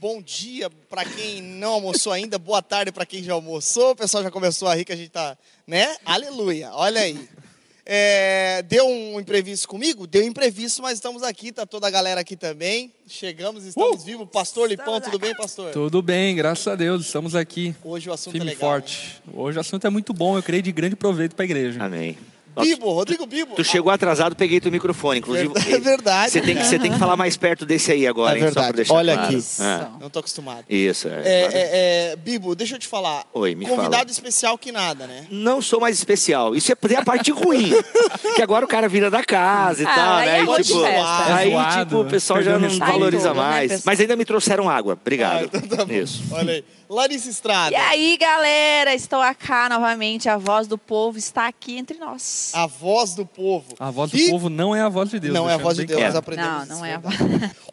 [0.00, 3.92] bom dia para quem não almoçou ainda, boa tarde para quem já almoçou.
[3.92, 5.96] O pessoal já começou a rir que a gente tá, né?
[6.04, 6.70] Aleluia.
[6.72, 7.28] Olha aí.
[7.88, 10.08] É, deu um imprevisto comigo?
[10.08, 12.92] Deu imprevisto, mas estamos aqui, tá toda a galera aqui também.
[13.06, 14.28] Chegamos, estamos vivos.
[14.28, 15.72] Pastor Lipão, tudo bem, pastor?
[15.72, 17.74] Tudo bem, graças a Deus, estamos aqui.
[17.84, 18.70] Hoje o assunto Firme é legal.
[18.70, 19.22] forte.
[19.32, 21.82] Hoje o assunto é muito bom, eu creio de grande proveito para a igreja.
[21.82, 22.18] Amém.
[22.62, 23.54] Bibo, Rodrigo Bibo.
[23.54, 25.18] Tu chegou atrasado, peguei teu microfone.
[25.18, 26.30] Inclusive, É verdade.
[26.32, 28.48] Você tem, que, você tem que falar mais perto desse aí agora, É hein?
[28.48, 28.76] Só pra verdade.
[28.76, 29.28] deixar Olha claro.
[29.36, 29.44] aqui.
[29.60, 30.64] Ah, Não tô acostumado.
[30.68, 31.22] isso, é.
[31.24, 31.50] É, é,
[32.12, 33.24] é, Bibo, deixa eu te falar.
[33.32, 34.10] Oi, me Convidado fala.
[34.10, 35.26] especial que nada, né?
[35.30, 36.54] Não sou mais especial.
[36.54, 37.70] Isso é é a parte ruim.
[38.36, 40.38] que agora o cara vira da casa e Ah, tal, aí né?
[40.38, 40.94] é E, tipo, aí,
[41.48, 43.82] É zoado, tipo, o pessoal já não valoriza mais.
[43.84, 44.94] Mas ainda me trouxeram água.
[45.00, 45.42] Obrigado.
[45.42, 45.92] Ah, então tá bom.
[45.92, 46.22] Isso.
[46.30, 46.64] Olha aí.
[46.88, 47.72] Larissa Estrada.
[47.72, 50.28] E aí, galera, estou aqui novamente.
[50.28, 52.50] A voz do povo está aqui entre nós.
[52.54, 53.74] A voz do povo.
[53.78, 55.34] A voz Que- do povo não é a voz de Deus.
[55.34, 57.14] Não é a deixando voz de Deus, nós aprendemos Não, não é a voz.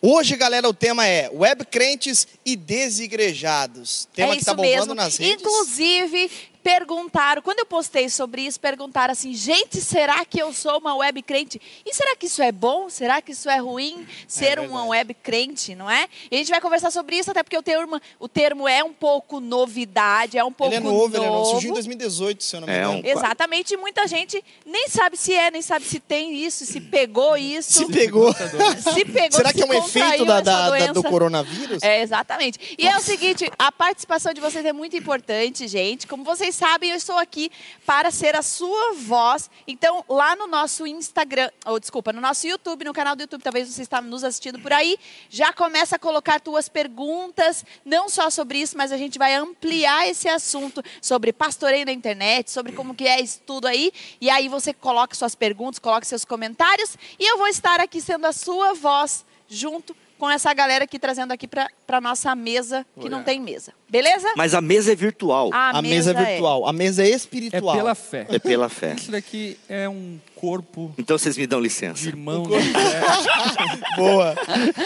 [0.01, 4.07] Hoje, galera, o tema é web crentes e desigrejados.
[4.13, 4.95] Tema é que tá isso bombando mesmo.
[4.95, 5.41] nas redes.
[5.43, 6.31] Inclusive,
[6.63, 11.21] perguntaram, quando eu postei sobre isso, perguntaram assim: gente, será que eu sou uma web
[11.21, 11.61] crente?
[11.85, 12.89] E será que isso é bom?
[12.89, 14.07] Será que isso é ruim?
[14.27, 14.89] Ser uma verdade.
[14.89, 16.07] web crente, não é?
[16.31, 18.93] E a gente vai conversar sobre isso, até porque o termo, o termo é um
[18.93, 21.39] pouco novidade, é um pouco Ele é novo, ele é novo.
[21.39, 21.51] novo.
[21.51, 22.93] Surgiu em 2018, se eu não me É engano.
[22.99, 26.79] um- Exatamente, e muita gente nem sabe se é, nem sabe se tem isso, se
[26.79, 27.73] pegou isso.
[27.73, 28.33] Se pegou.
[28.93, 31.81] Se pegou, Será se que é um efeito da, da- da- do coronavírus?
[31.83, 32.75] É, exatamente.
[32.77, 36.05] E é o seguinte, a participação de vocês é muito importante, gente.
[36.07, 37.51] Como vocês sabem, eu estou aqui
[37.85, 39.49] para ser a sua voz.
[39.67, 43.67] Então, lá no nosso Instagram, ou desculpa, no nosso YouTube, no canal do YouTube, talvez
[43.67, 44.97] você está nos assistindo por aí,
[45.29, 50.07] já começa a colocar tuas perguntas, não só sobre isso, mas a gente vai ampliar
[50.07, 53.91] esse assunto sobre pastoreio na internet, sobre como que é isso tudo aí.
[54.21, 58.25] E aí você coloca suas perguntas, coloca seus comentários, e eu vou estar aqui sendo
[58.25, 63.09] a sua voz junto com essa galera aqui trazendo aqui para a nossa mesa, que
[63.09, 63.73] não tem mesa.
[63.89, 64.31] Beleza?
[64.37, 65.49] Mas a mesa é virtual.
[65.51, 67.75] A, A mesa é virtual, a mesa é É espiritual.
[67.75, 68.25] pela fé.
[68.29, 68.95] É pela fé.
[68.97, 72.07] Isso daqui é um corpo Então vocês me dão licença.
[72.07, 72.47] irmãos.
[73.97, 74.33] Boa.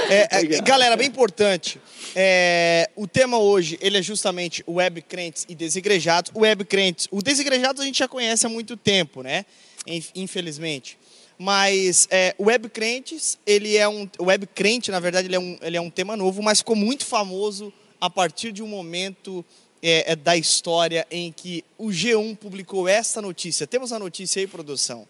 [0.09, 1.79] É, é, galera, bem importante.
[2.15, 6.31] é, o tema hoje, ele é justamente web crentes e desigrejados.
[6.33, 9.45] O web crentes, o desigrejados a gente já conhece há muito tempo, né?
[9.85, 10.96] Inf- Infelizmente.
[11.37, 15.77] Mas é, web crentes, ele é um web crente, na verdade, ele é um, ele
[15.77, 17.71] é um tema novo, mas ficou muito famoso
[18.01, 19.45] a partir de um momento
[19.81, 23.67] é, é, da história em que o G1 publicou esta notícia.
[23.67, 25.07] Temos a notícia aí, produção?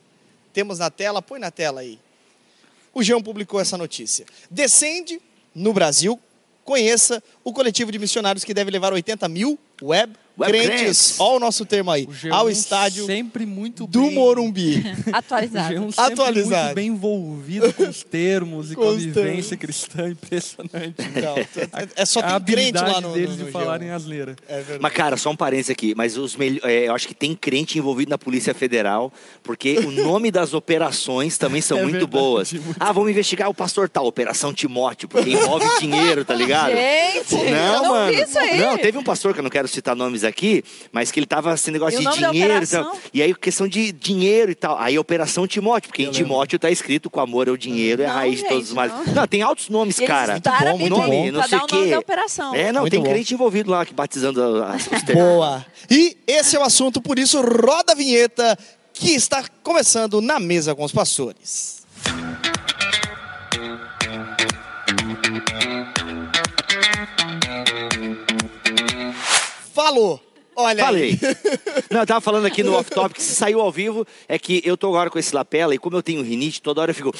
[0.53, 1.21] Temos na tela?
[1.21, 1.99] Põe na tela aí.
[2.93, 4.25] O G1 publicou essa notícia.
[4.49, 5.21] Descende
[5.55, 6.19] no Brasil,
[6.65, 10.13] conheça o coletivo de missionários que deve levar 80 mil Web
[10.45, 11.15] crentes, crentes.
[11.19, 14.83] olha o nosso termo aí, O G1 ao estádio sempre muito do bem, Morumbi.
[15.11, 15.73] Atualizado.
[15.73, 16.63] G1 sempre Atualizado.
[16.65, 20.95] muito bem envolvido com os termos e com, Com a cristã impressionante.
[21.21, 21.35] Não,
[21.95, 23.93] é só a tem crente habilidade lá no, deles no, no de falarem G1.
[23.95, 24.35] asneira.
[24.47, 24.79] É verdade.
[24.81, 25.93] Mas, cara, só um parênteses aqui.
[25.95, 29.11] Mas os melho- é, eu acho que tem crente envolvido na Polícia Federal,
[29.43, 32.53] porque o nome das operações também são É muito verdade, boas.
[32.53, 32.75] muito.
[32.79, 36.71] Ah, vamos investigar o pastor tal, Operação Timóteo, porque envolve dinheiro, tá ligado?
[36.71, 38.13] Gente, eu Não, não mano.
[38.13, 38.59] vi isso aí.
[38.59, 41.53] Não, teve um pastor que eu não quero citar nomes aqui, mas que ele tava
[41.53, 42.97] esse negócio E o de nome dinheiro e tal.
[43.13, 44.77] E aí, questão de dinheiro e tal.
[44.79, 48.09] Aí, Operação Timóteo, porque em Timóteo tá escrito o amor é o dinheiro, é a
[48.09, 48.93] Não, raiz de todos os gente, males.
[49.07, 49.13] não.
[49.15, 50.33] Não, tem altos nomes, eles cara.
[50.33, 51.01] Muito bom, aí muito bom.
[51.01, 51.95] dar o Não sei nome quê.
[51.95, 52.55] operação.
[52.55, 53.09] É, não, Muito tem bom.
[53.09, 55.23] crente envolvido lá, que batizando as os termos.
[55.23, 55.65] Boa.
[55.89, 58.57] E esse é o assunto, por isso roda a vinheta
[58.93, 61.77] que está começando na mesa com os pastores.
[69.87, 70.19] Falou.
[70.53, 71.11] Olha Falei.
[71.11, 71.19] aí.
[71.89, 74.87] Não, eu tava falando aqui no off-topic, se saiu ao vivo, é que eu tô
[74.89, 77.13] agora com esse lapela e como eu tenho rinite, toda hora eu fico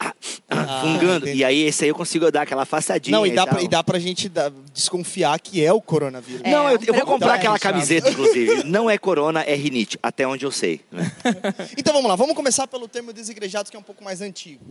[0.00, 0.12] ah,
[0.48, 1.26] ah, fungando.
[1.26, 1.38] entendi.
[1.38, 3.16] E aí esse aí eu consigo dar aquela afastadinha.
[3.16, 3.54] Não, e dá, tal.
[3.54, 6.40] pra, e dá pra gente dar- desconfiar que é o coronavírus.
[6.44, 7.62] É, Não, eu, eu vou comprar aquela Chato.
[7.72, 8.64] camiseta, inclusive.
[8.64, 10.80] Não é corona, é rinite, até onde eu sei.
[10.90, 11.12] né?
[11.78, 14.64] Então vamos lá, vamos começar pelo termo desigrejados, que é um pouco mais antigo.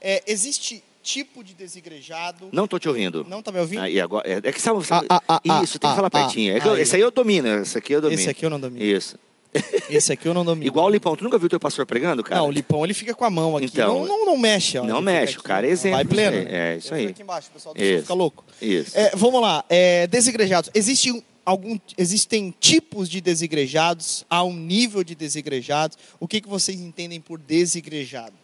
[0.00, 2.48] É, existe tipo de desigrejado.
[2.52, 3.24] Não tô te ouvindo.
[3.28, 3.80] Não tá me ouvindo?
[3.82, 6.08] Aí, agora, é, é que sabe, Ah, ah, ah, ah, Isso, tem que ah, falar
[6.08, 6.56] ah, pertinho.
[6.56, 8.20] É que eu- esse aí eu domino, esse aqui eu domino.
[8.20, 8.84] Esse aqui eu não domino.
[8.84, 9.18] Isso.
[9.88, 10.66] Esse aqui eu não domino.
[10.66, 12.42] Igual o Lipão, tu nunca viu teu pastor pregando, cara?
[12.42, 13.64] Não, o Lipão ele fica com a mão aqui.
[13.64, 14.84] Então, não, não, não mexe, ó.
[14.84, 16.36] não mexe, o cara é exemplo Vai pleno.
[16.36, 16.46] aí.
[16.54, 17.06] É, isso aí.
[17.06, 18.02] aqui embaixo, o pessoal do Isso.
[18.02, 18.44] fica louco.
[18.60, 18.96] Isso.
[18.96, 20.70] É, vamos lá, é, desigrejados.
[20.74, 25.96] Existe um- algum, existem tipos de desigrejados, há um nível de desigrejados.
[26.20, 28.34] O que, que vocês entendem por desigrejado?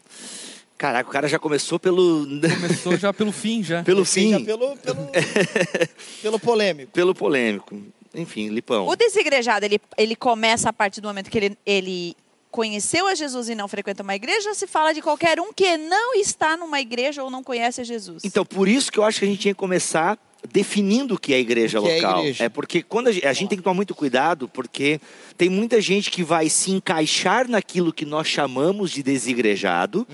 [0.84, 2.26] Caraca, o cara já começou pelo.
[2.60, 3.82] Começou já pelo fim, já.
[3.82, 4.44] pelo fim.
[4.44, 5.08] pelo, pelo,
[6.20, 6.92] pelo polêmico.
[6.92, 7.80] Pelo polêmico.
[8.14, 8.86] Enfim, Lipão.
[8.86, 12.14] O desigrejado, ele, ele começa a partir do momento que ele, ele
[12.50, 15.78] conheceu a Jesus e não frequenta uma igreja, ou se fala de qualquer um que
[15.78, 18.22] não está numa igreja ou não conhece a Jesus?
[18.22, 20.18] Então, por isso que eu acho que a gente tinha que começar
[20.52, 22.20] definindo o que é igreja que é local.
[22.20, 22.50] igreja.
[22.50, 25.00] porque quando a gente, a gente tem que tomar muito cuidado, porque
[25.36, 30.06] tem muita gente que vai se encaixar naquilo que nós chamamos de desigrejado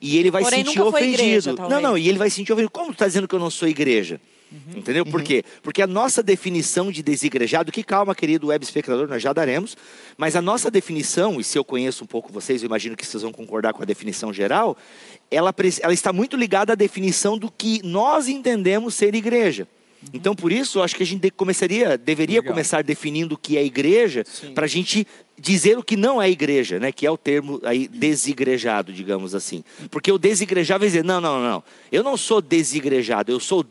[0.00, 1.22] e ele vai Porém, se sentir nunca foi ofendido.
[1.22, 2.70] igreja, não, não, e ele vai se sentir ofendido.
[2.70, 4.20] Como tu está dizendo que eu não sou igreja?
[4.74, 5.04] Entendeu?
[5.04, 5.44] Por quê?
[5.62, 9.76] Porque a nossa definição de desigrejado, que calma, querido web espectador, nós já daremos,
[10.16, 13.22] mas a nossa definição, e se eu conheço um pouco vocês, eu imagino que vocês
[13.22, 14.76] vão concordar com a definição geral,
[15.30, 19.68] ela, ela está muito ligada à definição do que nós entendemos ser igreja.
[20.12, 22.52] Então, por isso, acho que a gente de- começaria, deveria Legal.
[22.52, 24.24] começar definindo o que é igreja,
[24.54, 25.06] para a gente
[25.40, 26.92] dizer o que não é igreja, né?
[26.92, 29.64] Que é o termo aí desigrejado, digamos assim.
[29.90, 33.62] Porque o desigrejado vai dizer, não, não, não, eu não sou desigrejado, eu sou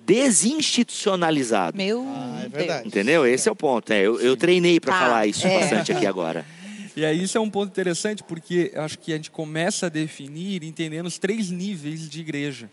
[0.72, 1.78] desinstitucionalizado.
[1.78, 2.52] Meu Ah, é Deus.
[2.54, 2.88] verdade.
[2.88, 3.26] Entendeu?
[3.26, 3.92] Esse é o ponto.
[3.92, 5.60] É, eu, eu treinei para Tá, falar isso é.
[5.60, 6.46] bastante aqui agora.
[6.96, 9.90] E aí isso é um ponto interessante porque eu acho que a gente começa a
[9.90, 12.70] definir entendendo os três níveis de igreja.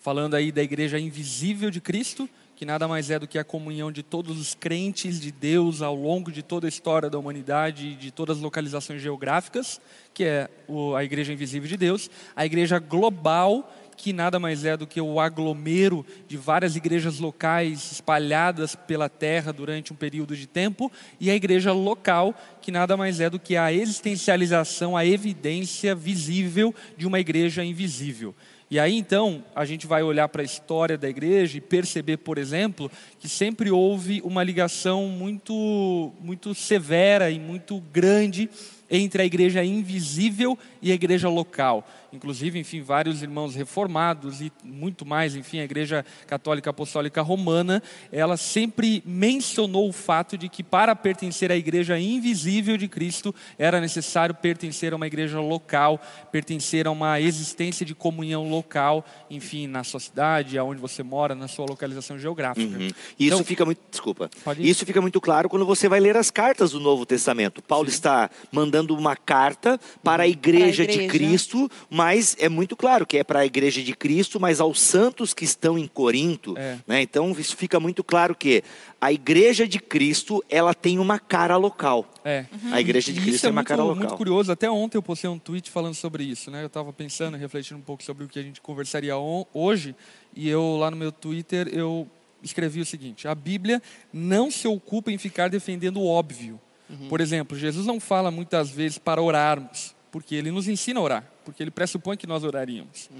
[0.00, 3.92] Falando aí da igreja invisível de Cristo, que nada mais é do que a comunhão
[3.92, 7.94] de todos os crentes de Deus ao longo de toda a história da humanidade e
[7.94, 9.78] de todas as localizações geográficas,
[10.14, 10.48] que é
[10.96, 12.10] a igreja invisível de Deus.
[12.34, 17.92] A igreja global, que nada mais é do que o aglomero de várias igrejas locais
[17.92, 23.20] espalhadas pela terra durante um período de tempo, e a igreja local, que nada mais
[23.20, 28.34] é do que a existencialização, a evidência visível de uma igreja invisível.
[28.70, 32.36] E aí então a gente vai olhar para a história da igreja e perceber, por
[32.36, 32.90] exemplo,
[33.20, 38.50] que sempre houve uma ligação muito, muito severa e muito grande
[38.90, 41.86] entre a igreja invisível e a igreja local.
[42.12, 48.36] Inclusive, enfim, vários irmãos reformados e muito mais, enfim, a igreja católica apostólica romana, ela
[48.36, 54.34] sempre mencionou o fato de que para pertencer à igreja invisível de Cristo, era necessário
[54.34, 56.00] pertencer a uma igreja local,
[56.32, 61.48] pertencer a uma existência de comunhão local, enfim, na sua cidade, aonde você mora, na
[61.48, 62.78] sua localização geográfica.
[62.78, 62.88] Uhum.
[63.18, 64.30] E isso Então- fica muito, desculpa.
[64.58, 67.60] Isso fica muito claro quando você vai ler as cartas do Novo Testamento.
[67.62, 71.10] Paulo está mandando uma carta para a igreja, Para a de igreja.
[71.26, 75.32] Cristo, mas é muito claro que é para a igreja de Cristo, mas aos santos
[75.34, 76.54] que estão em Corinto.
[76.58, 76.78] É.
[76.86, 77.02] né?
[77.02, 78.62] Então isso fica muito claro que
[79.00, 82.06] a igreja de Cristo ela tem uma cara local.
[82.24, 82.46] É.
[82.72, 83.96] A igreja de Cristo é tem uma muito, cara local.
[83.96, 84.50] muito curioso.
[84.52, 86.62] Até ontem eu postei um tweet falando sobre isso, né?
[86.62, 89.94] Eu estava pensando, refletindo um pouco sobre o que a gente conversaria on- hoje,
[90.34, 92.06] e eu lá no meu Twitter eu
[92.42, 93.80] escrevi o seguinte: a Bíblia
[94.12, 96.60] não se ocupa em ficar defendendo o óbvio.
[97.08, 101.32] Por exemplo, Jesus não fala muitas vezes para orarmos, porque ele nos ensina a orar,
[101.44, 103.10] porque ele pressupõe que nós oraríamos.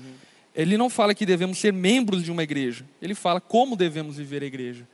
[0.55, 4.43] Ele não fala que devemos ser membros de uma igreja, ele fala como devemos viver
[4.43, 4.87] a igreja.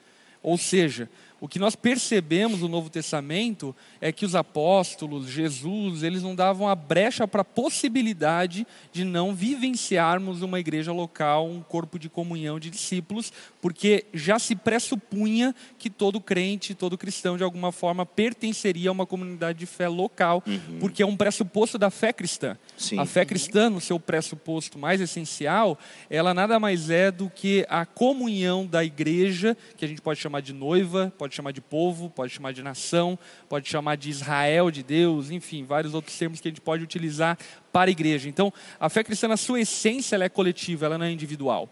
[0.42, 1.08] Ou seja,
[1.40, 6.68] o que nós percebemos no Novo Testamento é que os apóstolos, Jesus, eles não davam
[6.68, 12.58] a brecha para a possibilidade de não vivenciarmos uma igreja local, um corpo de comunhão
[12.58, 18.90] de discípulos, porque já se pressupunha que todo crente, todo cristão, de alguma forma, pertenceria
[18.90, 20.42] a uma comunidade de fé local,
[20.80, 22.58] porque é um pressuposto da fé cristã.
[22.76, 22.98] Sim.
[22.98, 25.78] A fé cristã, no seu pressuposto mais essencial,
[26.10, 30.40] ela nada mais é do que a comunhão da igreja, que a gente pode chamar
[30.40, 33.16] de noiva, pode chamar de povo, pode chamar de nação,
[33.48, 37.38] pode chamar de Israel de Deus, enfim, vários outros termos que a gente pode utilizar
[37.72, 38.28] para a igreja.
[38.28, 41.68] Então, a fé cristã, na sua essência, ela é coletiva, ela não é individual.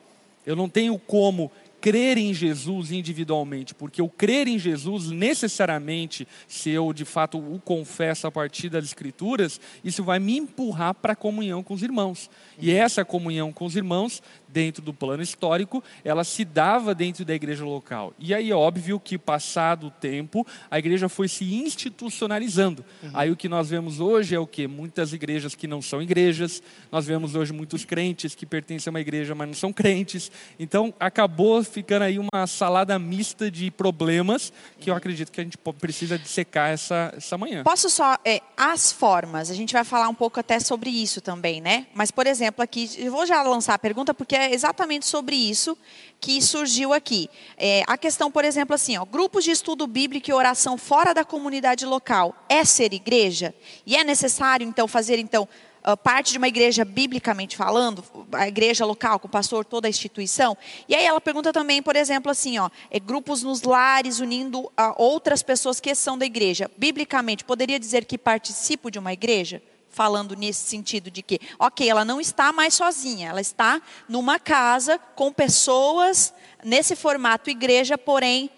[0.47, 1.51] Eu não tenho como
[1.81, 7.61] crer em Jesus individualmente, porque o crer em Jesus necessariamente, se eu de fato o
[7.61, 12.31] confesso a partir das escrituras, isso vai me empurrar para a comunhão com os irmãos.
[12.61, 17.35] E essa comunhão com os irmãos, dentro do plano histórico, ela se dava dentro da
[17.35, 18.13] igreja local.
[18.19, 22.85] E aí é óbvio que passado o tempo, a igreja foi se institucionalizando.
[23.15, 26.63] Aí o que nós vemos hoje é o que muitas igrejas que não são igrejas,
[26.91, 30.31] nós vemos hoje muitos crentes que pertencem a uma igreja, mas não são crentes.
[30.59, 35.59] Então acabou ficando aí uma salada mista de problemas que eu acredito que a gente
[35.79, 37.63] precisa dissecar essa, essa manhã.
[37.63, 38.17] Posso só.
[38.25, 41.87] é, as formas, a gente vai falar um pouco até sobre isso também, né?
[41.95, 45.77] Mas, por exemplo, aqui, eu vou já lançar a pergunta, porque é exatamente sobre isso
[46.21, 47.31] que surgiu aqui.
[47.57, 51.25] É, a questão, por exemplo, assim, ó, grupos de estudo bíblico e oração fora da
[51.25, 53.55] comunidade local é ser igreja?
[53.87, 55.49] E é necessário, então, fazer, então.
[55.83, 59.91] ah, parte de uma igreja biblicamente falando, a igreja local, com o pastor, toda a
[59.91, 60.57] instituição.
[60.87, 64.95] E aí ela pergunta também, por exemplo, assim, ó, é, grupos nos lares unindo a
[65.01, 66.71] outras pessoas que são da igreja.
[66.77, 69.63] Biblicamente, poderia dizer que participo de uma igreja?
[69.91, 74.99] Falando nesse sentido de que, ok, ela não está mais sozinha, ela está numa casa
[75.17, 76.33] com pessoas
[76.65, 78.51] nesse formato igreja, porém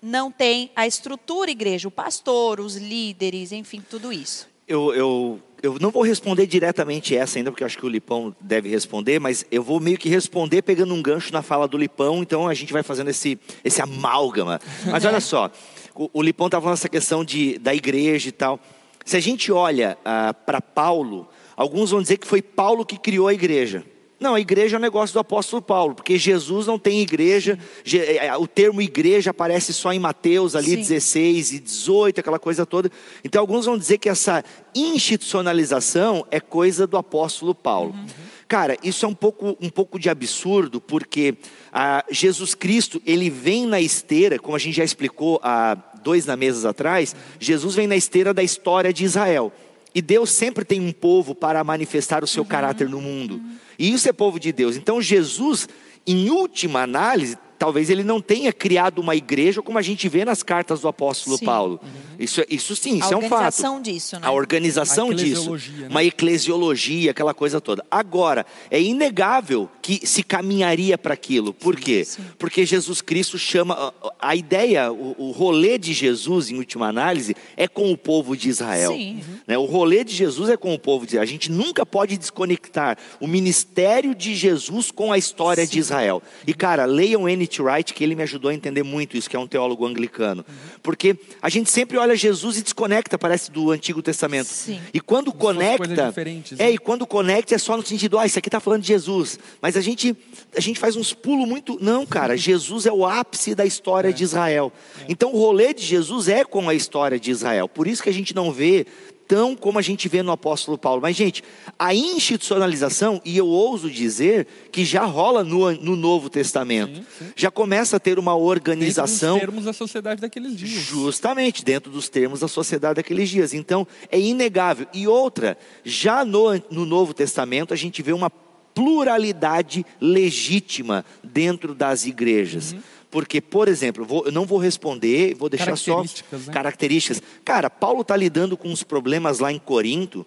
[0.00, 4.48] não tem a estrutura igreja, o pastor, os líderes, enfim, tudo isso.
[4.66, 8.68] Eu, eu eu não vou responder diretamente essa ainda, porque acho que o Lipão deve
[8.68, 12.46] responder, mas eu vou meio que responder pegando um gancho na fala do Lipão, então
[12.46, 14.60] a gente vai fazendo esse, esse amálgama.
[14.86, 15.50] Mas olha só,
[15.94, 18.60] o, o Lipão estava falando essa questão de, da igreja e tal.
[19.08, 23.26] Se a gente olha ah, para Paulo, alguns vão dizer que foi Paulo que criou
[23.26, 23.82] a igreja.
[24.20, 27.58] Não, a igreja é um negócio do apóstolo Paulo, porque Jesus não tem igreja,
[27.90, 30.76] é, é, o termo igreja aparece só em Mateus ali Sim.
[30.76, 32.92] 16 e 18, aquela coisa toda.
[33.24, 37.92] Então alguns vão dizer que essa institucionalização é coisa do apóstolo Paulo.
[37.92, 38.06] Uhum.
[38.46, 41.34] Cara, isso é um pouco, um pouco de absurdo, porque
[41.72, 46.36] ah, Jesus Cristo, ele vem na esteira, como a gente já explicou há dois na
[46.36, 49.52] mesas atrás, Jesus vem na esteira da história de Israel.
[49.94, 52.48] E Deus sempre tem um povo para manifestar o seu uhum.
[52.48, 53.40] caráter no mundo.
[53.78, 54.76] E isso é povo de Deus.
[54.76, 55.68] Então Jesus,
[56.06, 60.42] em última análise, talvez ele não tenha criado uma igreja como a gente vê nas
[60.42, 61.44] cartas do apóstolo sim.
[61.44, 61.80] Paulo.
[61.82, 62.08] Uhum.
[62.18, 63.32] Isso, isso sim, isso é um fato.
[63.32, 64.26] A organização disso, né?
[64.26, 65.52] A organização disso.
[65.52, 65.88] Né?
[65.90, 67.84] Uma eclesiologia, aquela coisa toda.
[67.90, 71.52] Agora, é inegável que se caminharia para aquilo.
[71.52, 72.04] Por sim, quê?
[72.04, 72.22] Sim.
[72.38, 73.92] Porque Jesus Cristo chama.
[74.20, 78.48] A ideia, o, o, rolê de Jesus, em última análise, é com o povo de
[78.48, 78.92] Israel.
[78.92, 79.20] Sim.
[79.46, 79.56] Né?
[79.56, 81.22] O rolê de Jesus é com o povo de Israel.
[81.22, 86.22] A gente nunca pode desconectar o ministério de Jesus com a história de Israel.
[86.46, 87.47] E, cara, leiam N.
[87.58, 90.44] Wright, que ele me ajudou a entender muito isso, que é um teólogo anglicano.
[90.48, 90.54] Uhum.
[90.82, 94.46] Porque a gente sempre olha Jesus e desconecta, parece, do Antigo Testamento.
[94.46, 94.80] Sim.
[94.92, 96.14] E quando Como conecta.
[96.58, 96.70] É, né?
[96.72, 99.38] e quando conecta é só no sentido, ah, isso aqui está falando de Jesus.
[99.62, 100.16] Mas a gente,
[100.56, 101.78] a gente faz uns pulos muito.
[101.80, 104.12] Não, cara, Jesus é o ápice da história é.
[104.12, 104.72] de Israel.
[105.00, 105.06] É.
[105.08, 107.68] Então o rolê de Jesus é com a história de Israel.
[107.68, 108.86] Por isso que a gente não vê
[109.28, 111.02] tão como a gente vê no apóstolo Paulo.
[111.02, 111.44] Mas, gente,
[111.78, 116.96] a institucionalização, e eu ouso dizer que já rola no, no Novo Testamento.
[116.96, 117.32] Sim, sim.
[117.36, 119.34] Já começa a ter uma organização.
[119.34, 120.70] Dentro dos termos da sociedade daqueles dias.
[120.70, 123.52] Justamente, dentro dos termos da sociedade daqueles dias.
[123.52, 124.86] Então, é inegável.
[124.94, 128.30] E outra, já no, no Novo Testamento, a gente vê uma
[128.78, 132.72] pluralidade legítima dentro das igrejas.
[132.72, 132.80] Uhum.
[133.10, 136.08] Porque, por exemplo, vou, eu não vou responder, vou deixar só né?
[136.52, 137.22] características.
[137.44, 140.26] Cara, Paulo está lidando com uns problemas lá em Corinto,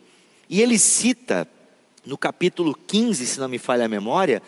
[0.49, 1.47] e ele cita,
[2.05, 4.41] no capítulo 15, se não me falha a memória,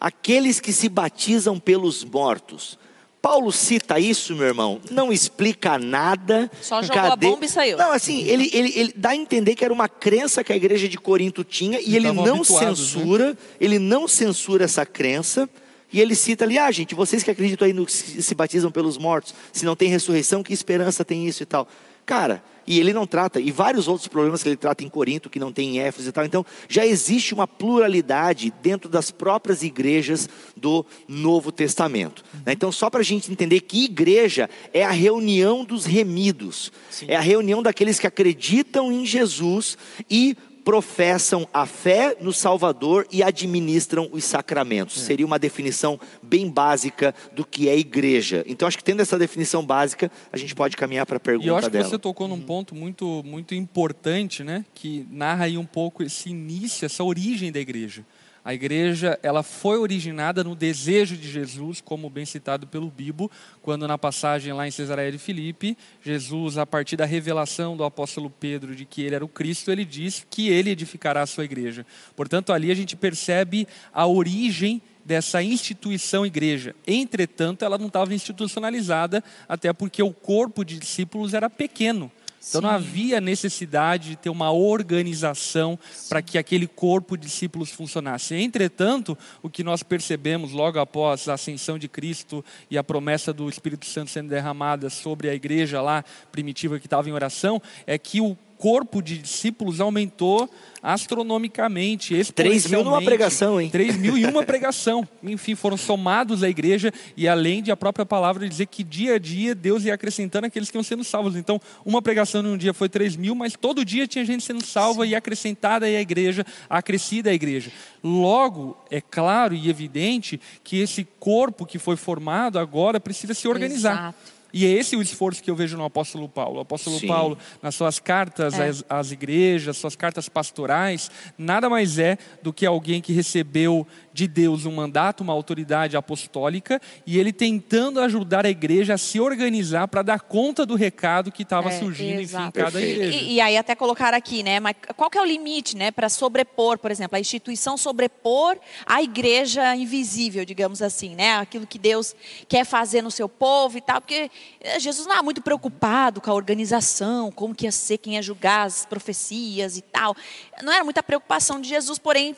[0.00, 2.78] aqueles que se batizam pelos mortos.
[3.20, 6.50] Paulo cita isso, meu irmão, não explica nada.
[6.62, 7.26] Só jogou Cadê?
[7.26, 7.76] a bomba e saiu.
[7.76, 10.88] Não, assim, ele, ele, ele dá a entender que era uma crença que a igreja
[10.88, 12.44] de Corinto tinha e, e ele não né?
[12.44, 13.36] censura, né?
[13.60, 15.50] ele não censura essa crença.
[15.92, 18.96] E ele cita ali, ah, gente, vocês que acreditam aí no que se batizam pelos
[18.96, 21.68] mortos, se não tem ressurreição, que esperança tem isso e tal?
[22.06, 25.40] Cara, e ele não trata, e vários outros problemas que ele trata em Corinto, que
[25.40, 26.24] não tem em Éfeso e tal.
[26.24, 32.24] Então, já existe uma pluralidade dentro das próprias igrejas do Novo Testamento.
[32.46, 32.52] Né?
[32.52, 37.06] Então, só para a gente entender que igreja é a reunião dos remidos, Sim.
[37.08, 39.76] é a reunião daqueles que acreditam em Jesus
[40.08, 45.02] e professam a fé no Salvador e administram os sacramentos.
[45.02, 45.04] É.
[45.06, 48.44] Seria uma definição bem básica do que é igreja.
[48.46, 51.56] Então, acho que tendo essa definição básica, a gente pode caminhar para a pergunta dela.
[51.56, 51.84] E eu acho dela.
[51.84, 54.64] que você tocou num ponto muito, muito importante, né?
[54.74, 58.04] Que narra aí um pouco esse início, essa origem da igreja.
[58.44, 63.30] A igreja ela foi originada no desejo de Jesus, como bem citado pelo Bibo,
[63.62, 68.30] quando na passagem lá em Cesareia de Filipe, Jesus, a partir da revelação do apóstolo
[68.30, 71.84] Pedro de que ele era o Cristo, ele diz que ele edificará a sua igreja.
[72.16, 76.74] Portanto, ali a gente percebe a origem dessa instituição igreja.
[76.86, 82.10] Entretanto, ela não estava institucionalizada, até porque o corpo de discípulos era pequeno.
[82.48, 82.66] Então Sim.
[82.66, 85.78] não havia necessidade de ter uma organização
[86.08, 88.34] para que aquele corpo de discípulos funcionasse.
[88.34, 93.48] Entretanto, o que nós percebemos logo após a ascensão de Cristo e a promessa do
[93.48, 98.22] Espírito Santo sendo derramada sobre a igreja lá primitiva que estava em oração, é que
[98.22, 100.48] o corpo de discípulos aumentou
[100.82, 103.70] astronomicamente, Três mil numa pregação, hein?
[103.70, 105.06] Três mil e uma pregação.
[105.22, 109.18] Enfim, foram somados à igreja e além de a própria palavra dizer que dia a
[109.18, 111.36] dia Deus ia acrescentando aqueles que iam sendo salvos.
[111.36, 115.04] Então, uma pregação num dia foi três mil, mas todo dia tinha gente sendo salva
[115.04, 115.10] Sim.
[115.10, 117.70] e acrescentada à igreja, acrescida à igreja.
[118.04, 123.92] Logo, é claro e evidente que esse corpo que foi formado agora precisa se organizar.
[123.92, 124.39] Exato.
[124.52, 126.58] E é esse o esforço que eu vejo no apóstolo Paulo.
[126.58, 127.06] O apóstolo Sim.
[127.06, 128.68] Paulo, nas suas cartas é.
[128.68, 134.26] às, às, igrejas, suas cartas pastorais, nada mais é do que alguém que recebeu de
[134.26, 139.88] Deus um mandato, uma autoridade apostólica, e ele tentando ajudar a igreja a se organizar
[139.88, 142.48] para dar conta do recado que estava É, surgindo, exato.
[142.48, 143.18] enfim, em cada igreja.
[143.18, 144.60] E, e aí até colocar aqui, né?
[144.60, 145.90] Mas qual que é o limite, né?
[145.90, 151.36] Para sobrepor, por exemplo, a instituição sobrepor a igreja invisível, digamos assim, né?
[151.36, 152.14] Aquilo que Deus
[152.48, 156.30] quer fazer no seu povo e tal, porque eh, Jesus não era muito preocupado com
[156.30, 160.16] a organização, como que ia ser, quem ia julgar as profecias e tal.
[160.62, 162.36] Não era muita preocupação de Jesus, porém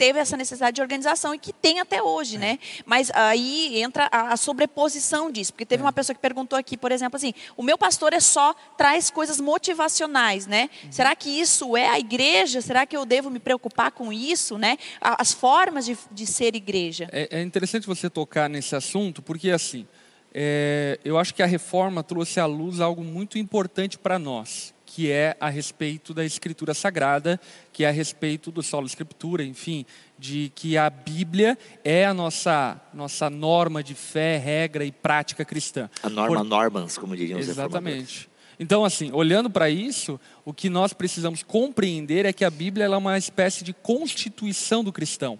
[0.00, 2.58] teve essa necessidade de organização e que tem até hoje, né?
[2.86, 6.90] Mas aí entra a, a sobreposição disso, porque teve uma pessoa que perguntou aqui, por
[6.90, 10.70] exemplo, assim, o meu pastor é só traz coisas motivacionais, né?
[10.90, 12.62] Será que isso é a igreja?
[12.62, 14.78] Será que eu devo me preocupar com isso, né?
[15.02, 17.06] As formas de, de ser igreja.
[17.12, 19.86] É, é interessante você tocar nesse assunto, porque assim,
[20.32, 25.08] é, eu acho que a reforma trouxe à luz algo muito importante para nós, que
[25.08, 27.40] é a respeito da escritura sagrada,
[27.72, 29.86] que é a respeito do solo escritura, enfim,
[30.18, 35.88] de que a Bíblia é a nossa nossa norma de fé, regra e prática cristã.
[36.02, 38.28] A norma Por- Normans, como diriam os Exatamente.
[38.58, 42.96] Então, assim, olhando para isso, o que nós precisamos compreender é que a Bíblia é
[42.96, 45.38] uma espécie de constituição do cristão.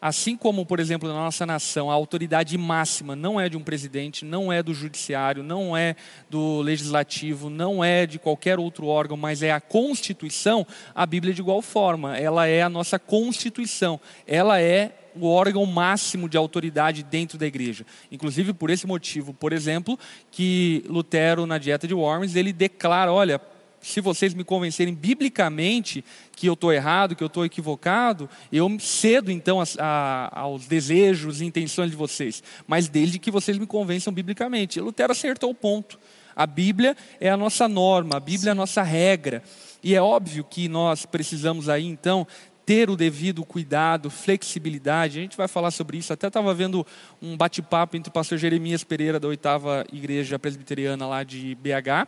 [0.00, 4.24] Assim como, por exemplo, na nossa nação, a autoridade máxima não é de um presidente,
[4.24, 5.94] não é do judiciário, não é
[6.30, 11.42] do legislativo, não é de qualquer outro órgão, mas é a Constituição, a Bíblia de
[11.42, 17.36] igual forma, ela é a nossa Constituição, ela é o órgão máximo de autoridade dentro
[17.36, 17.84] da igreja.
[18.10, 19.98] Inclusive por esse motivo, por exemplo,
[20.30, 23.40] que Lutero na Dieta de Worms, ele declara, olha,
[23.80, 26.04] se vocês me convencerem biblicamente
[26.36, 31.40] que eu estou errado, que eu estou equivocado, eu cedo então as- a- aos desejos
[31.40, 34.78] e intenções de vocês, mas desde que vocês me convençam biblicamente.
[34.78, 35.98] E Lutero acertou o ponto.
[36.36, 39.42] A Bíblia é a nossa norma, a Bíblia é a nossa regra.
[39.82, 42.26] E é óbvio que nós precisamos aí então
[42.64, 45.18] ter o devido cuidado, flexibilidade.
[45.18, 46.12] A gente vai falar sobre isso.
[46.12, 46.86] Até estava vendo
[47.20, 52.06] um bate-papo entre o pastor Jeremias Pereira, da oitava igreja presbiteriana lá de BH,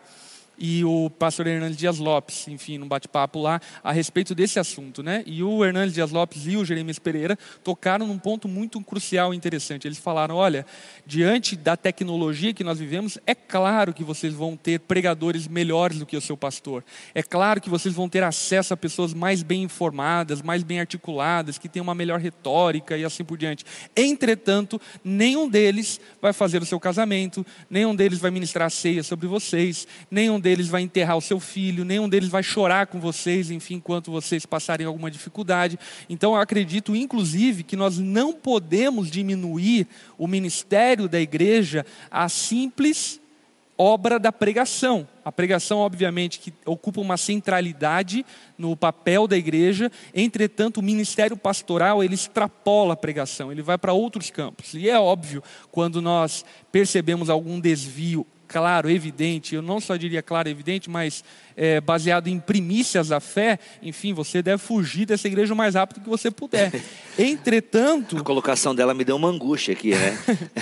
[0.59, 5.23] e o pastor Hernandes Dias Lopes, enfim, num bate-papo lá a respeito desse assunto, né?
[5.27, 9.37] E o Hernandes Dias Lopes e o Jeremias Pereira tocaram num ponto muito crucial e
[9.37, 9.89] interessante.
[9.89, 10.67] Eles falaram: olha,
[11.07, 16.07] diante da tecnologia que nós vivemos, é claro que vocês vão ter pregadores melhores do
[16.07, 16.85] que o seu pastor.
[17.15, 21.59] É claro que vocês vão ter acesso a pessoas mais bem informadas, mais bem articuladas,
[21.59, 23.65] que têm uma melhor retórica e assim por diante.
[23.97, 29.87] Entretanto, nenhum deles vai fazer o seu casamento, nenhum deles vai ministrar ceia sobre vocês,
[30.11, 34.11] nenhum deles vai enterrar o seu filho, nenhum deles vai chorar com vocês, enfim, enquanto
[34.11, 35.79] vocês passarem alguma dificuldade.
[36.11, 39.87] Então, eu acredito, inclusive, que nós não podemos diminuir
[40.19, 43.23] o ministério da igreja a simples
[43.83, 45.09] obra da pregação.
[45.25, 48.25] A pregação, obviamente, que ocupa uma centralidade
[48.59, 53.93] no papel da igreja, entretanto, o ministério pastoral, ele extrapola a pregação, ele vai para
[53.93, 54.75] outros campos.
[54.75, 60.47] E é óbvio, quando nós percebemos algum desvio claro, evidente, eu não só diria claro,
[60.47, 61.25] evidente, mas
[61.57, 66.03] é, baseado em primícias da fé, enfim, você deve fugir dessa igreja o mais rápido
[66.03, 66.71] que você puder.
[67.19, 70.19] Entretanto, A colocação dela me deu uma angústia aqui, né?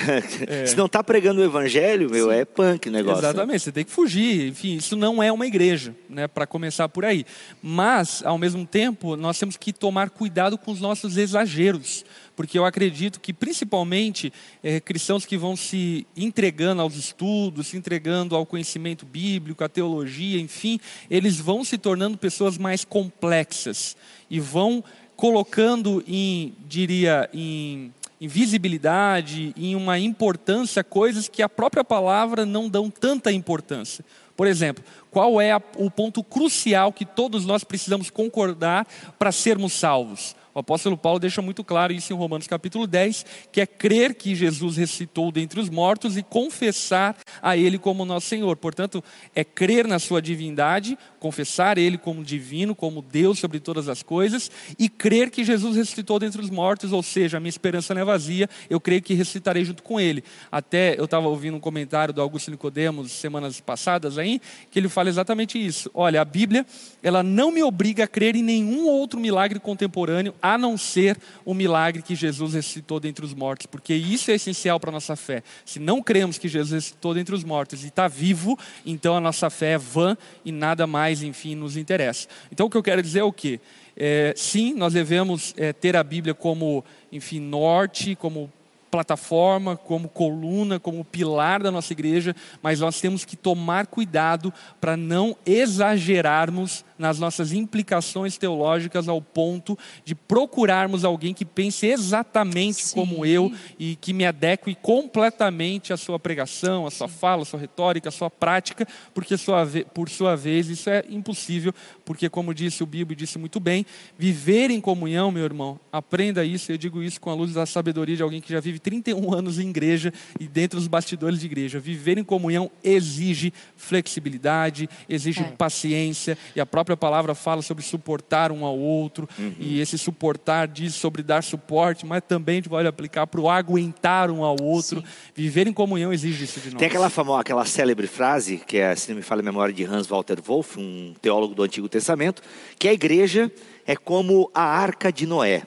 [0.66, 3.24] Se não tá pregando o evangelho, meu, é punk o negócio.
[3.24, 4.48] Exatamente, você tem que fugir.
[4.48, 7.24] Enfim, isso não é uma igreja, né, para começar por aí.
[7.61, 12.05] Mas, ao mesmo tempo, nós temos que tomar cuidado com os nossos exageros,
[12.37, 18.35] porque eu acredito que, principalmente, eh, cristãos que vão se entregando aos estudos, se entregando
[18.35, 23.97] ao conhecimento bíblico, à teologia, enfim, eles vão se tornando pessoas mais complexas
[24.31, 24.83] e vão
[25.16, 32.69] colocando em, diria, em em visibilidade, em uma importância, coisas que a própria palavra não
[32.69, 34.05] dão tanta importância.
[34.37, 38.87] Por exemplo, qual é a, o ponto crucial que todos nós precisamos concordar
[39.19, 40.37] para sermos salvos?
[40.55, 44.35] O apóstolo Paulo deixa muito claro isso em Romanos capítulo 10, que é crer que
[44.35, 48.57] Jesus ressuscitou dentre os mortos e confessar a Ele como nosso Senhor.
[48.57, 49.03] Portanto,
[49.35, 54.51] é crer na sua divindade, confessar Ele como divino, como Deus sobre todas as coisas,
[54.79, 58.05] e crer que Jesus ressuscitou dentre os mortos, ou seja, a minha esperança não é
[58.05, 60.25] vazia, eu creio que ressuscitarei junto com Ele.
[60.51, 65.09] Até eu estava ouvindo um comentário do Augusto Nicodemos semanas passadas aí, que ele fala
[65.09, 65.91] exatamente isso.
[65.95, 66.67] Olha, a Bíblia,
[67.03, 71.55] ela não me obriga a crer em nenhum outro milagre contemporâneo a não ser o
[71.55, 75.42] milagre que Jesus ressuscitou dentre os mortos, porque isso é essencial para a nossa fé.
[75.64, 79.50] Se não cremos que Jesus ressuscitou dentre os mortos e está vivo, então a nossa
[79.50, 82.29] fé é vã e nada mais, enfim, nos interessa.
[82.50, 83.61] Então o que eu quero dizer é o quê?
[83.96, 88.50] É, sim, nós devemos é, ter a Bíblia como, enfim, norte, como
[88.90, 94.96] plataforma, como coluna, como pilar da nossa igreja, mas nós temos que tomar cuidado para
[94.96, 102.95] não exagerarmos nas nossas implicações teológicas ao ponto de procurarmos alguém que pense exatamente Sim.
[102.95, 107.59] como eu e que me adeque completamente à sua pregação, à sua fala, à sua
[107.59, 111.73] retórica, à sua prática, porque sua por sua vez isso é impossível,
[112.05, 113.87] porque como disse o Bíblia e disse muito bem,
[114.19, 118.17] viver em comunhão, meu irmão, aprenda isso, eu digo isso com a luz da sabedoria
[118.17, 121.81] de alguém que já vive 31 anos em igreja e dentro dos bastidores de igreja.
[121.81, 125.45] Viver em comunhão exige flexibilidade, exige É.
[125.45, 130.94] paciência, e a própria palavra fala sobre suportar um ao outro, e esse suportar diz
[130.94, 135.03] sobre dar suporte, mas também a gente pode aplicar para o aguentar um ao outro.
[135.35, 136.79] Viver em comunhão exige isso de nós.
[136.79, 139.85] Tem aquela famosa, aquela célebre frase, que é, se não me falha a memória, de
[139.85, 142.42] Hans Walter Wolff, um teólogo do Antigo Testamento,
[142.79, 143.50] que a igreja
[143.87, 145.62] é como a arca de Noé.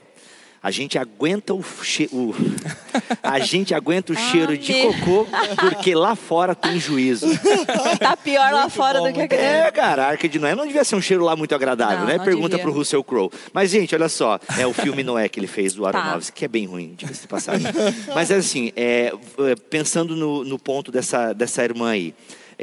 [0.64, 2.10] A gente aguenta o, che...
[2.14, 2.34] o...
[3.22, 5.28] a gente aguenta o cheiro de cocô
[5.60, 7.28] porque lá fora tem juízo.
[8.00, 9.36] Tá pior lá Muito fora bom, do que aqui.
[9.36, 12.06] É, cara, a Arca de Noé não devia ser um cheiro lá muito agradável, Não,
[12.06, 12.18] né?
[12.18, 12.64] não Pergunta devia.
[12.64, 13.30] pro Russell Crowe.
[13.52, 15.90] Mas, gente, olha só, é o filme Noé que ele fez do Tá.
[16.00, 17.68] Aronofsky, que é bem ruim, diga-se de passagem.
[18.16, 22.14] Mas, assim, é, é, pensando no, no ponto dessa, dessa irmã aí,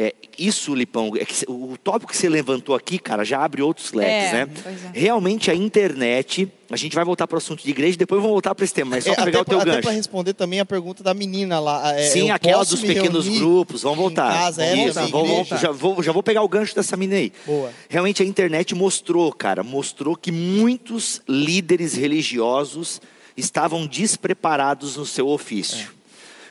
[0.03, 3.93] é, isso, Lipão, é que o tópico que você levantou aqui, cara, já abre outros
[3.93, 4.49] leques, É, né?
[4.63, 4.91] pois é.
[4.99, 8.55] Realmente a internet, a gente vai voltar para o assunto de igreja, depois vamos voltar
[8.55, 9.83] para esse tema, mas só É, para pegar até o teu pra- até gancho.
[9.89, 11.95] para responder também a pergunta da menina lá.
[11.95, 14.33] é, Sim, eu aquela posso dos me pequenos grupos, vamos em voltar.
[14.33, 15.45] casa, é, Isso, vamos- igreja?
[15.49, 17.31] vamos- já, vou, já vou pegar o gancho dessa mina aí.
[17.45, 17.71] Boa.
[17.89, 23.03] Realmente a internet mostrou, cara, mostrou que muitos líderes religiosos
[23.37, 25.89] estavam despreparados no seu ofício.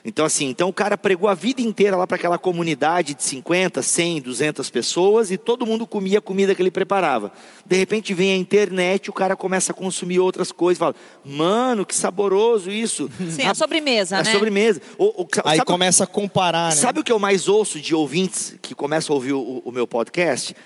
[0.04, 3.82] Então, assim, então o cara pregou a vida inteira lá para aquela comunidade de 50,
[3.82, 7.30] 100, 200 pessoas e todo mundo comia a comida que ele preparava.
[7.66, 11.94] De repente vem a internet, o cara começa a consumir outras coisas, fala, mano, que
[11.94, 13.10] saboroso isso.
[13.30, 14.32] Sim, a sobremesa, a né?
[14.32, 14.80] sobremesa.
[14.96, 16.76] O- o- Aí sabe- começa a comparar, né?
[16.76, 19.86] Sabe o que eu mais ouço de ouvintes que começam a ouvir o, o meu
[19.86, 20.56] podcast?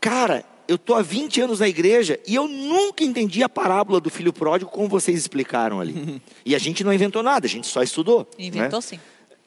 [0.00, 4.10] Cara, eu tô há 20 anos na igreja e eu nunca entendi a parábola do
[4.10, 6.20] filho pródigo como vocês explicaram ali.
[6.44, 8.28] e a gente não inventou nada, a gente só estudou.
[8.38, 8.46] né?
[8.46, 8.98] Inventou sim.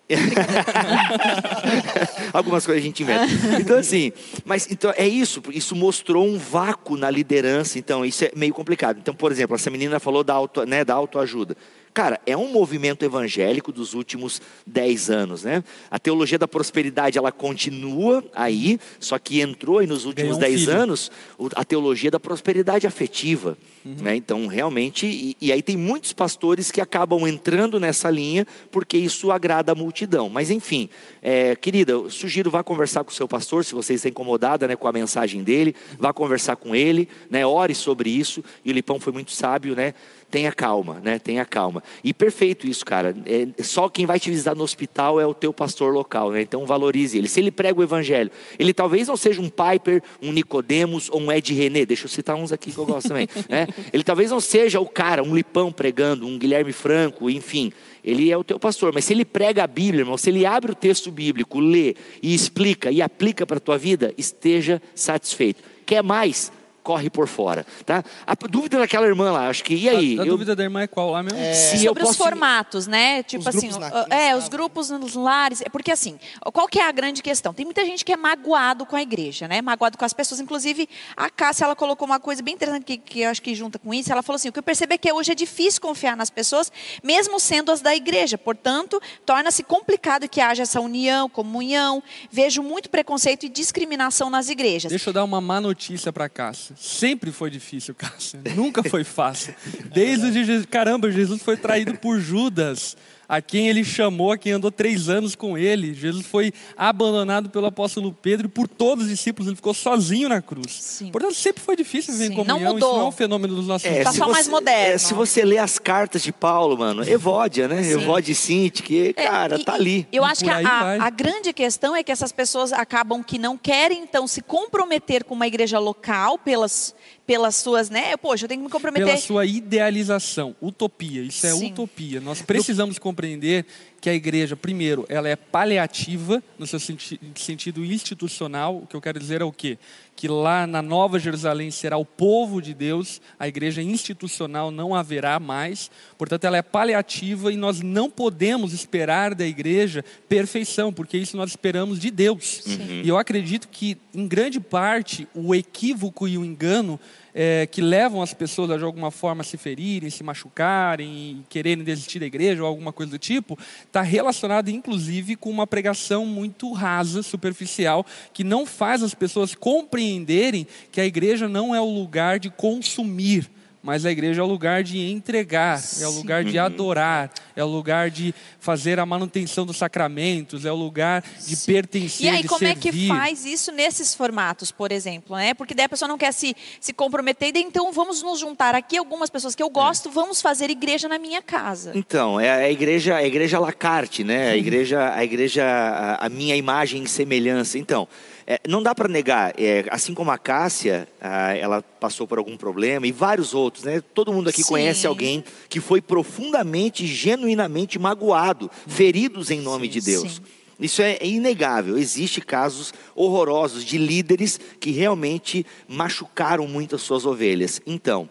[2.34, 3.28] Algumas coisas a gente inventa.
[3.60, 4.12] Então, assim,
[4.44, 8.98] mas então é isso, isso mostrou um vácuo na liderança, então isso é meio complicado.
[9.00, 11.56] Então, por exemplo, essa menina falou da, auto, né, da autoajuda.
[11.94, 15.64] Cara, é um movimento evangélico dos últimos 10 anos, né?
[15.90, 20.60] A teologia da prosperidade, ela continua aí, só que entrou aí nos últimos um 10
[20.62, 20.74] filho.
[20.74, 21.12] anos
[21.56, 24.16] a teologia da prosperidade afetiva, né?
[24.16, 29.32] Então, realmente, e, e aí tem muitos pastores que acabam entrando nessa linha porque isso
[29.32, 30.30] agrada a multidão.
[30.30, 30.90] Mas, enfim,
[31.22, 34.76] é, querida, eu sugiro vá conversar com o seu pastor, se você está incomodada né,
[34.76, 37.46] com a mensagem dele, vá conversar com ele, né?
[37.46, 38.44] Ore sobre isso.
[38.64, 39.94] E o Lipão foi muito sábio, né?
[40.30, 41.18] Tenha calma, né?
[41.18, 41.84] Tenha calma.
[42.04, 43.16] E perfeito isso, cara.
[43.26, 46.42] É, só quem vai te visitar no hospital é o teu pastor local, né?
[46.42, 47.28] Então valorize ele.
[47.28, 51.32] Se ele prega o evangelho, ele talvez não seja um Piper, um Nicodemos ou um
[51.32, 51.84] Ed René.
[51.84, 53.68] Deixa eu citar uns aqui que eu gosto também, né?
[53.92, 57.72] Ele talvez não seja o cara, um Lipão pregando, um Guilherme Franco, enfim.
[58.04, 60.72] Ele é o teu pastor, mas se ele prega a Bíblia, irmão, se ele abre
[60.72, 65.64] o texto bíblico, lê e explica e aplica para a tua vida, esteja satisfeito.
[65.86, 66.52] Quer mais?
[66.84, 68.04] Corre por fora, tá?
[68.26, 70.18] A dúvida daquela irmã lá, acho que e aí?
[70.18, 71.38] A, a Eu- dúvida da irmã é qual lá mesmo?
[71.54, 73.22] se eu Sobre os posso- formatos, né?
[73.24, 75.62] Tipo Os assim, na é, os grupos nos lares.
[75.62, 76.18] É Porque assim,
[76.54, 77.54] qual que é a grande questão?
[77.54, 79.62] Tem muita gente que é magoado com a igreja, né?
[79.62, 80.40] Magoado com as pessoas.
[80.40, 83.78] Inclusive, a Cássia, ela colocou uma coisa bem interessante que, que eu acho que junta
[83.78, 84.12] com isso.
[84.12, 86.72] Ela falou assim, o que eu percebo é que hoje é difícil confiar nas pessoas,
[87.04, 88.38] mesmo sendo as da igreja.
[88.38, 92.02] Portanto, torna-se complicado que haja essa união, comunhão.
[92.32, 94.90] Vejo muito preconceito e discriminação nas igrejas.
[94.90, 96.69] Deixa eu dar uma má notícia para Cássia.
[96.78, 98.42] Sempre foi difícil, Cássia.
[98.56, 99.54] Nunca foi fácil.
[99.94, 100.66] Desde o de Jesus.
[100.66, 102.96] Caramba, Jesus foi traído por Judas,
[103.30, 105.94] a quem ele chamou, a quem andou três anos com ele.
[105.94, 109.48] Jesus foi abandonado pelo apóstolo Pedro e por todos os discípulos.
[109.48, 110.72] Ele ficou sozinho na cruz.
[110.74, 111.12] Sim.
[111.12, 112.74] Portanto, sempre foi difícil viver em Sim, não comunhão.
[112.74, 112.90] mudou.
[112.90, 114.96] Isso não é um fenômeno dos nossos É, só mais moderno.
[114.96, 117.88] é, se você ler as cartas de Paulo, mano, Evódia, né?
[117.92, 120.08] Evódia e Cinti, que, É, cara, e- tá ali.
[120.12, 124.02] Eu acho que a, a grande questão é que essas pessoas acabam que não querem,
[124.02, 126.96] então, se comprometer com uma igreja local pelas,
[127.30, 128.18] pelas suas, né?
[128.18, 129.06] Poxa, eu tenho que me comprometer.
[129.06, 131.22] Pela sua idealização, utopia.
[131.22, 131.68] Isso é Sim.
[131.68, 132.20] utopia.
[132.20, 133.68] Nós precisamos compreender
[134.02, 138.78] que a igreja, primeiro, ela é paliativa no seu senti sentido institucional.
[138.78, 139.78] O que eu quero dizer é o quê?
[140.16, 145.40] Que lá na Nova Jerusalém será o povo de Deus, a igreja institucional não haverá
[145.40, 145.92] mais.
[146.18, 151.52] Portanto, ela é paliativa e nós não podemos esperar da igreja perfeição, porque isso nós
[151.52, 152.64] esperamos de Deus.
[153.04, 157.00] E eu acredito que, em grande parte, o equívoco e o engano
[157.34, 162.20] é, que levam as pessoas a de alguma forma se ferirem, se machucarem, quererem desistir
[162.20, 167.22] da igreja ou alguma coisa do tipo, está relacionado, inclusive, com uma pregação muito rasa,
[167.24, 172.50] superficial, que não faz as pessoas compreenderem que a igreja não é o lugar de
[172.50, 173.50] consumir
[173.82, 177.68] mas a igreja é o lugar de entregar, é o lugar de adorar, é o
[177.68, 181.66] lugar de fazer a manutenção dos sacramentos, é o lugar de Sim.
[181.72, 182.90] pertencer, E aí, como servir.
[182.90, 185.38] é que faz isso nesses formatos, por exemplo?
[185.38, 185.54] Né?
[185.54, 189.30] Porque daí a pessoa não quer se, se comprometer, então vamos nos juntar aqui, algumas
[189.30, 190.12] pessoas que eu gosto, é.
[190.12, 191.92] vamos fazer igreja na minha casa.
[191.96, 194.52] Então, é a igreja, a igreja Lacarte, né?
[194.52, 197.78] A igreja, a igreja, a, a minha imagem e semelhança.
[197.78, 198.08] Então,
[198.52, 202.58] é, não dá para negar, é, assim como a Cássia, a, ela passou por algum
[202.58, 204.02] problema e vários outros, né?
[204.02, 204.70] Todo mundo aqui Sim.
[204.70, 209.92] conhece alguém que foi profundamente, genuinamente magoado, feridos em nome Sim.
[209.92, 210.32] de Deus.
[210.38, 210.42] Sim.
[210.80, 211.96] Isso é inegável.
[211.96, 217.80] Existem casos horrorosos de líderes que realmente machucaram muito as suas ovelhas.
[217.86, 218.28] Então,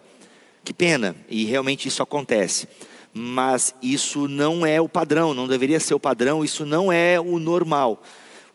[0.65, 2.67] que pena, e realmente isso acontece.
[3.13, 7.39] Mas isso não é o padrão, não deveria ser o padrão, isso não é o
[7.39, 8.03] normal.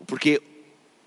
[0.06, 0.42] Porque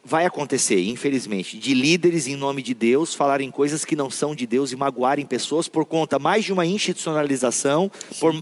[0.08, 4.48] vai acontecer, infelizmente, de líderes em nome de Deus falarem coisas que não são de
[4.48, 8.34] Deus e magoarem pessoas por conta mais de uma institucionalização, por,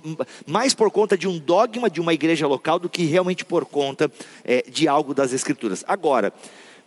[0.46, 4.12] mais por conta de um dogma de uma igreja local do que realmente por conta
[4.44, 5.84] é, de algo das Escrituras.
[5.88, 6.32] Agora,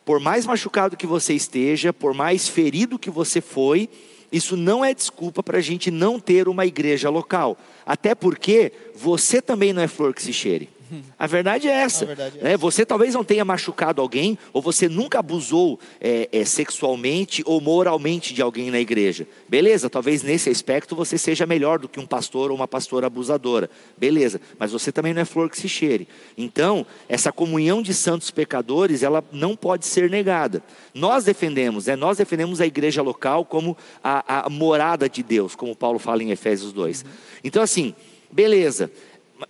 [0.04, 3.88] por mais machucado que você esteja, por mais ferido que você foi,
[4.30, 7.58] isso não é desculpa para a gente não ter uma igreja local.
[7.84, 10.68] Até porque você também não é flor que se cheire.
[11.18, 12.06] A verdade é essa.
[12.06, 16.44] Verdade é, é Você talvez não tenha machucado alguém, ou você nunca abusou é, é,
[16.44, 19.26] sexualmente ou moralmente de alguém na igreja.
[19.48, 23.70] Beleza, talvez nesse aspecto você seja melhor do que um pastor ou uma pastora abusadora.
[23.96, 26.08] Beleza, mas você também não é flor que se cheire.
[26.36, 30.62] Então, essa comunhão de santos pecadores, ela não pode ser negada.
[30.94, 31.96] Nós defendemos, né?
[31.96, 36.30] nós defendemos a igreja local como a, a morada de Deus, como Paulo fala em
[36.30, 37.04] Efésios 2.
[37.42, 37.94] Então, assim,
[38.30, 38.90] beleza.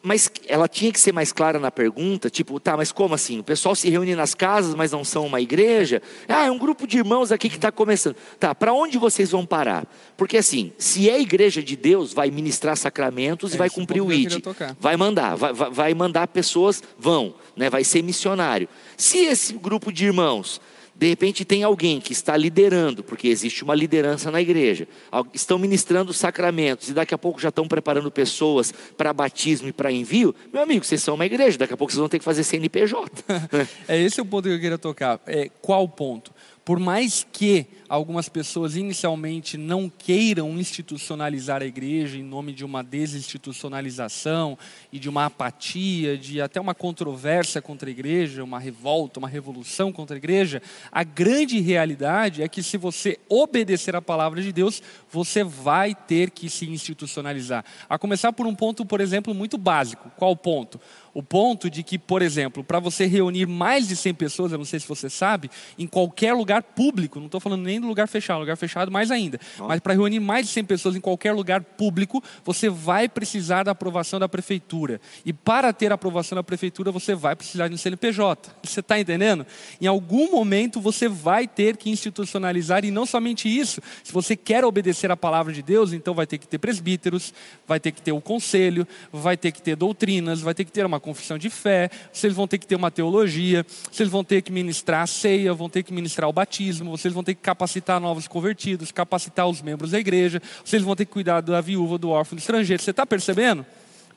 [0.02, 3.38] Mas ela tinha que ser mais clara na pergunta, tipo, tá, mas como assim?
[3.38, 6.02] O pessoal se reúne nas casas, mas não são uma igreja?
[6.28, 8.16] Ah, é um grupo de irmãos aqui que está começando.
[8.38, 9.86] Tá, para onde vocês vão parar?
[10.16, 14.12] Porque assim, se é igreja de Deus, vai ministrar sacramentos é, e vai cumprir o
[14.12, 14.42] ID.
[14.78, 17.70] Vai mandar, vai, vai mandar pessoas, vão, né?
[17.70, 18.68] vai ser missionário.
[18.96, 20.60] Se esse grupo de irmãos
[20.98, 24.88] de repente tem alguém que está liderando, porque existe uma liderança na igreja,
[25.32, 29.92] estão ministrando sacramentos e daqui a pouco já estão preparando pessoas para batismo e para
[29.92, 30.34] envio.
[30.52, 33.24] Meu amigo, vocês são uma igreja, daqui a pouco vocês vão ter que fazer CNPJ.
[33.86, 35.20] é esse o ponto que eu queria tocar.
[35.24, 36.32] É, qual ponto?
[36.68, 42.84] Por mais que algumas pessoas inicialmente não queiram institucionalizar a igreja em nome de uma
[42.84, 44.58] desinstitucionalização
[44.92, 49.90] e de uma apatia, de até uma controvérsia contra a igreja, uma revolta, uma revolução
[49.90, 50.60] contra a igreja,
[50.92, 56.28] a grande realidade é que se você obedecer à palavra de Deus, você vai ter
[56.28, 57.64] que se institucionalizar.
[57.88, 60.12] A começar por um ponto, por exemplo, muito básico.
[60.18, 60.78] Qual ponto?
[61.18, 64.64] O ponto de que, por exemplo, para você reunir mais de 100 pessoas, eu não
[64.64, 68.38] sei se você sabe, em qualquer lugar público, não estou falando nem do lugar fechado,
[68.38, 72.22] lugar fechado mais ainda, mas para reunir mais de 100 pessoas em qualquer lugar público,
[72.44, 75.00] você vai precisar da aprovação da prefeitura.
[75.24, 78.50] E para ter a aprovação da prefeitura, você vai precisar de um CNPJ.
[78.62, 79.44] Você está entendendo?
[79.80, 84.64] Em algum momento você vai ter que institucionalizar, e não somente isso, se você quer
[84.64, 87.34] obedecer à palavra de Deus, então vai ter que ter presbíteros,
[87.66, 90.86] vai ter que ter o conselho, vai ter que ter doutrinas, vai ter que ter
[90.86, 94.52] uma confissão de fé, vocês vão ter que ter uma teologia, vocês vão ter que
[94.52, 98.28] ministrar a ceia, vão ter que ministrar o batismo, vocês vão ter que capacitar novos
[98.28, 102.36] convertidos, capacitar os membros da igreja, vocês vão ter que cuidar da viúva, do órfão,
[102.36, 102.82] do estrangeiro.
[102.82, 103.64] Você está percebendo?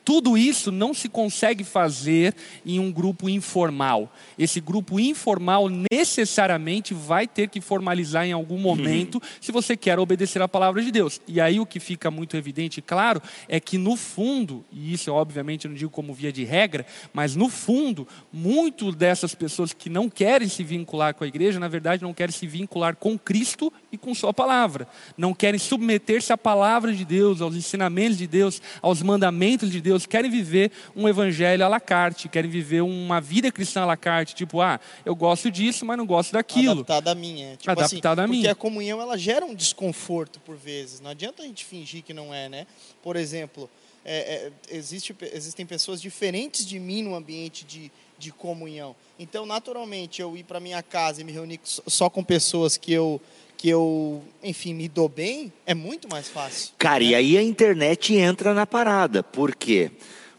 [0.03, 2.35] Tudo isso não se consegue fazer
[2.65, 4.11] em um grupo informal.
[4.37, 9.21] Esse grupo informal necessariamente vai ter que formalizar em algum momento uhum.
[9.39, 11.21] se você quer obedecer à palavra de Deus.
[11.27, 15.11] E aí o que fica muito evidente e claro é que no fundo, e isso
[15.11, 19.89] obviamente eu não digo como via de regra, mas no fundo, muito dessas pessoas que
[19.89, 23.71] não querem se vincular com a igreja, na verdade não querem se vincular com Cristo
[23.91, 24.87] e com sua palavra.
[25.17, 29.90] Não querem submeter-se à palavra de Deus, aos ensinamentos de Deus, aos mandamentos de Deus
[29.91, 33.97] Deus querem viver um evangelho à la carte, querem viver uma vida cristã à la
[33.97, 36.71] carte, tipo, ah, eu gosto disso, mas não gosto daquilo.
[36.71, 37.57] Adaptada a minha.
[37.57, 38.37] Tipo Adaptada assim, a mim.
[38.37, 41.01] Porque a comunhão, ela gera um desconforto por vezes.
[41.01, 42.65] Não adianta a gente fingir que não é, né?
[43.03, 43.69] Por exemplo,
[44.05, 48.95] é, é, existe, existem pessoas diferentes de mim no ambiente de, de comunhão.
[49.19, 53.21] Então, naturalmente, eu ir para minha casa e me reunir só com pessoas que eu
[53.61, 56.73] que eu, enfim, me dou bem, é muito mais fácil.
[56.79, 57.11] Cara, né?
[57.11, 59.21] e aí a internet entra na parada.
[59.21, 59.91] Por quê?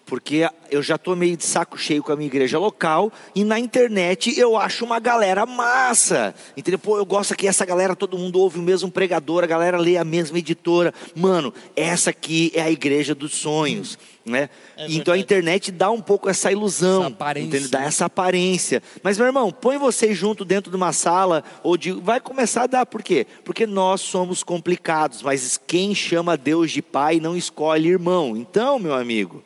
[0.05, 3.61] Porque eu já tô meio de saco cheio com a minha igreja local e na
[3.61, 6.35] internet eu acho uma galera massa.
[6.57, 6.81] Entendeu?
[6.81, 9.97] Pô, eu gosto que essa galera, todo mundo ouve o mesmo pregador, a galera lê
[9.97, 10.93] a mesma editora.
[11.15, 13.97] Mano, essa aqui é a igreja dos sonhos.
[14.25, 14.49] Né?
[14.77, 17.69] É então a internet dá um pouco essa ilusão, Essa entende?
[17.69, 18.81] dá essa aparência.
[19.03, 22.67] Mas meu irmão, põe vocês junto dentro de uma sala ou de vai começar a
[22.67, 23.27] dar, por quê?
[23.45, 28.37] Porque nós somos complicados, mas quem chama Deus de pai não escolhe irmão.
[28.37, 29.43] Então, meu amigo,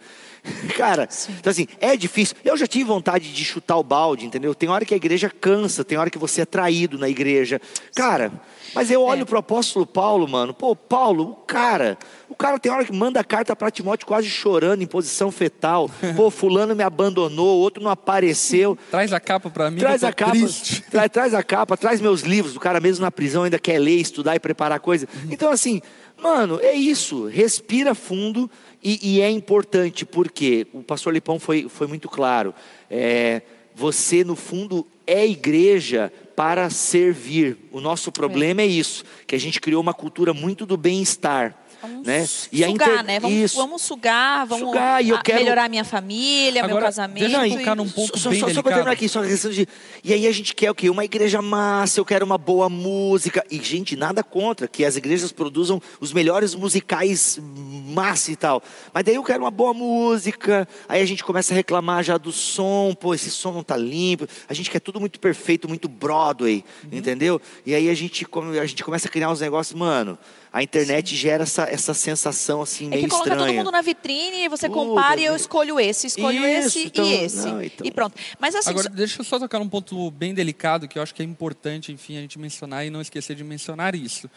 [0.77, 1.09] Cara,
[1.41, 2.37] então assim, é difícil.
[2.45, 4.55] Eu já tive vontade de chutar o balde, entendeu?
[4.55, 7.61] Tem hora que a igreja cansa, tem hora que você é traído na igreja.
[7.95, 8.33] Cara,
[8.75, 9.25] mas eu olho É.
[9.25, 10.53] pro apóstolo Paulo, mano.
[10.55, 11.97] Pô, Paulo, o cara,
[12.29, 15.91] o cara tem hora que manda carta para Timóteo quase chorando em posição fetal.
[16.15, 18.77] Pô, fulano me abandonou, outro não apareceu.
[18.91, 19.79] Traz a capa para mim.
[19.79, 20.83] Traz a capa, triste.
[20.91, 22.57] traz, traz a capa, traz meus livros.
[22.57, 25.09] O cara mesmo na prisão ainda quer ler, estudar e preparar coisa.
[25.31, 25.81] Então assim,
[26.21, 27.27] mano, é isso.
[27.27, 28.51] Respira fundo
[28.89, 32.55] e, e é importante porque o pastor Lipão foi, foi muito claro.
[32.89, 33.43] É,
[33.75, 37.57] você no fundo é igreja para servir.
[37.73, 41.66] O nosso problema é isso, que a gente criou uma cultura muito do bem-estar.
[41.87, 42.27] Vamos Né?
[42.53, 43.21] E a sugar, inter- né?
[43.21, 43.57] Vamos, Isso.
[43.57, 47.21] vamos sugar, vamos Sugar, e eu a- quero- melhorar minha família, meu Agora, casamento.
[47.29, 48.69] deixa eu e- tocar num ponto só, bem só, delicado.
[48.75, 49.69] terminar aqui, só a questão de.
[50.05, 50.91] E aí a gente quer o quê?
[50.91, 53.45] Uma igreja massa, eu quero uma boa música.
[53.51, 58.63] E, gente, nada contra que as igrejas produzam os melhores musicais massa e tal.
[58.93, 60.69] Mas daí eu quero uma boa música.
[60.89, 64.27] Aí a gente começa a reclamar já do som, pô, esse som não tá limpo.
[64.49, 66.99] A gente quer tudo muito perfeito, muito Broadway, Uhum.
[66.99, 67.41] entendeu?
[67.65, 70.19] E aí a gente, come- a gente começa a criar uns negócios, mano.
[70.57, 73.47] A internet gera essa, essa sensação assim É meio que coloca estranha.
[73.49, 77.05] todo mundo na vitrine e você compara e eu escolho esse, escolho Isso, esse então,
[77.05, 77.47] e esse.
[77.47, 77.87] não, então.
[77.87, 78.17] E pronto.
[78.41, 81.15] Mas assim, Agora, só- deixa eu só tocar num ponto bem delicado que eu acho
[81.15, 84.31] que é importante, enfim, a gente mencionar e não esquecer de mencionar isso.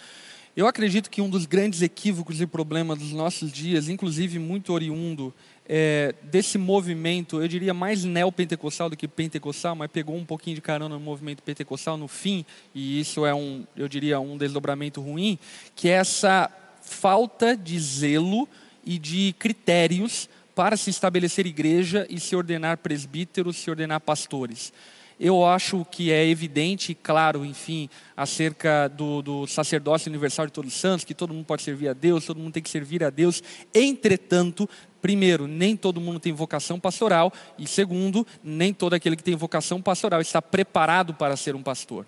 [0.58, 5.34] Eu acredito que um dos grandes equívocos e problemas dos nossos dias, inclusive muito oriundo
[5.72, 10.62] é, desse movimento, eu diria mais neopentecostal do que pentecostal, mas pegou um pouquinho de
[10.62, 15.38] carona no movimento pentecostal no fim, e isso é um, eu diria, um desdobramento ruim,
[15.76, 16.50] que é essa
[16.82, 18.50] falta de zelo
[18.84, 24.74] e de critérios para se estabelecer igreja e se ordenar presbíteros, se ordenar pastores.
[25.20, 30.74] Eu acho que é evidente e claro, enfim, acerca do, do sacerdócio universal de todos
[30.74, 33.10] os santos, que todo mundo pode servir a Deus, todo mundo tem que servir a
[33.10, 33.44] Deus.
[33.74, 34.68] Entretanto,
[35.02, 39.82] primeiro, nem todo mundo tem vocação pastoral, e segundo, nem todo aquele que tem vocação
[39.82, 42.06] pastoral está preparado para ser um pastor.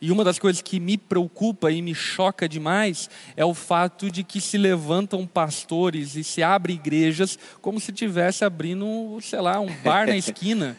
[0.00, 4.22] E uma das coisas que me preocupa e me choca demais é o fato de
[4.22, 9.74] que se levantam pastores e se abrem igrejas como se estivesse abrindo, sei lá, um
[9.82, 10.76] bar na esquina.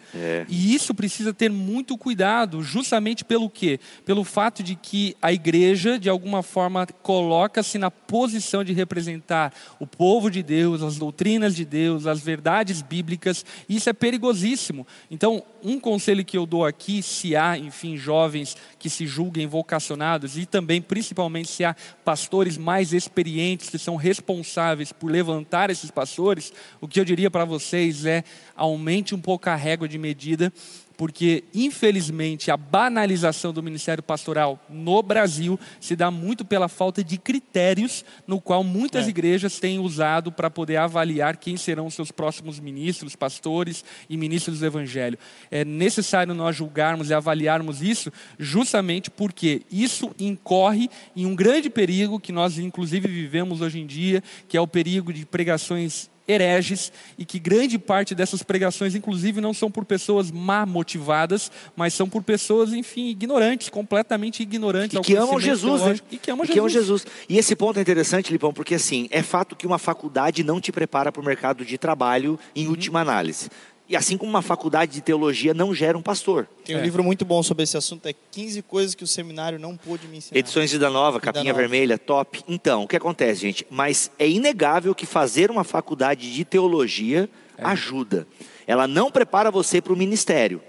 [0.47, 3.79] E isso precisa ter muito cuidado, justamente pelo quê?
[4.05, 9.87] Pelo fato de que a igreja, de alguma forma, coloca-se na posição de representar o
[9.87, 13.45] povo de Deus, as doutrinas de Deus, as verdades bíblicas.
[13.67, 14.85] E isso é perigosíssimo.
[15.09, 20.37] Então, um conselho que eu dou aqui, se há, enfim, jovens que se julguem vocacionados
[20.37, 26.51] e também, principalmente, se há pastores mais experientes que são responsáveis por levantar esses pastores,
[26.79, 28.23] o que eu diria para vocês é
[28.55, 30.51] aumente um pouco a régua de medida,
[30.97, 37.17] porque infelizmente a banalização do ministério pastoral no Brasil se dá muito pela falta de
[37.17, 39.09] critérios no qual muitas É.
[39.09, 44.65] igrejas têm usado para poder avaliar quem serão seus próximos ministros, pastores e ministros do
[44.65, 45.17] evangelho.
[45.51, 52.19] É necessário nós julgarmos e avaliarmos isso justamente porque isso incorre em um grande perigo
[52.19, 57.25] que nós inclusive vivemos hoje em dia, que é o perigo de pregações hereges e
[57.25, 62.23] que grande parte dessas pregações, inclusive, não são por pessoas má motivadas, mas são por
[62.23, 64.97] pessoas, enfim, ignorantes, completamente ignorantes.
[64.97, 65.95] E que amam Jesus, né?
[66.11, 67.01] E que amam E que amam Jesus.
[67.01, 67.25] Jesus.
[67.29, 70.71] E esse ponto é interessante, Lipão, porque assim, é fato que uma faculdade não te
[70.71, 73.49] prepara para o mercado de trabalho em última análise.
[73.87, 76.47] E assim como uma faculdade de teologia não gera um pastor.
[76.63, 76.81] Tem um É.
[76.81, 80.17] livro muito bom sobre esse assunto, é 15 coisas que o seminário não pôde me
[80.17, 80.39] ensinar.
[80.39, 81.59] Edições de da Nova, Vida capinha Nova.
[81.59, 82.43] vermelha, top.
[82.47, 83.65] Então, o que acontece, gente?
[83.69, 88.27] Mas é inegável que fazer uma faculdade de teologia ajuda.
[88.67, 90.61] Ela não prepara você para o ministério.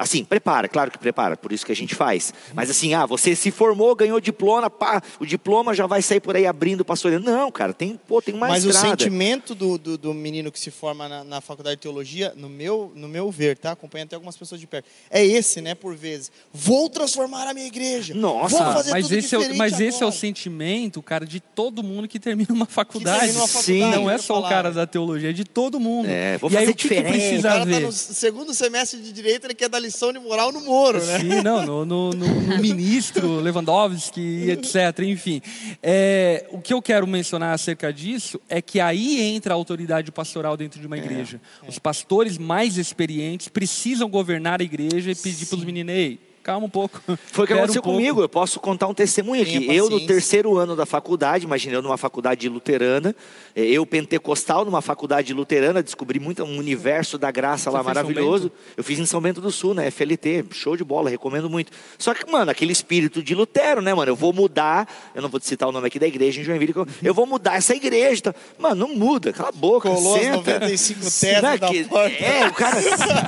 [0.00, 2.32] Assim, prepara, claro que prepara, por isso que a gente faz.
[2.54, 6.34] Mas assim, ah, você se formou, ganhou diploma, pá, o diploma já vai sair por
[6.34, 7.20] aí abrindo pastoreio.
[7.20, 8.88] Não, cara, tem, pô, tem uma Mas o estrada.
[8.96, 12.90] sentimento do, do, do menino que se forma na, na faculdade de teologia, no meu,
[12.96, 13.72] no meu ver, tá?
[13.72, 14.86] Acompanhando até algumas pessoas de perto.
[15.10, 16.32] É esse, né, por vezes.
[16.50, 18.14] Vou transformar a minha igreja.
[18.14, 20.12] Nossa, Vou fazer mas tudo esse, é, o- diferente mas esse é o agora.
[20.12, 23.18] sentimento, cara, de todo mundo que termina uma faculdade.
[23.20, 23.52] termina uma Sim.
[23.80, 24.74] faculdade, Não é só o ia cara falar.
[24.74, 26.08] da teologia, é de todo mundo.
[26.08, 27.16] É, vou e aí, fazer o que, que diferente.
[27.16, 27.80] O precisa cara tá ver?
[27.80, 31.18] no segundo semestre de direito, ele quer dar lição de moral no Moro, né?
[31.18, 35.00] Sim, não, no, no- no- no ministro Lewandowski, etc.
[35.04, 35.40] Enfim,
[35.82, 40.56] É, o que eu quero mencionar acerca disso é que aí entra a autoridade pastoral
[40.56, 41.40] dentro de uma igreja.
[41.66, 46.66] Os pastores mais experientes precisam governar a igreja e pedir para os meninos, ei, calma
[46.66, 47.00] um pouco.
[47.32, 48.20] Foi o que aconteceu um comigo.
[48.20, 49.74] Eu posso contar um testemunho Tenha aqui.
[49.76, 53.14] Eu, no terceiro ano da faculdade, imagina eu numa faculdade luterana,
[53.54, 57.94] eh, eu pentecostal numa faculdade luterana, descobri muito um universo da graça lá Você São
[57.94, 58.52] maravilhoso.
[58.76, 59.90] Eu fiz em São Bento do Sul, né?
[59.90, 61.72] FLT, show de bola, recomendo muito.
[61.98, 64.10] Só que, mano, aquele espírito de Lutero, né, mano?
[64.10, 66.74] Eu vou mudar, eu não vou te citar o nome aqui da igreja em Joinville,
[67.02, 68.22] eu, vou mudar essa igreja.
[68.22, 68.34] tá?
[68.58, 70.54] Mano, não muda, cala a boca, Colou senta.
[70.60, 72.24] 95 Não teses é da que- porta.
[72.24, 72.78] É, o cara.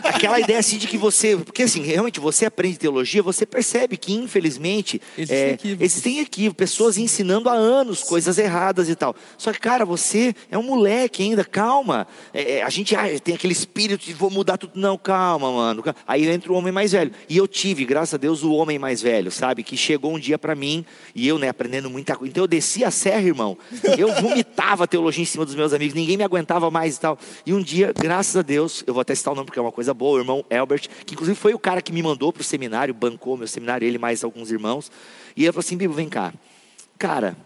[0.05, 1.37] aquela ideia assim de que você.
[1.37, 5.85] Porque assim, realmente, você aprende teologia, você percebe que, infelizmente, Existem é, equívocos.
[5.85, 9.15] existem equívocos, pessoas ensinando há anos coisas erradas e tal.
[9.37, 12.07] Só que, cara, você é um moleque ainda, calma.
[12.33, 14.73] É, é, a gente ah, tem aquele espírito de vou mudar tudo.
[14.75, 15.83] Não, calma, mano.
[16.07, 17.13] Aí entra o homem mais velho.
[17.29, 19.63] E eu tive, graças a Deus, o homem mais velho, sabe?
[19.63, 20.85] Que chegou um dia pra mim
[21.15, 22.31] e eu, né, aprendendo muita coisa.
[22.31, 23.57] Então eu desci a serra, irmão.
[23.99, 27.19] Eu vomitava teologia em cima dos meus amigos, ninguém me aguentava mais e tal.
[27.45, 29.73] E um dia, graças a Deus, eu vou até citar o nome porque é uma
[29.73, 32.92] coisa boa, o irmão Elbert, que inclusive foi o cara que me mandou pro seminário,
[32.93, 34.91] bancou meu seminário, ele mais alguns irmãos.
[35.37, 36.33] E ele falou assim: Bibo, vem cá.
[36.99, 37.37] Cara,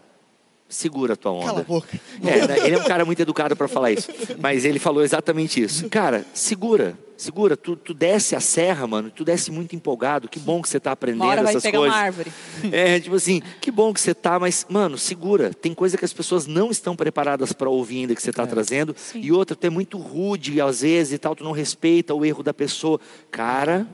[0.69, 1.45] segura a tua onda.
[1.45, 1.99] Cala a boca.
[2.23, 4.11] É, né, ele é um cara muito educado para falar isso.
[4.39, 5.89] Mas ele falou exatamente isso.
[5.89, 7.55] Cara, segura, segura.
[7.55, 9.09] Tu, tu desce a serra, mano.
[9.09, 10.27] Tu desce muito empolgado.
[10.27, 11.95] Que bom que você tá aprendendo Uma hora vai essas pegar coisas.
[11.95, 12.31] uma árvore.
[12.71, 15.53] É, tipo assim, que bom que você tá, mas, mano, segura.
[15.53, 18.95] Tem coisa que as pessoas não estão preparadas para ouvir ainda que você está trazendo.
[18.97, 19.21] Sim.
[19.21, 22.43] E outra, tu é muito rude às vezes e tal, tu não respeita o erro
[22.43, 22.99] da pessoa.
[23.31, 23.87] Cara.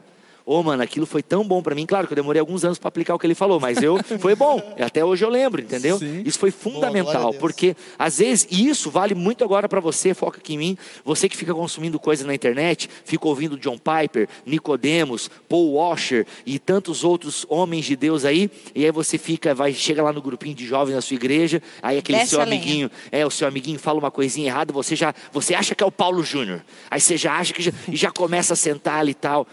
[0.46, 1.86] Ô, mano, aquilo foi tão bom para mim.
[1.86, 4.36] Claro que eu demorei alguns anos para aplicar o que ele falou, mas eu foi
[4.36, 4.62] bom.
[4.78, 5.98] Até hoje eu lembro, entendeu?
[5.98, 6.22] Sim.
[6.26, 7.38] Isso foi fundamental, Deus.
[7.38, 10.78] porque às vezes e isso vale muito agora para você, foca aqui em mim.
[11.06, 16.60] Você que fica consumindo coisa na internet, fica ouvindo John Piper, Nicodemos, Paul Washer e
[16.60, 20.56] tantos outros homens de Deus aí, e aí você fica, vai, chega lá no grupinho
[20.56, 24.00] de jovens da sua igreja, aí aquele Desce seu amiguinho, é, o seu amiguinho fala
[24.00, 26.62] uma coisinha errada, você já, você acha que é o Paulo Júnior.
[26.92, 29.48] Aí você já acha que já, e já começa a sentar ali e tal.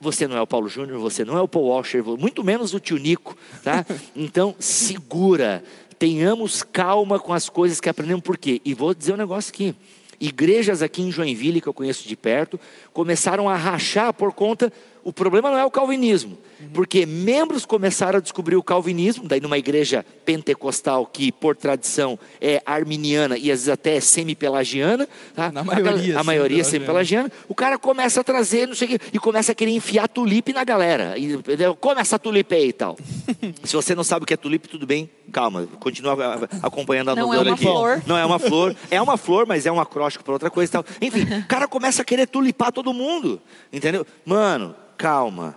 [0.00, 2.80] Você não é o Paulo Júnior, você não é o Paul Washer, muito menos o
[2.80, 3.84] tio Nico, tá?
[4.14, 5.62] Então, segura.
[5.98, 8.60] Tenhamos calma com as coisas que aprendemos, por quê?
[8.64, 9.74] E vou dizer um negócio aqui.
[10.20, 12.58] Igrejas aqui em Joinville, que eu conheço de perto,
[12.92, 14.72] começaram a rachar por conta.
[15.04, 16.36] O problema não é o calvinismo,
[16.74, 22.62] porque membros começaram a descobrir o calvinismo, daí numa igreja pentecostal que, por tradição, é
[22.66, 25.50] arminiana e às vezes até é semi-pelagiana, tá?
[25.50, 27.30] Na maioria, a maioria é semi-pelagiana.
[27.48, 30.52] o cara começa a trazer, não sei o quê, e começa a querer enfiar tulipe
[30.52, 31.16] na galera.
[31.16, 31.74] E, entendeu?
[31.76, 32.96] come essa tulipe aí e tal.
[33.64, 37.14] Se você não sabe o que é tulipe, tudo bem, calma, continua a- acompanhando a
[37.16, 37.64] Não é novela uma aqui.
[37.64, 38.02] flor.
[38.06, 40.72] Não é uma flor, é uma flor, mas é um acróstico para outra coisa e
[40.72, 40.84] tal.
[41.00, 43.40] Enfim, o cara começa a querer tulipar todo mundo,
[43.72, 44.06] entendeu?
[44.24, 45.54] Mano, calma.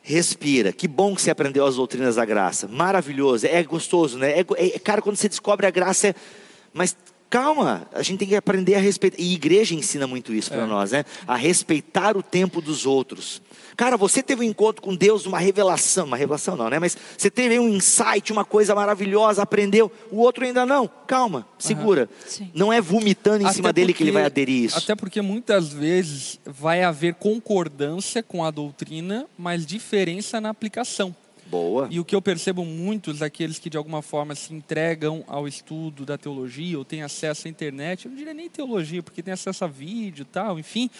[0.00, 0.72] Respira.
[0.72, 2.66] Que bom que você aprendeu as doutrinas da graça.
[2.66, 3.46] Maravilhoso.
[3.46, 4.38] É gostoso, né?
[4.38, 6.14] É, go- é- cara, quando você descobre a graça, é...
[6.72, 6.96] mas
[7.28, 9.20] calma, a gente tem que aprender a respeitar.
[9.20, 11.04] E a igreja ensina muito isso para nós, né?
[11.26, 13.42] A respeitar o tempo dos outros.
[13.78, 16.80] Cara, você teve um encontro com Deus, uma revelação, uma revelação não, né?
[16.80, 19.88] Mas você teve um insight, uma coisa maravilhosa, aprendeu.
[20.10, 20.90] O outro ainda não.
[21.06, 22.10] Calma, segura.
[22.26, 22.50] Sim.
[22.52, 24.78] Não é vomitando em Até cima dele que ele porque- vai aderir isso.
[24.78, 31.14] Até porque muitas vezes vai haver concordância com a doutrina, mas diferença na aplicação.
[31.46, 31.86] Boa.
[31.88, 36.04] E o que eu percebo muitos daqueles que de alguma forma se entregam ao estudo
[36.04, 39.64] da teologia ou têm acesso à internet, eu não diria nem teologia, porque tem acesso
[39.64, 40.90] a vídeo e tal, enfim,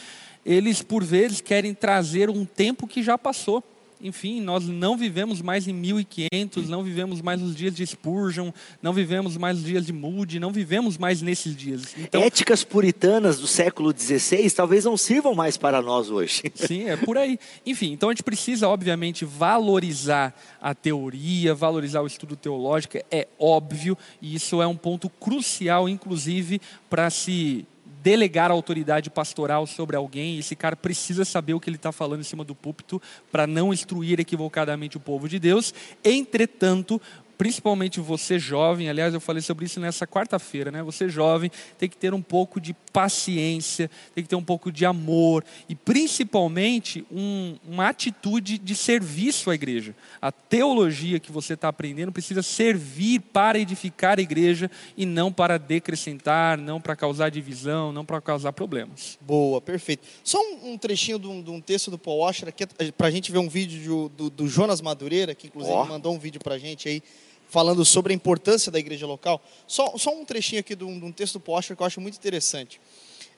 [0.44, 3.62] eles por vezes querem trazer um tempo que já passou.
[4.00, 8.92] Enfim, nós não vivemos mais em 1500, não vivemos mais nos dias de Spurgeon, não
[8.92, 11.96] vivemos mais nos dias de Moody, não vivemos mais nesses dias.
[11.98, 16.44] Então, Éticas puritanas do século XVI talvez não sirvam mais para nós hoje.
[16.54, 17.38] Sim, é por aí.
[17.66, 23.98] Enfim, então a gente precisa, obviamente, valorizar a teoria, valorizar o estudo teológico, é óbvio,
[24.22, 27.66] e isso é um ponto crucial, inclusive, para se
[28.02, 30.38] delegar a autoridade pastoral sobre alguém.
[30.38, 33.72] Esse cara precisa saber o que ele está falando em cima do púlpito para não
[33.72, 35.74] instruir equivocadamente o povo de Deus.
[36.04, 37.00] Entretanto,
[37.38, 40.82] principalmente você jovem, aliás, eu falei sobre isso nessa quarta-feira, né?
[40.82, 44.84] Você jovem tem que ter um pouco de paciência, tem que ter um pouco de
[44.84, 49.94] amor e principalmente um- uma atitude de serviço à igreja.
[50.20, 55.58] A teologia que você está aprendendo precisa servir para edificar a igreja e não para
[55.58, 59.16] decrescentar, não para causar divisão, não para causar problemas.
[59.20, 60.06] Boa, perfeito.
[60.24, 62.66] Só um, um trechinho de um, de um texto do Paul Washer aqui,
[62.96, 63.78] pra gente ver um vídeo
[64.08, 65.84] de- do, do Jonas Madureira, que inclusive Ó.
[65.84, 67.02] mandou um vídeo pra gente aí,
[67.48, 69.42] falando sobre a importância da igreja local.
[69.66, 72.00] Só, só um trechinho aqui de um, de um texto do Washer que eu acho
[72.00, 72.80] muito interessante.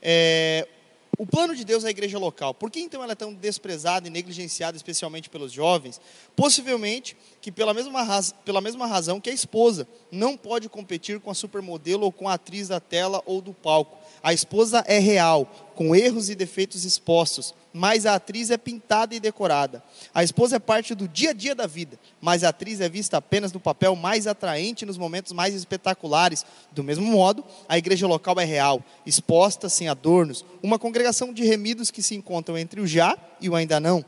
[0.03, 0.67] É,
[1.19, 2.55] o plano de Deus é a igreja local.
[2.55, 6.01] Por que então ela é tão desprezada e negligenciada, especialmente pelos jovens?
[6.35, 11.31] Possivelmente que pela mesma, raz- pela mesma razão que a esposa não pode competir com
[11.31, 13.99] a supermodelo ou com a atriz da tela ou do palco.
[14.23, 19.19] A esposa é real, com erros e defeitos expostos, mas a atriz é pintada e
[19.19, 19.83] decorada.
[20.13, 23.17] A esposa é parte do dia a dia da vida, mas a atriz é vista
[23.17, 26.45] apenas no papel mais atraente nos momentos mais espetaculares.
[26.71, 31.91] Do mesmo modo, a igreja local é real, exposta sem adornos, uma congregação de remidos
[31.91, 34.05] que se encontram entre o já e o ainda não.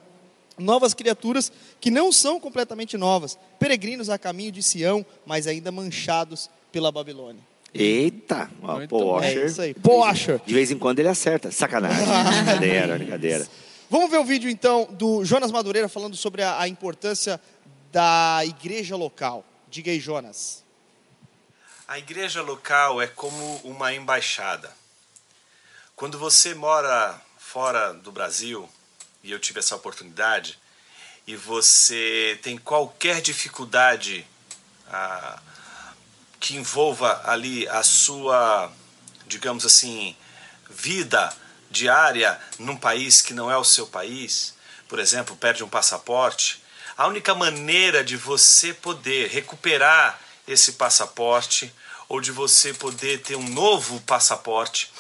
[0.59, 1.51] Novas criaturas
[1.81, 7.52] que não são completamente novas, peregrinos a caminho de Sião, mas ainda manchados pela Babilônia.
[7.75, 9.23] Eita, ó, pô, bom.
[9.23, 9.47] É Washer.
[9.47, 9.75] isso aí.
[9.75, 10.41] Poacher.
[10.45, 11.51] De vez em quando ele acerta.
[11.51, 12.05] Sacanagem.
[12.45, 13.49] brincadeira, brincadeira.
[13.89, 17.41] Vamos ver o vídeo então do Jonas Madureira falando sobre a, a importância
[17.91, 19.45] da igreja local.
[19.69, 20.63] Diga aí, Jonas.
[21.89, 24.71] A igreja local é como uma embaixada.
[25.95, 28.69] Quando você mora fora do Brasil,
[29.23, 30.59] e eu tive essa oportunidade,
[31.27, 34.27] e você tem qualquer dificuldade
[34.89, 35.41] ah,
[36.43, 38.69] que envolva ali a sua,
[39.29, 40.17] digamos assim,
[40.69, 41.33] vida
[41.71, 44.53] diária num país que não é o seu país,
[44.89, 46.61] por exemplo, perde um passaporte,
[46.99, 51.73] a única maneira de você poder recuperar esse passaporte
[52.09, 54.93] ou de você poder ter um novo passaporte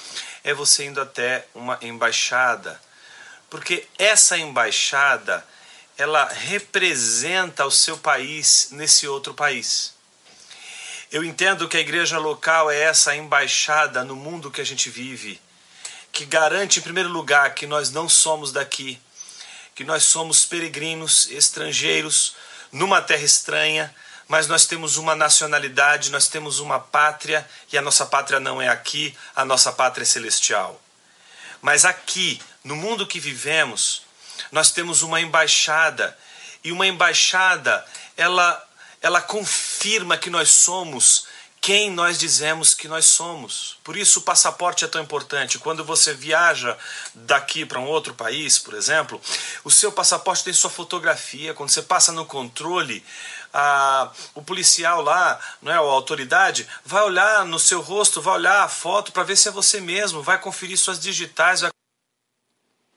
[0.45, 2.81] é você indo até uma embaixada.
[3.51, 5.45] Porque essa embaixada,
[5.99, 9.92] ela representa o seu país nesse outro país.
[11.13, 15.39] Eu entendo que a igreja local é essa embaixada no mundo que a gente vive,
[16.11, 18.99] que garante, em primeiro lugar, que nós não somos daqui,
[19.75, 22.35] que nós somos peregrinos, estrangeiros,
[22.73, 23.95] numa terra estranha,
[24.27, 28.69] mas nós temos uma nacionalidade, nós temos uma pátria, e a nossa pátria não é
[28.69, 30.81] aqui, a nossa pátria é celestial.
[31.61, 34.01] Mas aqui, no mundo que vivemos,
[34.51, 36.17] nós temos uma embaixada,
[36.65, 37.85] e uma embaixada,
[38.17, 38.67] ela,
[39.03, 41.27] ela confirma que nós somos
[41.63, 43.79] quem nós dizemos que nós somos.
[43.85, 45.61] Por isso o passaporte é tão importante.
[45.61, 46.77] Quando você viaja
[47.15, 49.21] daqui para um outro país, por exemplo,
[49.63, 51.55] o seu passaporte tem sua fotografia.
[51.55, 53.05] Quando você passa no controle,
[53.55, 58.65] a, o policial lá, não é, a autoridade, vai olhar no seu rosto, vai olhar
[58.65, 61.71] a foto para ver se é você mesmo, vai conferir suas digitais, vai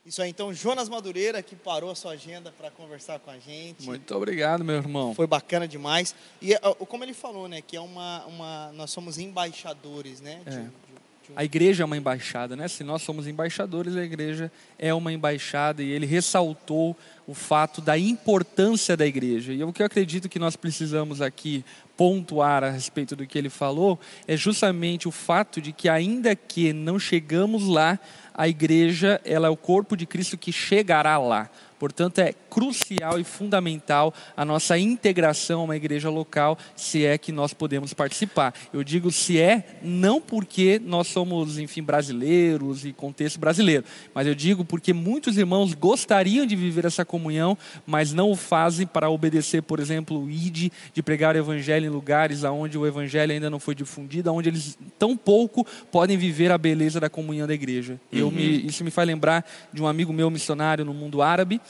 [0.06, 3.84] Isso aí, então, Jonas Madureira, que parou a sua agenda para conversar com a gente.
[3.84, 5.12] Muito obrigado, meu irmão.
[5.14, 6.14] Foi bacana demais.
[6.40, 6.56] E
[6.88, 10.42] como ele falou, né, que é uma, uma nós somos embaixadores, né?
[10.46, 10.60] de- É.
[10.60, 10.95] de-
[11.34, 12.68] A igreja é uma embaixada, né?
[12.68, 16.96] Se nós somos embaixadores, a igreja é uma embaixada e ele ressaltou
[17.26, 19.52] o fato da importância da igreja.
[19.52, 21.64] E o que eu acredito que nós precisamos aqui
[21.96, 23.98] pontuar a respeito do que ele falou
[24.28, 27.98] é justamente o fato de que ainda que não chegamos lá,
[28.34, 31.50] a igreja, ela é o corpo de Cristo que chegará lá.
[31.86, 37.30] Portanto, é crucial e fundamental a nossa integração a uma igreja local, se é que
[37.30, 38.52] nós podemos participar.
[38.72, 44.34] Eu digo se é, não porque nós somos, enfim, brasileiros e contexto brasileiro, mas eu
[44.34, 47.56] digo porque muitos irmãos gostariam de viver essa comunhão,
[47.86, 51.88] mas não o fazem para obedecer, por exemplo, o ID de pregar o evangelho em
[51.88, 56.58] lugares onde o evangelho ainda não foi difundido, onde eles tão pouco podem viver a
[56.58, 58.00] beleza da comunhão da igreja.
[58.10, 61.60] Eu me, isso me faz lembrar de um amigo meu missionário no mundo árabe,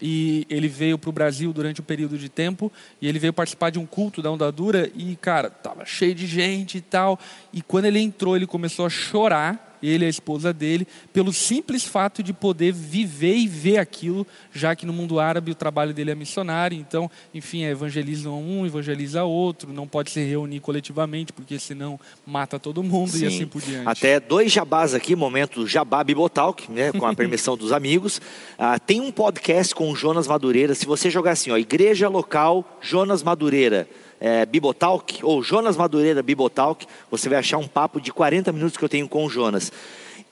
[0.00, 2.70] e ele veio para o Brasil durante um período de tempo
[3.00, 6.26] e ele veio participar de um culto da Onda Dura e, cara, tava cheio de
[6.26, 7.18] gente e tal.
[7.52, 11.84] E quando ele entrou, ele começou a chorar, ele e a esposa dele, pelo simples
[11.84, 16.10] fato de poder viver e ver aquilo, já que no mundo árabe o trabalho dele
[16.10, 16.78] é missionário.
[16.78, 22.58] Então, enfim, é evangeliza um, evangeliza outro, não pode se reunir coletivamente, porque senão mata
[22.58, 23.26] todo mundo e Sim.
[23.26, 23.88] assim por diante.
[23.88, 28.20] Até dois jabás aqui, momento Jabá Bibotalk, né, com a permissão dos amigos.
[28.58, 30.74] Ah, tem um podcast com o Jonas Madureira.
[30.74, 33.88] Se você jogar assim, ó, Igreja Local Jonas Madureira.
[34.20, 38.84] É, Bibotalk, ou Jonas Madureira Bibotalk, você vai achar um papo de 40 minutos que
[38.84, 39.70] eu tenho com o Jonas.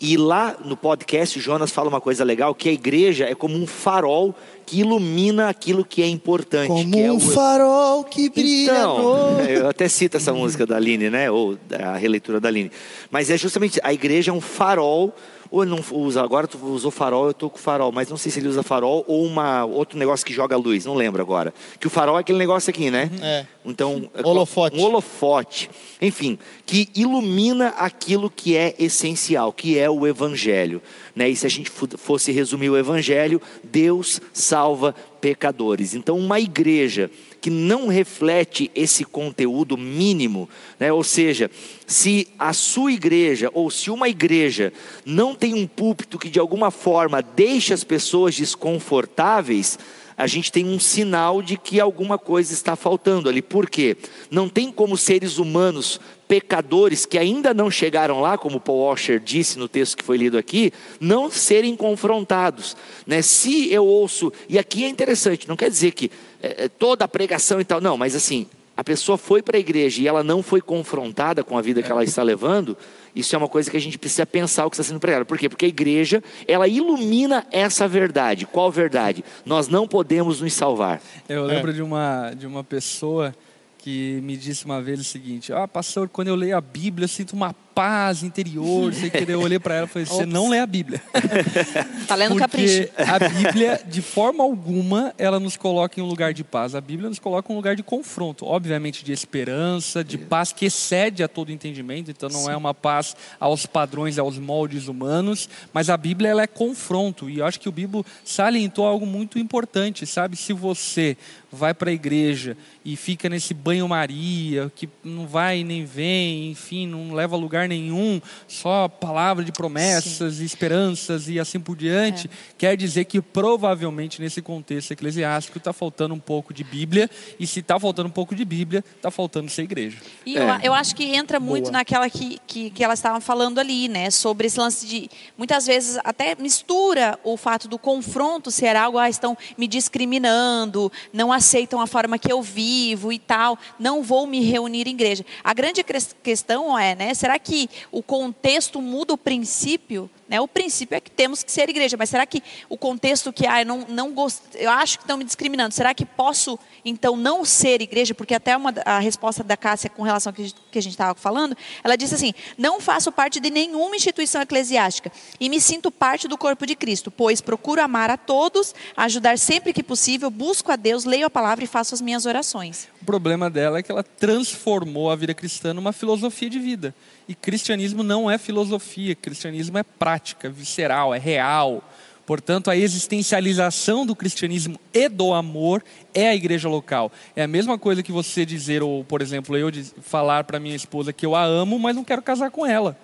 [0.00, 3.54] E lá no podcast, o Jonas fala uma coisa legal, que a igreja é como
[3.56, 4.34] um farol
[4.66, 6.66] que ilumina aquilo que é importante.
[6.68, 10.76] Como é um o- farol que brilha à então, eu até cito essa música da
[10.76, 11.30] Aline, né?
[11.30, 12.72] Ou a releitura da Aline.
[13.10, 15.14] Mas é justamente, a igreja é um farol,
[15.54, 18.32] ou ele não usa, agora tu usou farol, eu tô com farol, mas não sei
[18.32, 21.54] se ele usa farol ou uma, outro negócio que joga luz, não lembro agora.
[21.78, 23.08] Que o farol é aquele negócio aqui, né?
[23.22, 23.46] É.
[23.64, 24.76] Então, é Holofote.
[24.76, 25.70] Um holofote.
[26.02, 30.82] Enfim, que ilumina aquilo que é essencial, que é o evangelho.
[31.14, 31.28] Né?
[31.28, 35.94] E se a gente fosse resumir o evangelho, Deus salva pecadores.
[35.94, 37.08] Então, uma igreja
[37.44, 40.48] que não reflete esse conteúdo mínimo,
[40.80, 40.90] né?
[40.90, 41.50] ou seja,
[41.86, 44.72] se a sua igreja ou se uma igreja
[45.04, 49.78] não tem um púlpito que de alguma forma deixa as pessoas desconfortáveis,
[50.16, 53.42] a gente tem um sinal de que alguma coisa está faltando ali.
[53.42, 53.96] Por quê?
[54.30, 59.58] Não tem como seres humanos pecadores que ainda não chegaram lá, como Paul Washer disse
[59.58, 62.76] no texto que foi lido aqui, não serem confrontados.
[63.06, 63.20] Né?
[63.20, 66.10] Se eu ouço, e aqui é interessante, não quer dizer que
[66.44, 70.02] é, toda a pregação e tal, não, mas assim, a pessoa foi para a igreja
[70.02, 72.76] e ela não foi confrontada com a vida que ela está levando,
[73.14, 75.24] isso é uma coisa que a gente precisa pensar o que está sendo pregado.
[75.24, 75.48] Por quê?
[75.48, 78.46] Porque a igreja, ela ilumina essa verdade.
[78.46, 79.24] Qual verdade?
[79.46, 81.00] Nós não podemos nos salvar.
[81.28, 81.74] Eu lembro é.
[81.74, 83.32] de, uma, de uma pessoa
[83.78, 87.08] que me disse uma vez o seguinte: Ah, pastor, quando eu leio a Bíblia, eu
[87.08, 88.92] sinto uma paz interior.
[88.94, 91.02] Sei que eu olhei para ela e falei: Você não lê a Bíblia.
[92.06, 92.88] Tá lendo Porque capricho.
[92.98, 96.74] A Bíblia, de forma alguma, ela nos coloca em um lugar de paz.
[96.74, 100.66] A Bíblia nos coloca em um lugar de confronto, obviamente de esperança, de paz que
[100.66, 102.10] excede a todo entendimento.
[102.10, 102.50] Então não Sim.
[102.50, 107.30] é uma paz aos padrões, aos moldes humanos, mas a Bíblia ela é confronto.
[107.30, 110.36] E eu acho que o Bíblia salientou algo muito importante, sabe?
[110.36, 111.16] Se você
[111.54, 117.14] vai para a igreja e fica nesse banho-maria, que não vai nem vem, enfim, não
[117.14, 122.30] leva a lugar nenhum, só palavra de promessas, e esperanças e assim por diante, é.
[122.56, 127.60] quer dizer que provavelmente nesse contexto eclesiástico está faltando um pouco de Bíblia, e se
[127.60, 129.98] está faltando um pouco de Bíblia, está faltando ser igreja.
[130.24, 130.40] E é.
[130.40, 131.72] eu, eu, acho que entra muito Boa.
[131.72, 135.98] naquela que, que, que elas estavam falando ali, né, sobre esse lance de, muitas vezes
[136.04, 141.86] até mistura o fato do confronto ser algo, ah, estão me discriminando, não aceitam a
[141.86, 145.24] forma que eu vivo e tal, não vou me reunir em igreja.
[145.42, 145.84] A grande
[146.22, 147.53] questão é, né, será que
[147.90, 150.40] o contexto muda o princípio né?
[150.40, 153.60] O princípio é que temos que ser igreja, mas será que o contexto que ah,
[153.60, 154.14] eu não, não
[154.54, 158.14] eu acho que estão me discriminando, será que posso então não ser igreja?
[158.14, 161.56] Porque até uma, a resposta da Cássia com relação ao que a gente estava falando,
[161.82, 166.38] ela disse assim: não faço parte de nenhuma instituição eclesiástica e me sinto parte do
[166.38, 171.04] corpo de Cristo, pois procuro amar a todos, ajudar sempre que possível, busco a Deus,
[171.04, 172.88] leio a palavra e faço as minhas orações.
[173.04, 176.94] O problema dela é que ela transformou a vida cristã numa filosofia de vida.
[177.28, 181.84] E cristianismo não é filosofia, cristianismo é prática, visceral, é real.
[182.24, 185.84] Portanto, a existencialização do cristianismo e do amor
[186.14, 187.12] é a igreja local.
[187.36, 191.12] É a mesma coisa que você dizer, ou por exemplo, eu falar para minha esposa
[191.12, 192.96] que eu a amo, mas não quero casar com ela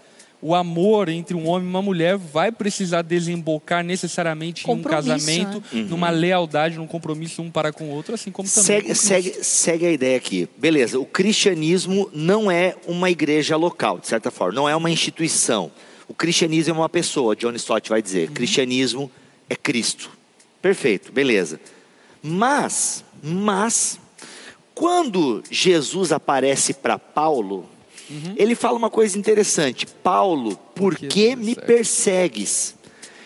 [0.42, 5.62] o amor entre um homem e uma mulher vai precisar desembocar necessariamente em um casamento,
[5.72, 5.82] né?
[5.82, 8.64] numa lealdade, num compromisso um para com o outro, assim como também.
[8.64, 10.48] Segue, segue, segue a ideia aqui.
[10.56, 15.70] Beleza, o cristianismo não é uma igreja local, de certa forma, não é uma instituição.
[16.08, 18.28] O cristianismo é uma pessoa, John Stott vai dizer.
[18.28, 18.34] Uhum.
[18.34, 19.10] Cristianismo
[19.48, 20.10] é Cristo.
[20.62, 21.60] Perfeito, beleza.
[22.22, 23.98] Mas, mas,
[24.74, 27.68] quando Jesus aparece para Paulo,
[28.10, 28.34] Uhum.
[28.36, 32.74] Ele fala uma coisa interessante: Paulo, por que, que me persegues?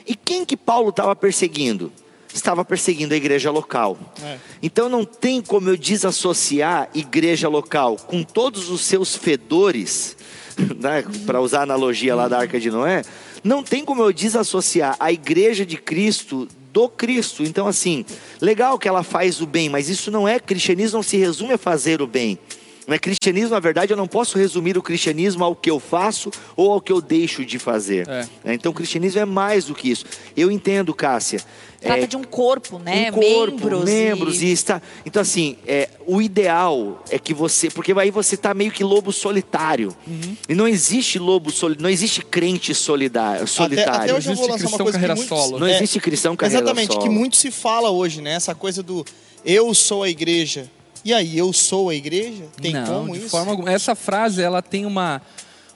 [0.06, 1.90] E quem que Paulo estava perseguindo?
[2.32, 3.96] Estava perseguindo a igreja local.
[4.22, 4.38] É.
[4.62, 10.16] Então não tem como eu desassociar igreja local com todos os seus fedores,
[10.78, 13.02] né, para usar a analogia lá da Arca de Noé,
[13.42, 17.44] não tem como eu desassociar a igreja de Cristo do Cristo.
[17.44, 18.04] Então, assim,
[18.40, 21.58] legal que ela faz o bem, mas isso não é cristianismo, não se resume a
[21.58, 22.36] fazer o bem.
[22.86, 22.98] Né?
[22.98, 26.80] Cristianismo, na verdade, eu não posso resumir o cristianismo ao que eu faço ou ao
[26.80, 28.08] que eu deixo de fazer.
[28.08, 28.28] É.
[28.44, 28.54] Né?
[28.54, 30.04] Então, o cristianismo é mais do que isso.
[30.36, 31.40] Eu entendo, Cássia.
[31.84, 33.10] Trata é, de um corpo, né?
[33.10, 33.84] Um corpo, membros.
[33.84, 34.46] membros e...
[34.46, 34.80] e está.
[35.04, 37.68] Então, assim, é, o ideal é que você.
[37.68, 39.94] Porque aí você está meio que lobo solitário.
[40.06, 40.36] Uhum.
[40.48, 41.82] E não existe lobo solitário.
[41.82, 43.90] Não existe crente solidário, solitário.
[43.90, 45.58] Até, até hoje eu vou lançar uma coisa carreira solo.
[45.58, 47.00] Não é, existe cristão carreira exatamente, solo.
[47.00, 48.32] Exatamente, que muito se fala hoje, né?
[48.32, 49.04] Essa coisa do
[49.44, 50.70] eu sou a igreja.
[51.04, 52.44] E aí, eu sou a igreja?
[52.60, 53.28] Tem Não, como de isso?
[53.28, 53.70] Forma alguma.
[53.70, 55.20] Essa frase ela tem uma,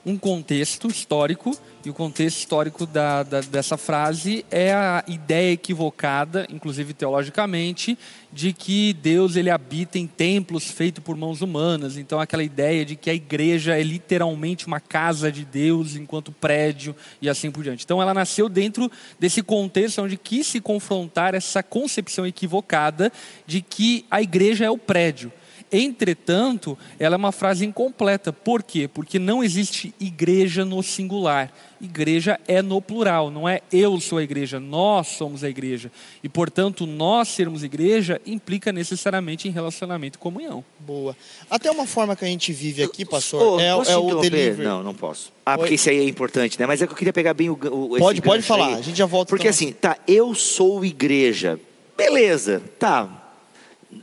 [0.05, 1.55] um contexto histórico
[1.85, 7.97] e o contexto histórico da, da, dessa frase é a ideia equivocada, inclusive teologicamente,
[8.31, 11.97] de que Deus ele habita em templos feitos por mãos humanas.
[11.97, 16.95] Então, aquela ideia de que a igreja é literalmente uma casa de Deus enquanto prédio
[17.21, 17.85] e assim por diante.
[17.85, 23.11] Então, ela nasceu dentro desse contexto onde quis se confrontar essa concepção equivocada
[23.47, 25.31] de que a igreja é o prédio.
[25.71, 28.33] Entretanto, ela é uma frase incompleta.
[28.33, 28.87] Por quê?
[28.87, 31.51] Porque não existe igreja no singular.
[31.81, 35.89] Igreja é no plural, não é eu sou a igreja, nós somos a igreja.
[36.21, 40.63] E, portanto, nós sermos igreja implica necessariamente em relacionamento e comunhão.
[40.79, 41.15] Boa.
[41.49, 44.63] Até uma forma que a gente vive aqui, pastor, oh, é, é o delivery.
[44.63, 45.31] Não, não posso.
[45.45, 46.65] Ah, porque isso aí é importante, né?
[46.65, 47.53] Mas é que eu queria pegar bem o.
[47.53, 48.73] o pode, pode falar, aí.
[48.75, 49.29] a gente já volta.
[49.29, 49.55] Porque então.
[49.55, 51.57] assim, tá, eu sou igreja.
[51.95, 53.18] Beleza, tá,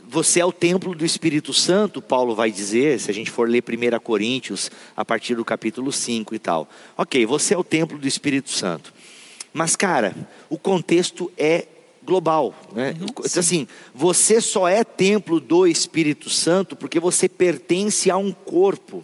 [0.09, 3.63] você é o templo do Espírito Santo, Paulo vai dizer, se a gente for ler
[3.63, 6.67] 1 Coríntios, a partir do capítulo 5 e tal.
[6.97, 8.93] Ok, você é o templo do Espírito Santo.
[9.53, 10.13] Mas, cara,
[10.49, 11.67] o contexto é
[12.03, 12.95] global, né?
[13.37, 19.03] assim, você só é templo do Espírito Santo porque você pertence a um corpo.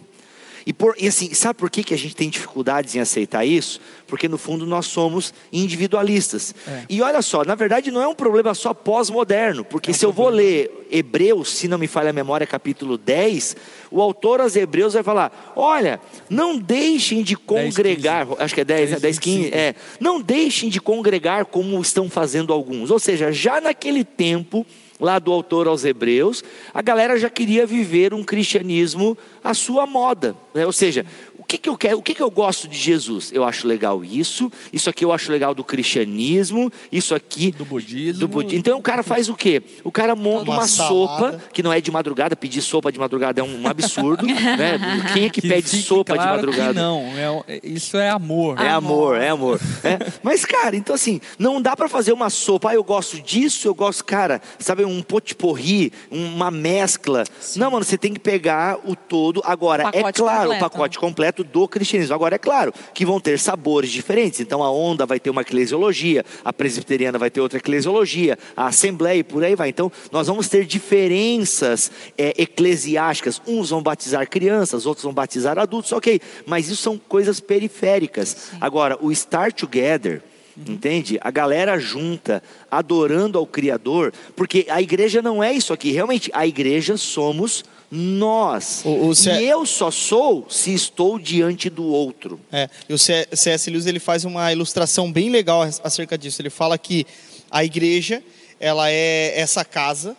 [0.66, 3.80] E, por, e assim, sabe por que, que a gente tem dificuldades em aceitar isso?
[4.06, 6.54] Porque no fundo nós somos individualistas.
[6.66, 6.84] É.
[6.88, 10.28] E olha só, na verdade não é um problema só pós-moderno, porque se eu vou
[10.28, 13.56] ler Hebreus, se não me falha a memória, capítulo 10,
[13.90, 16.00] o autor aos Hebreus vai falar: olha,
[16.30, 19.56] não deixem de 10, congregar, acho que é 10, 10, 10 15, 25.
[19.56, 22.90] é, não deixem de congregar como estão fazendo alguns.
[22.90, 24.66] Ou seja, já naquele tempo,
[25.00, 26.42] lá do autor aos Hebreus,
[26.72, 30.36] a galera já queria viver um cristianismo à sua moda.
[30.54, 30.64] né?
[30.64, 31.04] Ou seja,
[31.44, 33.30] o que, que eu quero, o que, que eu gosto de Jesus?
[33.30, 38.20] Eu acho legal isso, isso aqui eu acho legal do cristianismo, isso aqui Do budismo.
[38.20, 39.62] do budi- Então o cara faz o quê?
[39.84, 43.40] O cara monta Uma uma, sopa, que não é de madrugada, pedir sopa de madrugada
[43.40, 44.24] é um, absurdo.
[44.26, 44.78] né?
[45.12, 46.72] Quem é que, pede fique sopa claro de que madrugada?
[46.80, 47.00] não,
[47.46, 48.58] é- é- isso é amor.
[48.60, 49.60] É amor, é amor.
[49.84, 49.98] É.
[50.22, 52.70] Mas, cara, então assim, não dá pra fazer uma sopa.
[52.70, 57.24] Ah, eu gosto disso, eu gosto, cara, sabe, um potiporri, uma mescla.
[57.56, 59.42] Não, mano, você tem que pegar o todo.
[59.44, 60.64] Agora, é Pacote claro, completo.
[60.66, 62.14] o pacote completo do cristianismo.
[62.14, 64.40] Agora, é claro que vão ter sabores diferentes.
[64.40, 69.18] Então, a onda vai ter uma eclesiologia, a presbiteriana vai ter outra eclesiologia, a assembleia
[69.18, 69.70] e por aí vai.
[69.70, 73.40] Então, nós vamos ter diferenças é, eclesiásticas.
[73.46, 76.20] Uns vão batizar crianças, outros vão batizar adultos, ok.
[76.46, 78.50] Mas isso são coisas periféricas.
[78.60, 80.22] Agora, o Star Together.
[80.56, 81.18] Entende?
[81.20, 85.90] A galera junta, adorando ao Criador, porque a igreja não é isso aqui.
[85.90, 88.82] Realmente, a igreja somos nós.
[88.84, 92.40] O- o C- E eu só sou se estou diante do outro.
[92.52, 93.70] É, e o C.S.
[93.70, 96.40] Lewis ele faz uma ilustração bem legal acerca disso.
[96.42, 97.06] Ele fala que
[97.50, 98.22] a igreja
[98.60, 100.16] ela é essa casa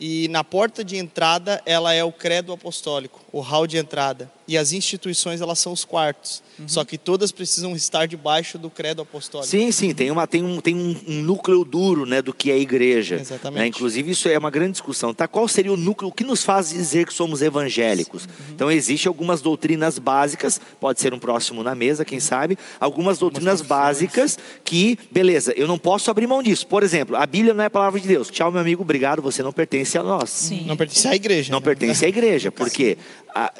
[0.00, 4.30] e na porta de entrada ela é o credo apostólico, o hall de entrada.
[4.46, 6.42] E as instituições elas são os quartos.
[6.66, 9.48] Só que todas precisam estar debaixo do credo apostólico.
[9.48, 12.58] Sim, sim, tem, uma, tem, um, tem um, núcleo duro né, do que é a
[12.58, 13.16] igreja.
[13.16, 13.60] Exatamente.
[13.60, 13.66] né?
[13.66, 15.12] Inclusive, isso é uma grande discussão.
[15.14, 15.28] Tá?
[15.28, 16.08] Qual seria o núcleo?
[16.08, 18.26] O que nos faz dizer que somos evangélicos?
[18.50, 23.60] Então, existem algumas doutrinas básicas, pode ser um próximo na mesa, quem sabe, algumas doutrinas
[23.60, 26.66] básicas que, beleza, eu não posso abrir mão disso.
[26.66, 28.30] Por exemplo, a Bíblia não é a palavra de Deus.
[28.30, 30.30] Tchau, meu amigo, obrigado, você não pertence a nós.
[30.30, 30.64] Sim.
[30.66, 31.52] Não pertence à igreja.
[31.52, 31.64] Não né?
[31.64, 32.96] pertence à igreja, porque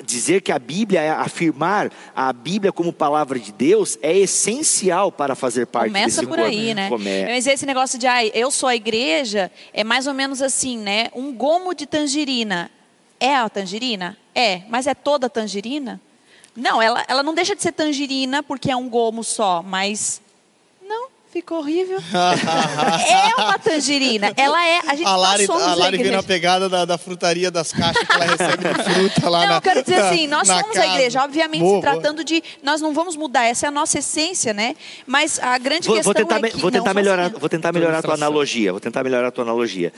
[0.04, 5.34] dizer que a Bíblia é afirmar a Bíblia como palavra de Deus é essencial para
[5.34, 6.88] fazer parte Começa desse por aí, né?
[6.88, 10.78] Come- Mas esse negócio de, ah, eu sou a igreja, é mais ou menos assim,
[10.78, 11.08] né?
[11.14, 12.70] Um gomo de tangerina.
[13.20, 14.16] É a tangerina?
[14.34, 14.62] É.
[14.68, 16.00] Mas é toda tangerina?
[16.56, 20.20] Não, ela, ela não deixa de ser tangerina porque é um gomo só, mas.
[21.28, 21.98] Não, ficou horrível.
[23.06, 24.32] é uma tangerina.
[24.36, 24.80] Ela é.
[24.86, 26.16] A gente A Lari, nós somos a Lari vem igreja.
[26.16, 29.56] na pegada da, da frutaria das caixas que ela recebe de fruta lá Não, na
[29.56, 32.80] eu quero dizer assim, nós na somos a igreja, obviamente Boa, se tratando de, nós
[32.80, 34.74] não vamos mudar, essa é a nossa essência, né?
[35.06, 37.72] Mas a grande Vou, questão vou tentar, é que vou não tentar melhorar, vou tentar
[37.72, 38.72] melhorar a tua analogia.
[38.72, 39.92] Vou tentar melhorar a tua analogia.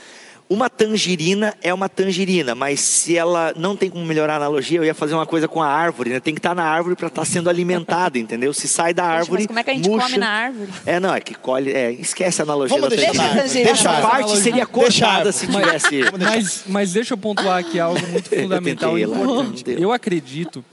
[0.51, 4.83] Uma tangerina é uma tangerina, mas se ela não tem como melhorar a analogia, eu
[4.83, 6.19] ia fazer uma coisa com a árvore, né?
[6.19, 8.53] Tem que estar na árvore para estar sendo alimentada, entendeu?
[8.53, 10.07] Se sai da árvore, mas como é que a gente murcha.
[10.07, 10.69] come na árvore?
[10.85, 13.63] É, não, é que colhe, é, esquece a analogia Vamos da deixar tangerina.
[13.63, 16.01] Deixa Essa a parte seria Deixa cortada se tivesse.
[16.19, 19.63] Mas, mas deixa eu pontuar aqui algo muito fundamental e importante.
[19.79, 20.65] Eu acredito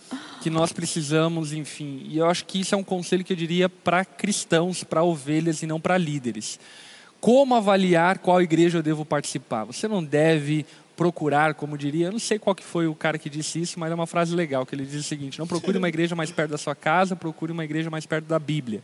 [0.42, 3.68] que nós precisamos, enfim, e eu acho que isso é um conselho que eu diria
[3.68, 6.58] para cristãos, para ovelhas e não para líderes.
[7.20, 9.64] Como avaliar qual igreja eu devo participar?
[9.64, 10.64] Você não deve
[10.96, 13.90] procurar, como diria, eu não sei qual que foi o cara que disse isso, mas
[13.92, 16.50] é uma frase legal, que ele diz o seguinte, não procure uma igreja mais perto
[16.50, 18.82] da sua casa, procure uma igreja mais perto da Bíblia.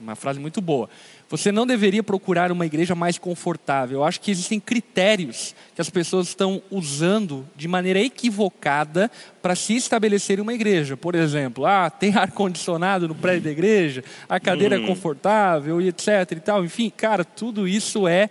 [0.00, 0.88] Uma frase muito boa.
[1.30, 3.98] Você não deveria procurar uma igreja mais confortável.
[3.98, 9.10] Eu acho que existem critérios que as pessoas estão usando de maneira equivocada
[9.42, 10.96] para se estabelecer uma igreja.
[10.96, 16.08] Por exemplo, ah, tem ar-condicionado no prédio da igreja, a cadeira é confortável e etc
[16.32, 16.64] e tal.
[16.64, 18.30] Enfim, cara, tudo isso é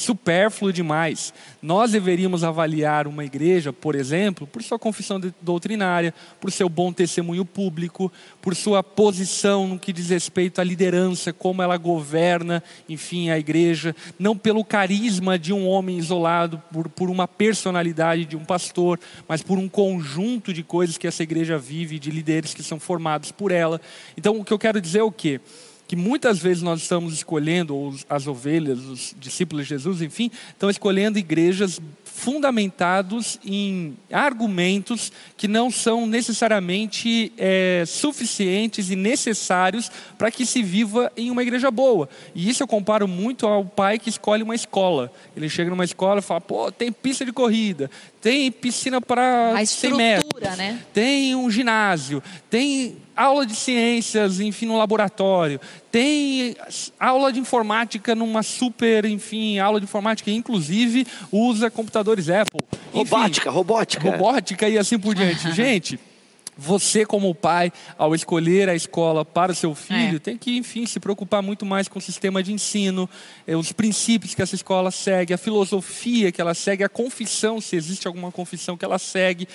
[0.00, 1.32] supérfluo demais.
[1.60, 7.44] Nós deveríamos avaliar uma igreja, por exemplo, por sua confissão doutrinária, por seu bom testemunho
[7.44, 13.38] público, por sua posição no que diz respeito à liderança, como ela governa, enfim, a
[13.38, 18.98] igreja, não pelo carisma de um homem isolado, por, por uma personalidade de um pastor,
[19.28, 23.30] mas por um conjunto de coisas que essa igreja vive, de líderes que são formados
[23.30, 23.78] por ela.
[24.16, 25.40] Então, o que eu quero dizer é o quê?
[25.90, 30.70] Que muitas vezes nós estamos escolhendo, ou as ovelhas, os discípulos de Jesus, enfim, estão
[30.70, 40.46] escolhendo igrejas fundamentados em argumentos que não são necessariamente é, suficientes e necessários para que
[40.46, 42.08] se viva em uma igreja boa.
[42.36, 45.10] E isso eu comparo muito ao pai que escolhe uma escola.
[45.34, 47.90] Ele chega numa escola e fala, pô, tem pista de corrida,
[48.20, 50.56] tem piscina para A 100 metros.
[50.56, 50.80] né?
[50.92, 55.60] tem um ginásio, tem aula de ciências, enfim, no laboratório,
[55.90, 56.54] tem
[56.98, 62.60] aula de informática numa super, enfim, aula de informática, inclusive usa computadores Apple.
[62.92, 64.10] Enfim, Robótica, robótica.
[64.10, 65.52] robótica e assim por diante.
[65.52, 65.98] Gente,
[66.60, 70.18] você como pai, ao escolher a escola para o seu filho, É.
[70.18, 73.08] tem que, enfim, se preocupar muito mais com o sistema de ensino,
[73.46, 77.76] eh, os princípios que essa escola segue, a filosofia que ela segue, a confissão, se
[77.76, 79.48] existe alguma confissão que ela segue.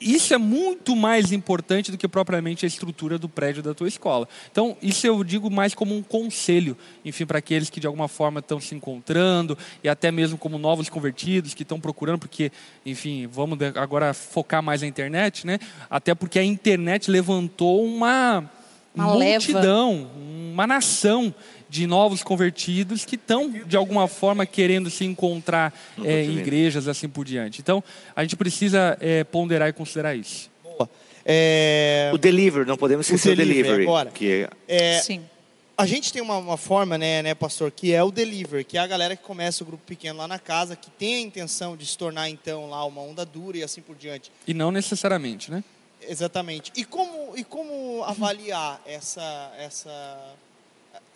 [0.00, 4.26] Isso é muito mais importante do que propriamente a estrutura do prédio da tua escola.
[4.50, 6.74] Então, isso eu digo mais como um conselho,
[7.04, 10.88] enfim, para aqueles que de alguma forma estão se encontrando e até mesmo como novos
[10.88, 12.50] convertidos que estão procurando, porque,
[12.86, 15.58] enfim, vamos agora focar mais na internet, né?
[15.90, 18.50] Até porque a internet levantou uma,
[18.94, 19.44] Uma leva.
[19.44, 20.10] multidão,
[20.52, 21.34] uma nação
[21.68, 25.72] de novos convertidos que estão, de alguma forma, querendo se encontrar
[26.04, 27.60] eh, em igrejas, assim por diante.
[27.60, 27.82] Então,
[28.14, 30.50] a gente precisa eh, ponderar e considerar isso.
[31.24, 33.84] É, O delivery, não podemos esquecer o delivery, delivery.
[33.84, 34.10] agora.
[34.10, 35.20] Que é, Sim.
[35.76, 38.80] a gente tem uma, uma forma, né, né, pastor, que é o delivery, que é
[38.80, 41.84] a galera que começa o grupo pequeno lá na casa, que tem a intenção de
[41.86, 44.32] se tornar, então, lá uma onda dura e assim por diante.
[44.46, 45.62] E não necessariamente, né?
[46.02, 46.72] Exatamente.
[46.76, 50.34] E como, e como avaliar essa, essa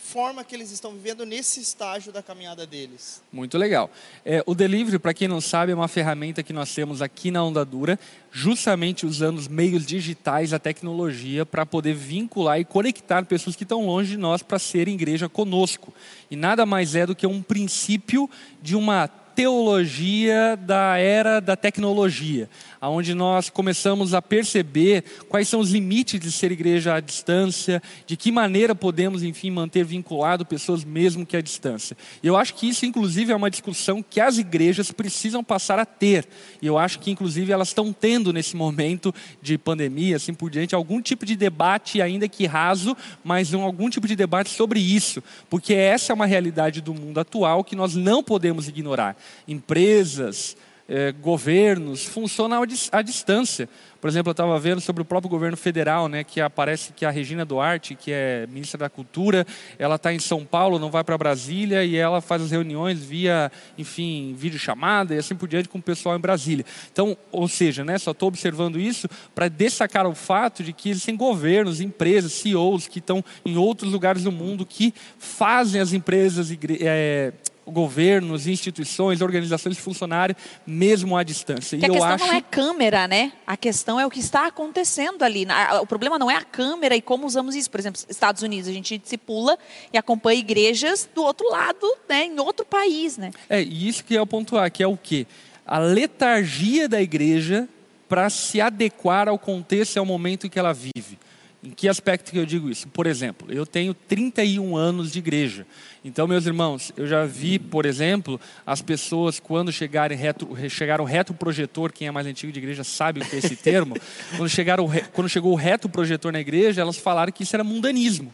[0.05, 3.23] forma que eles estão vivendo nesse estágio da caminhada deles?
[3.33, 3.91] Muito legal.
[4.25, 7.43] É, o delivery, para quem não sabe, é uma ferramenta que nós temos aqui na
[7.43, 7.99] Onda Dura,
[8.31, 13.87] justamente usando os meios digitais, a tecnologia, para poder vincular e conectar pessoas que estão
[13.87, 15.93] longe de nós para serem igreja conosco.
[16.31, 18.29] E nada mais é do que um princípio
[18.63, 22.49] de uma teologia da era da tecnologia,
[22.89, 28.17] onde nós começamos a perceber quais são os limites de ser igreja à distância, de
[28.17, 31.97] que maneira podemos, enfim, manter vinculado pessoas mesmo que à distância.
[32.23, 35.85] E eu acho que isso, inclusive, é uma discussão que as igrejas precisam passar a
[35.85, 36.27] ter.
[36.61, 40.75] E eu acho que, inclusive, elas estão tendo nesse momento de pandemia, assim por diante,
[40.75, 45.23] algum tipo de debate, ainda que raso, mas um, algum tipo de debate sobre isso,
[45.49, 49.17] porque essa é uma realidade do mundo atual que nós não podemos ignorar.
[49.47, 50.57] Empresas,
[50.89, 53.69] eh, governos funcionam à dis- à distância.
[54.01, 57.11] Por exemplo, eu estava vendo sobre o próprio governo federal, né, que aparece que a
[57.11, 59.47] Regina Duarte, que é ministra da Cultura,
[59.79, 63.51] ela está em São Paulo, não vai para Brasília e ela faz as reuniões via,
[63.79, 66.67] enfim, videochamada e assim por diante com o pessoal em Brasília.
[66.93, 71.17] Então, ou seja, né, só estou observando isso para destacar o fato de que existem
[71.17, 77.33] governos, empresas, CEOs que estão em outros lugares do mundo que fazem as empresas, eh,
[77.67, 80.37] governos, instituições, organizações funcionarem
[80.67, 81.79] mesmo à distância.
[81.79, 83.33] Que a e eu questão acho não é câmera, né?
[83.47, 85.47] A questão é o que está acontecendo ali.
[85.49, 87.71] A- O problema não é a câmera e como usamos isso.
[87.71, 89.59] Por exemplo, Estados Unidos, a gente discipula
[89.93, 92.27] e acompanha igrejas do outro lado, né?
[92.27, 93.31] Em outro país, né?
[93.49, 95.27] É, e isso que é o ponto A, que é o quê?
[95.67, 97.69] A letargia da igreja
[98.09, 101.19] para se adequar ao contexto e ao momento em que ela vive.
[101.65, 102.87] Em que aspecto que eu digo isso?
[102.89, 105.67] Por exemplo, eu tenho 31 anos de igreja.
[106.05, 111.05] Então, meus irmãos, eu já vi, por exemplo, as pessoas quando chegarem retro, chegar o
[111.05, 113.97] retroprojetor, quem é mais antigo de igreja sabe o que é esse termo,
[114.37, 118.31] quando, chegaram, quando chegou o retroprojetor na igreja, elas falaram que isso era mundanismo,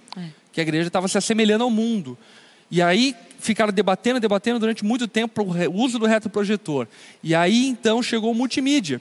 [0.51, 2.18] que a igreja estava se assemelhando ao mundo.
[2.68, 6.89] E aí ficaram debatendo, debatendo durante muito tempo o uso do retroprojetor.
[7.22, 9.01] E aí então chegou o multimídia.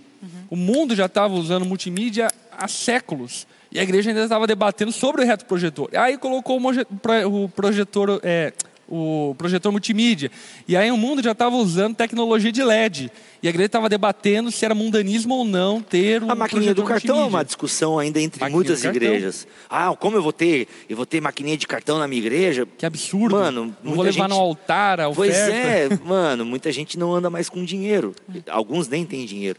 [0.49, 3.47] O mundo já estava usando multimídia há séculos.
[3.71, 5.89] E a igreja ainda estava debatendo sobre o retroprojetor.
[5.95, 8.51] Aí colocou o projetor, é,
[8.89, 10.31] o projetor multimídia.
[10.67, 13.11] E aí o mundo já estava usando tecnologia de LED.
[13.41, 16.83] E a igreja estava debatendo se era mundanismo ou não ter um A maquininha do
[16.83, 17.37] cartão é multimídia.
[17.37, 19.47] uma discussão ainda entre Maquininha muitas igrejas.
[19.69, 20.67] Ah, como eu vou ter?
[20.89, 22.67] Eu vou ter maquininha de cartão na minha igreja?
[22.77, 23.37] Que absurdo.
[23.37, 25.15] Mano, não vou levar gente- no altar a oferta.
[25.15, 28.13] Pois é, mano, muita gente não anda mais com dinheiro.
[28.49, 29.57] Alguns nem têm dinheiro.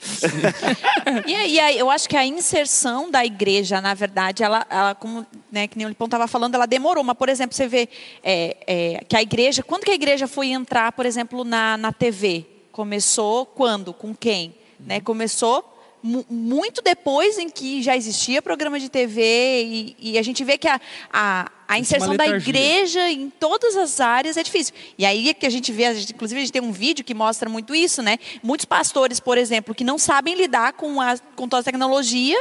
[1.27, 5.27] E aí, aí, eu acho que a inserção da igreja, na verdade, ela, ela como
[5.51, 7.03] né, que nem o Lipão estava falando, ela demorou.
[7.03, 7.89] Mas, por exemplo, você vê
[8.23, 11.93] é, é, que a igreja, quando que a igreja foi entrar, por exemplo, na, na
[11.93, 12.47] TV?
[12.73, 13.93] Começou quando?
[13.93, 14.55] Com quem?
[14.79, 15.01] Né?
[15.01, 15.65] Começou
[16.03, 20.57] mu- muito depois em que já existia programa de TV e, e a gente vê
[20.57, 20.81] que a,
[21.13, 24.75] a, a uma inserção da igreja em todas as áreas é difícil.
[24.99, 27.05] E aí é que a gente vê, a gente- inclusive a gente tem um vídeo
[27.05, 28.19] que mostra muito isso, né?
[28.43, 32.39] Muitos pastores, por exemplo, que não sabem lidar com, a, com toda a tecnologia,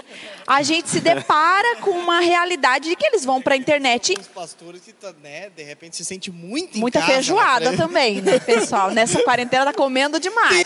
[0.48, 4.28] a gente se depara com uma realidade de que eles vão para a internet Os
[4.28, 7.78] pastores que, tá, né, de repente se sente muito em Muita casa, né, feijoada pra-
[7.86, 8.92] também, né, pessoal?
[8.92, 10.66] Nessa quarentena tá comendo demais.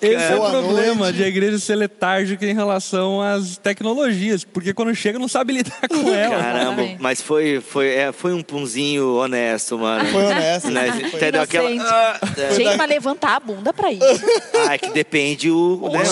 [0.00, 1.16] Esse é o Boa problema noite.
[1.16, 5.88] de a igreja ser letárgica em relação às tecnologias, porque quando chega não sabe lidar
[5.88, 6.59] com elas.
[6.60, 7.02] Caramba, Exatamente.
[7.02, 10.04] mas foi, foi, é, foi um punzinho honesto, mano.
[10.10, 10.70] Foi honesto.
[10.70, 10.92] Né?
[11.10, 11.18] Foi.
[11.20, 11.42] Entendeu?
[11.42, 11.70] Aquela.
[11.70, 11.92] Inocente.
[11.92, 12.54] Ah, é.
[12.54, 14.04] Gente, mas levantar a bunda pra isso.
[14.68, 15.88] Ah, é que depende o.
[15.92, 16.02] né,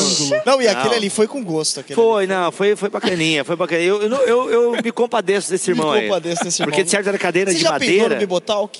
[0.46, 0.96] Não, e aquele Não.
[0.96, 1.80] ali foi com gosto.
[1.80, 2.32] Aquele Foi, ali.
[2.32, 3.86] não, foi, foi bacaninha, foi bacaninha.
[3.88, 6.08] Eu, eu, eu, eu me compadeço desse irmão Me aí.
[6.08, 6.70] compadeço desse irmão.
[6.70, 8.14] Porque de certa era cadeira Você de já pensou madeira.
[8.14, 8.78] no Bibotalk?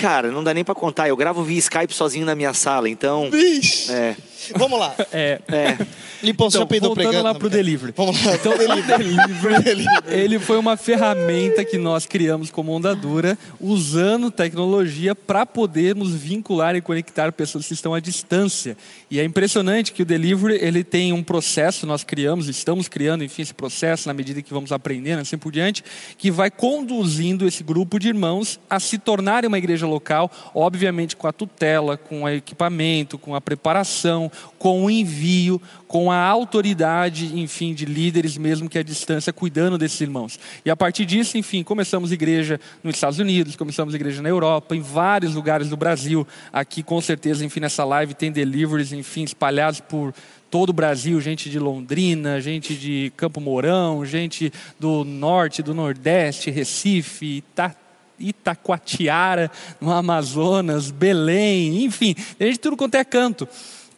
[0.00, 1.08] Cara, não dá nem pra contar.
[1.08, 3.30] Eu gravo via Skype sozinho na minha sala, então.
[3.30, 3.90] Vixe.
[3.90, 4.14] É.
[4.56, 4.94] Vamos lá.
[5.12, 5.40] É.
[5.48, 5.76] É.
[5.76, 7.22] Você Então, voltando pregando?
[7.22, 7.92] lá pro delivery.
[7.96, 8.34] Vamos lá.
[8.34, 8.58] Então, o
[9.62, 16.14] delivery, ele foi uma ferramenta que nós criamos como Onda Dura, usando tecnologia para podermos
[16.14, 18.76] vincular e conectar pessoas que estão à distância.
[19.10, 23.42] E é impressionante que o delivery ele tem um processo, nós criamos, estamos criando, enfim,
[23.42, 25.84] esse processo na medida que vamos aprendendo, assim por diante,
[26.16, 31.26] que vai conduzindo esse grupo de irmãos a se tornarem uma igreja local, obviamente com
[31.26, 37.74] a tutela, com o equipamento, com a preparação, com o envio, com a autoridade, enfim,
[37.74, 40.38] de líderes mesmo que à distância cuidando desses irmãos.
[40.64, 44.80] E a partir disso, enfim, começamos igreja nos Estados Unidos, começamos igreja na Europa, em
[44.80, 46.26] vários lugares do Brasil.
[46.52, 50.14] Aqui, com certeza, enfim, nessa live tem deliveries, enfim, espalhados por
[50.50, 56.48] todo o Brasil, gente de Londrina, gente de Campo Mourão, gente do norte, do nordeste,
[56.48, 57.74] Recife, Ita
[58.16, 63.48] Itacoatiara, no Amazonas, Belém, enfim, tem gente de tudo quanto é canto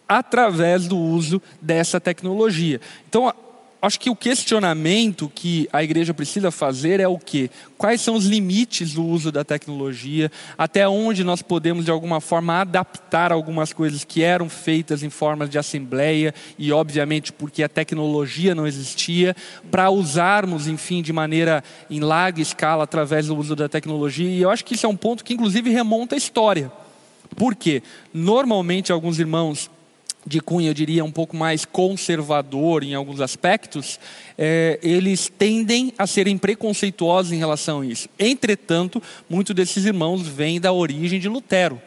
[0.08, 2.80] através do uso dessa tecnologia.
[3.08, 3.32] Então,
[3.80, 7.50] acho que o questionamento que a igreja precisa fazer é o quê?
[7.78, 10.30] Quais são os limites do uso da tecnologia?
[10.56, 15.48] Até onde nós podemos, de alguma forma, adaptar algumas coisas que eram feitas em formas
[15.48, 19.36] de assembleia e, obviamente, porque a tecnologia não existia,
[19.70, 24.28] para usarmos, enfim, de maneira em larga escala através do uso da tecnologia.
[24.28, 26.72] E eu acho que isso é um ponto que, inclusive, remonta à história.
[27.36, 27.82] Por quê?
[28.12, 29.70] Normalmente, alguns irmãos
[30.26, 34.00] de cunho, eu diria, um pouco mais conservador em alguns aspectos,
[34.36, 38.08] eh, eles tendem a serem preconceituosos em relação a isso.
[38.18, 39.00] Entretanto,
[39.30, 41.80] muitos desses irmãos vêm da origem de Lutero.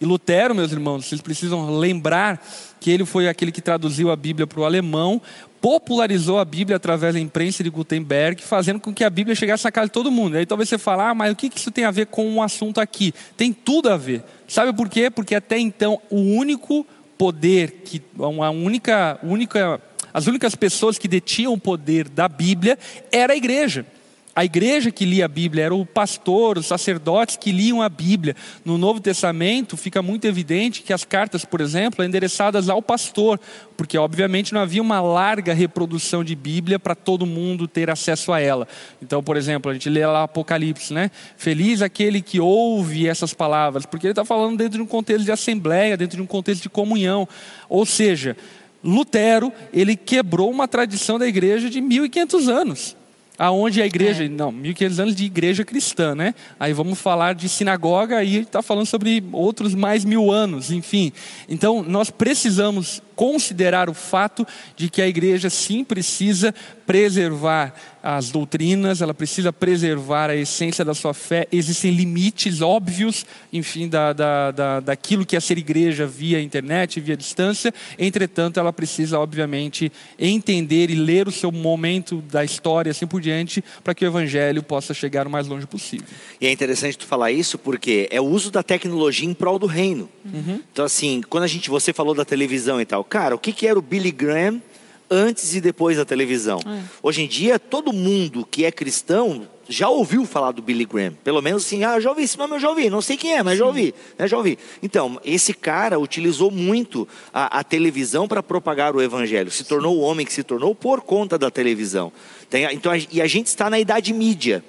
[0.00, 2.42] E Lutero, meus irmãos, vocês precisam lembrar
[2.80, 5.20] que ele foi aquele que traduziu a Bíblia para o alemão,
[5.60, 9.70] popularizou a Bíblia através da imprensa de Gutenberg, fazendo com que a Bíblia chegasse na
[9.70, 10.36] casa de todo mundo.
[10.36, 12.80] Aí talvez você fale, ah, mas o que isso tem a ver com o assunto
[12.80, 13.12] aqui?
[13.36, 14.22] Tem tudo a ver.
[14.48, 15.10] Sabe por quê?
[15.10, 16.86] Porque até então o único
[17.20, 19.78] poder que a única, única
[20.10, 22.78] as únicas pessoas que detinham o poder da Bíblia
[23.12, 23.84] era a igreja.
[24.40, 28.34] A igreja que lia a Bíblia era o pastor, os sacerdotes que liam a Bíblia.
[28.64, 33.38] No Novo Testamento fica muito evidente que as cartas, por exemplo, são endereçadas ao pastor,
[33.76, 38.40] porque obviamente não havia uma larga reprodução de Bíblia para todo mundo ter acesso a
[38.40, 38.66] ela.
[39.02, 41.10] Então, por exemplo, a gente lê lá Apocalipse, né?
[41.36, 45.32] Feliz aquele que ouve essas palavras, porque ele está falando dentro de um contexto de
[45.32, 47.28] assembleia, dentro de um contexto de comunhão.
[47.68, 48.34] Ou seja,
[48.82, 52.99] Lutero, ele quebrou uma tradição da igreja de 1500 anos.
[53.42, 56.34] Aonde a igreja, não, 1500 anos de igreja cristã, né?
[56.58, 61.10] Aí vamos falar de sinagoga, aí está falando sobre outros mais mil anos, enfim.
[61.48, 66.54] Então, nós precisamos considerar o fato de que a igreja sim precisa
[66.86, 71.46] preservar as doutrinas, ela precisa preservar a essência da sua fé.
[71.52, 77.16] Existem limites óbvios, enfim, da, da, da, daquilo que é ser igreja via internet, via
[77.16, 77.74] distância.
[77.98, 83.62] Entretanto, ela precisa, obviamente, entender e ler o seu momento da história, assim por diante,
[83.84, 86.06] para que o evangelho possa chegar o mais longe possível.
[86.40, 89.66] E é interessante tu falar isso porque é o uso da tecnologia em prol do
[89.66, 90.08] reino.
[90.72, 93.66] Então, assim, quando a gente, você falou da televisão e tal, cara, o que, que
[93.66, 94.62] era o Billy Graham
[95.10, 96.60] antes e depois da televisão?
[97.02, 101.14] Hoje em dia, todo mundo que é cristão já ouviu falar do Billy Graham.
[101.22, 102.90] Pelo menos assim, ah, já ouvi esse nome, eu já ouvi.
[102.90, 103.94] Não sei quem é, mas já ouvi.
[104.18, 104.58] Né, já ouvi.
[104.82, 109.50] Então, esse cara utilizou muito a, a televisão para propagar o evangelho.
[109.50, 112.12] Se tornou o homem que se tornou por conta da televisão.
[112.50, 114.64] Tem, então, a, e a gente está na idade mídia.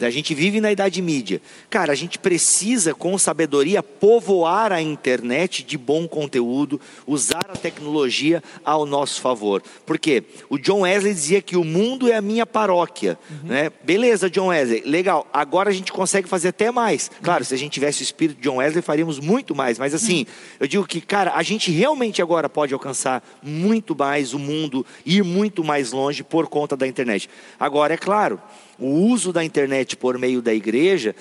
[0.00, 1.40] A gente vive na idade mídia.
[1.68, 8.42] Cara, a gente precisa, com sabedoria, povoar a internet de bom conteúdo, usar a tecnologia
[8.64, 9.62] ao nosso favor.
[9.84, 13.18] Porque o John Wesley dizia que o mundo é a minha paróquia.
[13.42, 13.70] Né?
[13.84, 15.26] Beleza, John Wesley, legal.
[15.32, 17.10] Agora a gente consegue fazer até mais.
[17.22, 19.78] Claro, se a gente tivesse o espírito de John Wesley, faríamos muito mais.
[19.78, 20.26] Mas assim,
[20.58, 25.22] eu digo que, cara, a gente realmente agora pode alcançar muito mais o mundo, ir
[25.24, 27.28] muito mais longe por conta da internet.
[27.58, 28.40] Agora, é claro,
[28.78, 31.14] o uso da internet por meio da igreja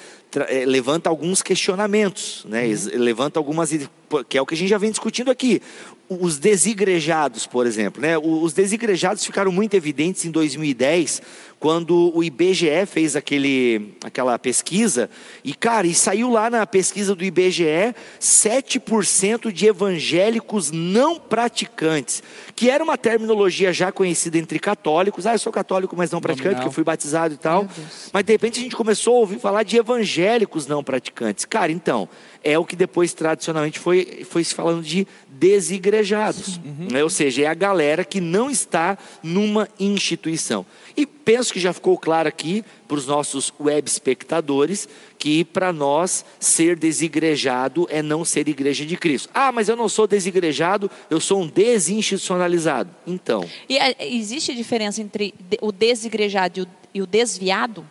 [0.48, 2.68] eh, levanta alguns questionamentos, né?
[2.68, 3.70] Ex- levanta algumas
[4.28, 5.62] que é o que a gente já vem discutindo aqui.
[6.10, 8.18] Os desigrejados, por exemplo, né?
[8.18, 11.22] Os desigrejados ficaram muito evidentes em 2010,
[11.60, 15.10] quando o IBGE fez aquele, aquela pesquisa,
[15.44, 22.24] e cara, e saiu lá na pesquisa do IBGE 7% de evangélicos não praticantes,
[22.56, 25.26] que era uma terminologia já conhecida entre católicos.
[25.28, 27.68] Ah, eu sou católico, mas não praticante, porque eu fui batizado e tal.
[28.14, 31.44] Mas de repente a gente começou a ouvir falar de evangélicos não praticantes.
[31.44, 32.08] Cara, então,
[32.42, 36.58] é o que depois tradicionalmente foi, foi se falando de desigrejados.
[36.58, 36.88] Uhum.
[36.92, 37.04] Né?
[37.04, 40.66] Ou seja, é a galera que não está numa instituição.
[40.96, 46.26] E penso que já ficou claro aqui para os nossos web espectadores que para nós
[46.40, 49.30] ser desigrejado é não ser igreja de Cristo.
[49.32, 52.90] Ah, mas eu não sou desigrejado, eu sou um desinstitucionalizado.
[53.06, 53.48] Então.
[53.70, 57.86] E é, existe diferença entre o desigrejado e o desviado?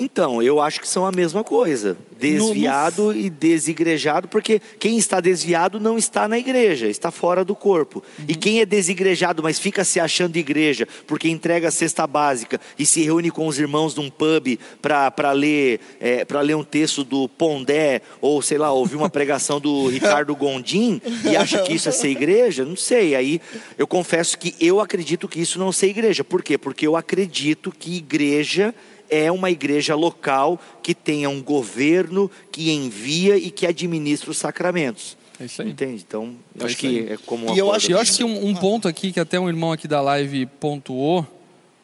[0.00, 1.94] Então, eu acho que são a mesma coisa.
[2.18, 3.18] Desviado no, no...
[3.18, 8.02] e desigrejado, porque quem está desviado não está na igreja, está fora do corpo.
[8.18, 8.24] Uhum.
[8.26, 12.86] E quem é desigrejado, mas fica se achando igreja, porque entrega a cesta básica e
[12.86, 18.00] se reúne com os irmãos num pub para ler, é, ler um texto do Pondé,
[18.22, 20.98] ou sei lá, ouvir uma pregação do Ricardo Gondim,
[21.30, 23.14] e acha que isso é ser igreja, não sei.
[23.14, 23.38] Aí
[23.76, 26.24] eu confesso que eu acredito que isso não é ser igreja.
[26.24, 26.56] Por quê?
[26.56, 28.74] Porque eu acredito que igreja
[29.10, 35.16] é uma igreja local que tenha um governo que envia e que administra os sacramentos.
[35.38, 35.70] É isso aí.
[35.70, 36.04] Entende?
[36.06, 38.86] Então, é acho que é como E eu acho, eu acho que um, um, ponto
[38.86, 41.26] aqui que até um irmão aqui da live pontuou,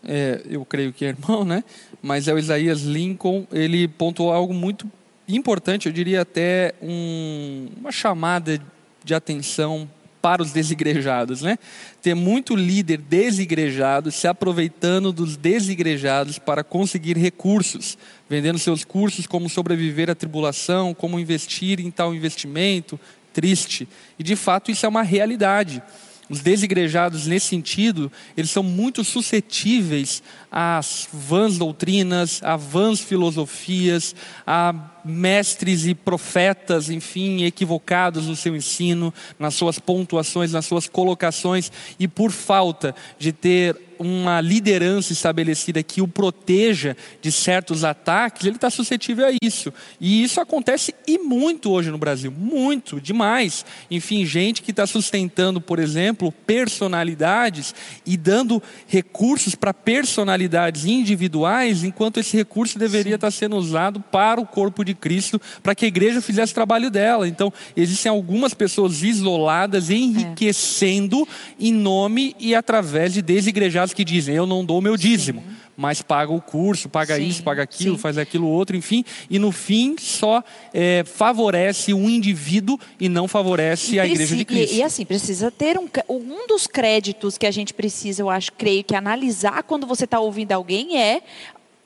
[0.05, 1.65] é, eu creio que é irmão, né?
[2.03, 4.91] Mas é o Isaías Lincoln, ele pontuou algo muito
[5.27, 8.61] importante, eu diria até um, uma chamada
[9.03, 9.89] de atenção
[10.27, 11.57] para os desigrejados, né?
[12.03, 17.97] Ter muito líder desigrejado se aproveitando dos desigrejados para conseguir recursos,
[18.29, 22.99] vendendo seus cursos como sobreviver à tribulação, como investir em tal investimento,
[23.33, 23.87] triste.
[24.19, 25.81] E de fato isso é uma realidade.
[26.29, 34.13] Os desigrejados, nesse sentido, eles são muito suscetíveis às vãs doutrinas, a vãs filosofias,
[34.45, 34.75] a
[35.05, 42.09] mestres e profetas, enfim, equivocados no seu ensino, nas suas pontuações, nas suas colocações, e
[42.09, 48.71] por falta de ter uma liderança estabelecida que o proteja de certos ataques, ele está
[48.71, 49.73] suscetível a isso.
[50.01, 53.65] E isso acontece e muito hoje no Brasil, muito, demais.
[53.91, 57.75] Enfim, gente que está sustentando, por exemplo, personalidades
[58.05, 64.47] e dando recursos para personalidades individuais, enquanto esse recurso deveria estar sendo usado para o
[64.47, 67.29] corpo de Cristo, para que a igreja fizesse o trabalho dela.
[67.29, 71.67] Então, existem algumas pessoas isoladas, enriquecendo é.
[71.67, 75.41] em nome e através de desigrejados que dizem: eu não dou meu dízimo.
[75.41, 75.57] Sim.
[75.77, 78.01] Mas paga o curso, paga sim, isso, paga aquilo, sim.
[78.01, 83.97] faz aquilo outro, enfim, e no fim só é, favorece o indivíduo e não favorece
[83.97, 84.75] e a igreja de Cristo.
[84.75, 88.55] E, e, assim, precisa ter um, um dos créditos que a gente precisa, eu acho,
[88.55, 91.21] creio que analisar quando você está ouvindo alguém é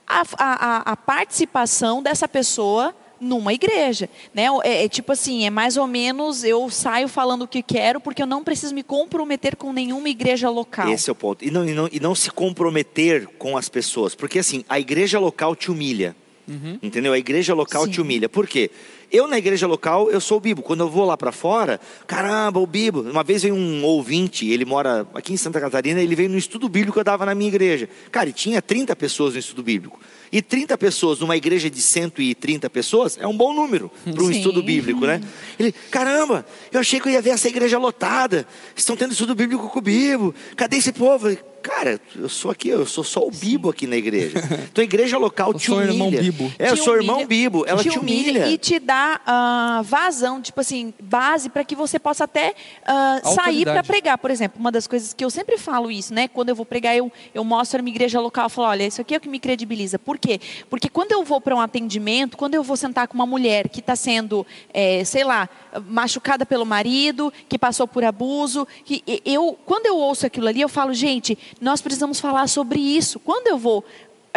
[0.07, 4.47] a, a, a participação dessa pessoa numa igreja, né?
[4.65, 8.23] É, é, tipo assim, é mais ou menos eu saio falando o que quero porque
[8.23, 10.89] eu não preciso me comprometer com nenhuma igreja local.
[10.89, 11.45] Esse é o ponto.
[11.45, 15.19] E não, e não, e não se comprometer com as pessoas, porque assim, a igreja
[15.19, 16.17] local te humilha.
[16.49, 16.79] Uhum.
[16.83, 17.13] Entendeu?
[17.13, 17.91] A igreja local Sim.
[17.93, 18.29] te humilha.
[18.29, 18.71] Por quê?
[19.13, 20.63] Eu, na igreja local, eu sou o Bibo.
[20.63, 23.03] Quando eu vou lá para fora, caramba, o Bibo.
[23.03, 26.69] Uma vez veio um ouvinte, ele mora aqui em Santa Catarina, ele veio no estudo
[26.69, 27.89] bíblico que eu dava na minha igreja.
[28.13, 29.99] Cara, e tinha 30 pessoas no estudo bíblico.
[30.33, 34.63] E 30 pessoas numa igreja de 130 pessoas é um bom número para um estudo
[34.63, 35.21] bíblico, né?
[35.59, 38.47] Ele, caramba, eu achei que eu ia ver essa igreja lotada.
[38.77, 40.33] Estão tendo estudo bíblico com o Bibo.
[40.57, 41.37] Cadê esse povo?
[41.63, 44.39] Cara, eu sou aqui, eu sou só o Bibo aqui na igreja.
[44.71, 45.91] Então a igreja local te humilha.
[45.91, 46.53] Irmão Bibo.
[46.59, 47.65] É, eu sou humilha, irmão Bibo.
[47.67, 48.49] Ela te, te humilha.
[48.49, 53.65] E te dá uh, vazão, tipo assim, base para que você possa até uh, sair
[53.65, 54.19] para pregar.
[54.19, 56.29] Por exemplo, uma das coisas que eu sempre falo isso, né?
[56.29, 59.01] Quando eu vou pregar, eu, eu mostro a minha igreja local, eu falo, olha, isso
[59.01, 59.99] aqui é o que me credibiliza.
[59.99, 60.41] Por quê?
[60.69, 63.81] Porque quando eu vou para um atendimento, quando eu vou sentar com uma mulher que
[63.81, 65.49] está sendo, é, sei lá,
[65.89, 70.69] machucada pelo marido, que passou por abuso, que eu, quando eu ouço aquilo ali, eu
[70.69, 73.19] falo, gente, nós precisamos falar sobre isso.
[73.21, 73.85] Quando eu vou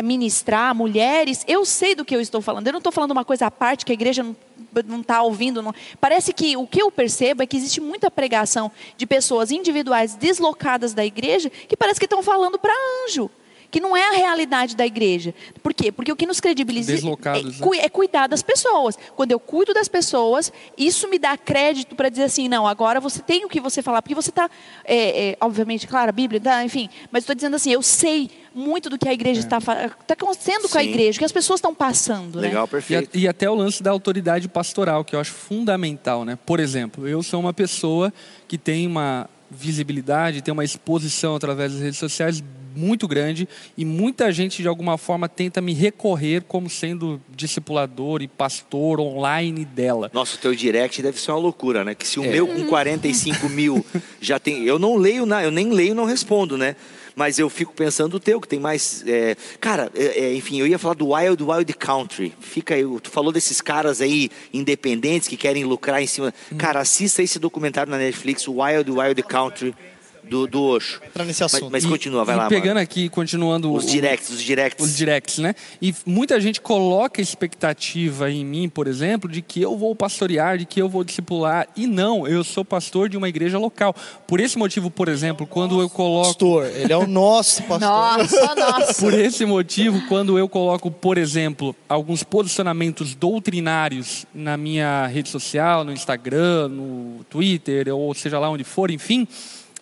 [0.02, 2.66] ministrar mulheres, eu sei do que eu estou falando.
[2.68, 4.26] Eu não estou falando uma coisa à parte que a igreja
[4.86, 5.62] não está ouvindo.
[5.62, 5.74] Não.
[6.00, 10.94] Parece que o que eu percebo é que existe muita pregação de pessoas individuais deslocadas
[10.94, 12.74] da igreja que parece que estão falando para
[13.06, 13.30] anjo
[13.74, 15.34] que não é a realidade da igreja.
[15.64, 15.92] Por quê?
[15.92, 17.16] Porque o que nos credibiliza é, né?
[17.80, 18.96] é, cuidar das pessoas.
[19.16, 23.20] Quando eu cuido das pessoas, isso me dá crédito para dizer assim, não, agora você
[23.20, 24.48] tem o que você falar, porque você está,
[24.86, 28.92] é, é, obviamente, claro, a Bíblia, tá, enfim, mas estou dizendo assim, eu sei muito
[28.92, 29.90] do que a igreja está é.
[30.06, 32.36] tá acontecendo com a igreja, que as pessoas estão passando.
[32.36, 32.50] Né?
[32.50, 32.70] Legal, né?
[32.70, 33.18] perfeito.
[33.18, 36.38] E, e até o lance da autoridade pastoral, que eu acho fundamental, né?
[36.46, 38.14] Por exemplo, eu sou uma pessoa
[38.48, 42.44] que tem uma visibilidade, tem uma exposição através das redes sociais
[42.76, 43.48] muito grande
[43.78, 49.66] e muita gente de alguma forma tenta me recorrer como sendo discipulador e pastor online
[49.66, 50.10] dela.
[50.14, 51.96] Nossa, o teu direct deve ser uma loucura, né?
[51.96, 52.30] Que se o é.
[52.30, 53.86] meu com 45 mil
[54.22, 54.64] já tem.
[54.64, 56.76] Eu não leio, eu nem leio, não respondo, né?
[57.16, 59.04] Mas eu fico pensando o teu, que tem mais.
[59.06, 59.36] É...
[59.60, 62.34] Cara, é, é, enfim, eu ia falar do Wild Wild Country.
[62.40, 66.34] Fica aí, tu falou desses caras aí independentes que querem lucrar em cima.
[66.52, 66.58] Hum.
[66.58, 69.76] Cara, assista esse documentário na Netflix, Wild Wild Country
[70.30, 71.02] do, do Osho.
[71.06, 71.70] Entrar nesse assunto.
[71.72, 72.48] Mas, mas continua, vai e lá.
[72.48, 72.80] Pegando mano.
[72.80, 73.72] aqui, continuando.
[73.74, 74.86] Os directs, os directs.
[74.86, 75.56] Os directs, né?
[75.82, 80.66] E muita gente coloca expectativa em mim, por exemplo, de que eu vou pastorear, de
[80.66, 81.68] que eu vou discipular.
[81.76, 83.96] E não, eu sou pastor de uma igreja local.
[84.28, 86.28] Por esse motivo, por exemplo, quando eu coloco.
[86.28, 87.80] Pastor, ele é o nosso pastor.
[87.80, 88.94] Nossa, nossa.
[89.02, 95.84] Por esse motivo, quando eu coloco, por exemplo, alguns posicionamentos doutrinários na minha rede social,
[95.84, 99.28] no Instagram, no Twitter, ou seja lá onde for, enfim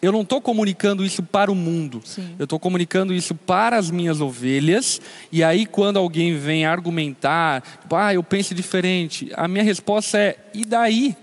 [0.02, 2.02] eu não estou comunicando isso para o mundo.
[2.04, 2.36] Sim.
[2.40, 5.00] Eu estou comunicando isso para as minhas ovelhas.
[5.32, 10.38] E aí, quando alguém vem argumentar, tipo, ah, eu penso diferente, a minha resposta é:
[10.54, 11.16] e daí?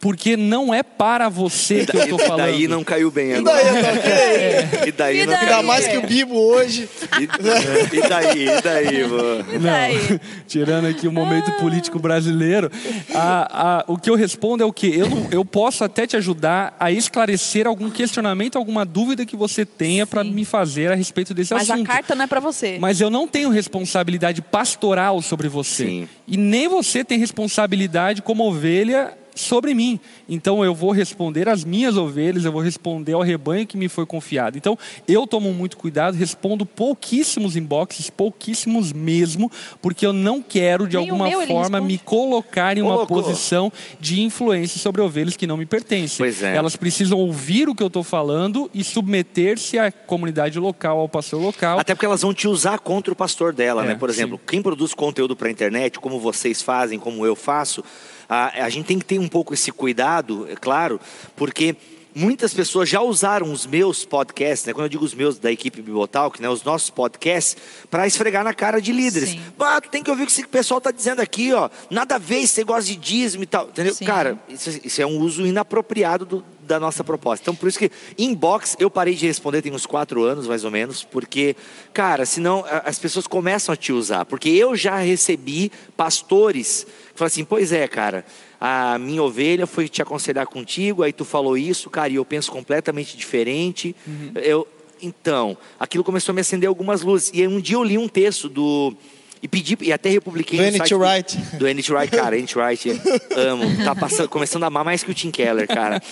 [0.00, 2.50] Porque não é para você que eu estou falando.
[2.50, 3.60] E daí não caiu bem agora.
[3.60, 4.68] E daí, é.
[4.86, 6.88] e daí, e daí Ainda mais que o Bibo hoje.
[7.20, 9.44] E, e daí, e daí, mano?
[9.60, 12.70] Não, tirando aqui o momento político brasileiro,
[13.12, 14.92] a, a, o que eu respondo é o quê?
[14.94, 20.06] Eu, eu posso até te ajudar a esclarecer algum questionamento, alguma dúvida que você tenha
[20.06, 21.86] para me fazer a respeito desse Mas assunto.
[21.86, 22.78] Mas a carta não é para você.
[22.78, 25.86] Mas eu não tenho responsabilidade pastoral sobre você.
[25.86, 26.08] Sim.
[26.26, 29.98] E nem você tem responsabilidade como ovelha sobre mim.
[30.28, 34.06] Então eu vou responder às minhas ovelhas, eu vou responder ao rebanho que me foi
[34.06, 34.56] confiado.
[34.58, 39.50] Então eu tomo muito cuidado, respondo pouquíssimos inboxes, pouquíssimos mesmo,
[39.80, 43.22] porque eu não quero de Nem alguma forma me colocar em uma Colocou.
[43.22, 46.26] posição de influência sobre ovelhas que não me pertencem.
[46.42, 46.56] É.
[46.56, 51.40] Elas precisam ouvir o que eu estou falando e submeter-se à comunidade local, ao pastor
[51.40, 51.78] local.
[51.78, 53.94] Até porque elas vão te usar contra o pastor dela, é, né?
[53.94, 54.42] Por exemplo, sim.
[54.46, 57.82] quem produz conteúdo para a internet, como vocês fazem, como eu faço,
[58.28, 61.00] a, a gente tem que ter um pouco esse cuidado, é claro,
[61.34, 61.74] porque
[62.18, 64.72] muitas pessoas já usaram os meus podcasts, né?
[64.72, 66.48] quando eu digo os meus da equipe Bibotalk, né?
[66.48, 67.56] os nossos podcasts,
[67.88, 69.36] para esfregar na cara de líderes.
[69.58, 71.70] Ah, tu tem que ouvir o que esse pessoal está dizendo aqui, ó.
[71.88, 73.68] Nada a ver, você gosta de dízimo e tal.
[73.68, 73.94] Entendeu?
[73.94, 74.04] Sim.
[74.04, 77.44] Cara, isso, isso, é um uso inapropriado do, da nossa proposta.
[77.44, 80.70] Então, por isso que inbox eu parei de responder tem uns quatro anos, mais ou
[80.70, 81.54] menos, porque,
[81.92, 84.24] cara, senão as pessoas começam a te usar.
[84.24, 88.24] Porque eu já recebi pastores que falam assim: pois é, cara,
[88.60, 92.50] a minha ovelha foi te aconselhar contigo, aí tu falou isso, cara, e eu penso
[92.50, 93.94] completamente diferente.
[94.06, 94.32] Uhum.
[94.36, 94.68] Eu,
[95.00, 97.30] então, aquilo começou a me acender algumas luzes.
[97.32, 98.94] E um dia eu li um texto do
[99.42, 100.94] e pedi, e até republiquei do N.T.
[100.94, 101.36] Wright.
[101.36, 101.92] Do, do N.T.
[101.92, 102.36] Wright, cara.
[102.36, 102.58] N.T.
[102.58, 103.00] Wright,
[103.36, 103.84] amo.
[103.84, 106.02] Tá passando, começando a amar mais que o Tim Keller, cara.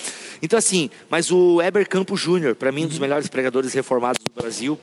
[0.40, 4.30] Então, assim, mas o Eber Campo Jr., para mim, um dos melhores pregadores reformados do
[4.30, 4.78] Brasil,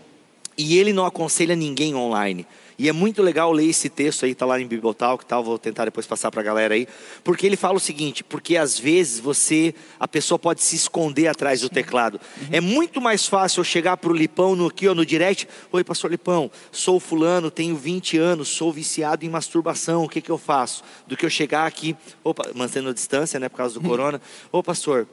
[0.58, 2.46] e ele não aconselha ninguém online.
[2.78, 5.86] E é muito legal ler esse texto aí, está lá em Bibotalk, tal, vou tentar
[5.86, 6.88] depois passar para a galera aí,
[7.24, 11.62] porque ele fala o seguinte, porque às vezes você, a pessoa pode se esconder atrás
[11.62, 12.20] do teclado.
[12.42, 12.48] Uhum.
[12.52, 15.84] É muito mais fácil eu chegar para o Lipão no, aqui, ó, no direct, oi
[15.84, 20.38] pastor Lipão, sou fulano, tenho 20 anos, sou viciado em masturbação, o que, que eu
[20.38, 20.84] faço?
[21.08, 24.22] Do que eu chegar aqui, opa, mantendo a distância, né, por causa do corona,
[24.52, 25.08] ô pastor,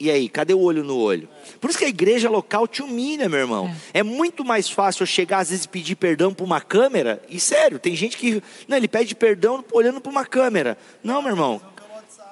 [0.00, 1.28] e aí, cadê o olho no olho?
[1.60, 3.74] Por isso que a igreja local te humilha, meu irmão.
[3.92, 7.20] É, é muito mais fácil eu chegar às vezes e pedir perdão para uma câmera.
[7.28, 8.40] E sério, tem gente que.
[8.68, 10.78] Não, ele pede perdão olhando para uma câmera.
[11.02, 11.60] Não, meu irmão.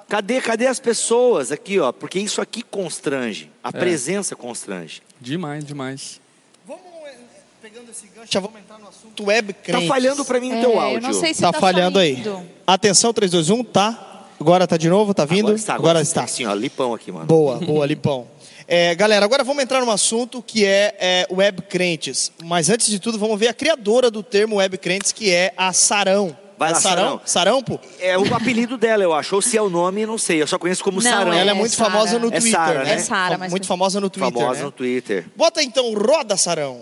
[0.07, 1.91] Cadê, cadê as pessoas aqui, ó?
[1.91, 3.51] Porque isso aqui constrange.
[3.61, 3.71] A é.
[3.73, 5.01] presença constrange.
[5.19, 6.21] Demais, demais.
[6.65, 7.17] Vamos, eh,
[7.61, 9.81] pegando esse gancho, já vamos entrar no assunto web crente.
[9.81, 10.95] Tá falhando para mim o teu áudio.
[10.95, 12.37] É, eu não sei se tá, tá falhando saindo.
[12.37, 12.49] aí.
[12.65, 14.06] Atenção, 3, 2, 1, tá.
[14.39, 15.13] Agora tá de novo?
[15.13, 15.47] Tá vindo?
[15.47, 15.73] Agora está.
[15.73, 16.23] Agora, agora está.
[16.23, 17.25] Assim, ó, lipão aqui, mano.
[17.25, 18.27] Boa, boa, lipão.
[18.67, 22.31] É, galera, agora vamos entrar num assunto que é, é, web crentes.
[22.43, 25.71] Mas antes de tudo, vamos ver a criadora do termo web crentes, que é a
[25.71, 26.37] Sarão.
[26.57, 27.03] Vai é lá, Sarão?
[27.03, 27.21] Sarão?
[27.25, 27.79] Sarão, pô?
[27.99, 29.35] É o apelido dela, eu acho.
[29.35, 30.41] Ou se é o nome, não sei.
[30.41, 31.33] Eu só conheço como não, Sarão.
[31.33, 31.91] Ela é muito Sarah.
[31.91, 32.93] famosa no é Twitter, Sarah, né?
[32.93, 33.51] É Sarah, mas...
[33.51, 34.65] Muito famosa no Twitter, Famosa né?
[34.65, 35.25] no Twitter.
[35.35, 36.81] Bota então, roda, Sarão.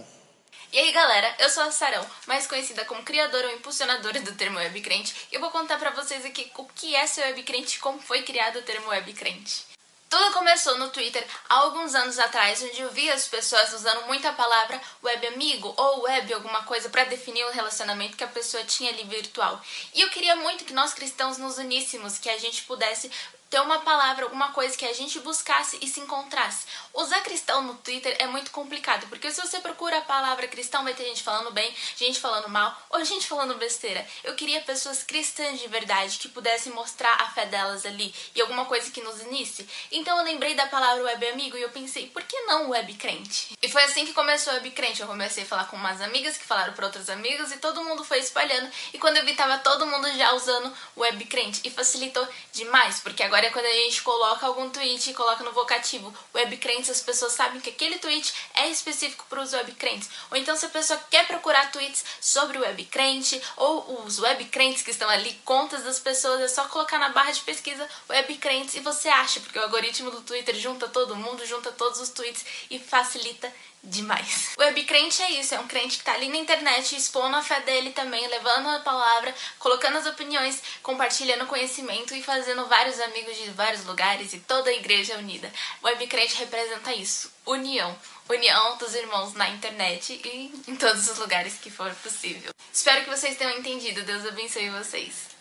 [0.76, 4.58] E aí galera, eu sou a Sarão, mais conhecida como criadora ou impulsionadora do termo
[4.58, 7.78] web crente, e eu vou contar pra vocês aqui o que é ser web crente
[7.78, 9.64] e como foi criado o termo web crente.
[10.10, 14.28] Tudo começou no Twitter há alguns anos atrás, onde eu vi as pessoas usando muito
[14.28, 18.66] a palavra web amigo ou web alguma coisa para definir o relacionamento que a pessoa
[18.66, 19.62] tinha ali virtual.
[19.94, 23.10] E eu queria muito que nós cristãos nos uníssemos, que a gente pudesse
[23.50, 26.66] ter uma palavra, alguma coisa que a gente buscasse e se encontrasse.
[26.96, 30.94] Usar cristão no Twitter é muito complicado, porque se você procura a palavra cristão, vai
[30.94, 34.08] ter gente falando bem, gente falando mal ou gente falando besteira.
[34.24, 38.64] Eu queria pessoas cristãs de verdade que pudessem mostrar a fé delas ali e alguma
[38.64, 39.68] coisa que nos inicie.
[39.92, 43.58] Então eu lembrei da palavra web amigo e eu pensei, por que não web crente?
[43.62, 45.02] E foi assim que começou o web crente.
[45.02, 48.06] Eu comecei a falar com umas amigas que falaram para outras amigas e todo mundo
[48.06, 48.72] foi espalhando.
[48.94, 53.22] E quando eu vi, tava todo mundo já usando web crente e facilitou demais, porque
[53.22, 56.56] agora é quando a gente coloca algum tweet e coloca no vocativo web
[56.86, 60.10] crentes, as pessoas sabem que aquele tweet é específico para os web crentes.
[60.32, 64.46] Ou então se a pessoa quer procurar tweets sobre o web crente ou os web
[64.46, 68.38] crentes que estão ali, contas das pessoas, é só colocar na barra de pesquisa web
[68.38, 72.10] crentes e você acha, porque o algoritmo do Twitter junta todo mundo, junta todos os
[72.10, 73.52] tweets e facilita
[73.86, 74.54] demais.
[74.58, 77.44] O web crente é isso, é um crente que tá ali na internet expondo a
[77.44, 83.38] fé dele também, levando a palavra, colocando as opiniões, compartilhando conhecimento e fazendo vários amigos
[83.38, 85.52] de vários lugares e toda a igreja unida.
[85.82, 87.96] O web crente representa isso, união.
[88.28, 92.52] União dos irmãos na internet e em todos os lugares que for possível.
[92.74, 94.02] Espero que vocês tenham entendido.
[94.02, 95.35] Deus abençoe vocês.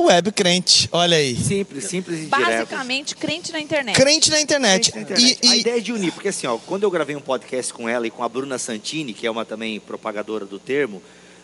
[0.00, 1.34] Web crente, olha aí.
[1.36, 2.40] Simples, simples e direto.
[2.68, 3.96] Basicamente, crente na internet.
[3.96, 4.94] Crente na internet.
[4.94, 5.38] Na internet.
[5.42, 7.72] E, A e- ideia é de unir, porque assim, ó, quando eu gravei um podcast
[7.74, 11.02] com ela e com a Bruna Santini, que é uma também propagadora do termo,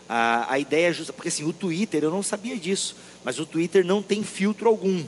[0.09, 2.94] a, a ideia é justa, porque assim, o Twitter, eu não sabia disso,
[3.24, 5.02] mas o Twitter não tem filtro algum.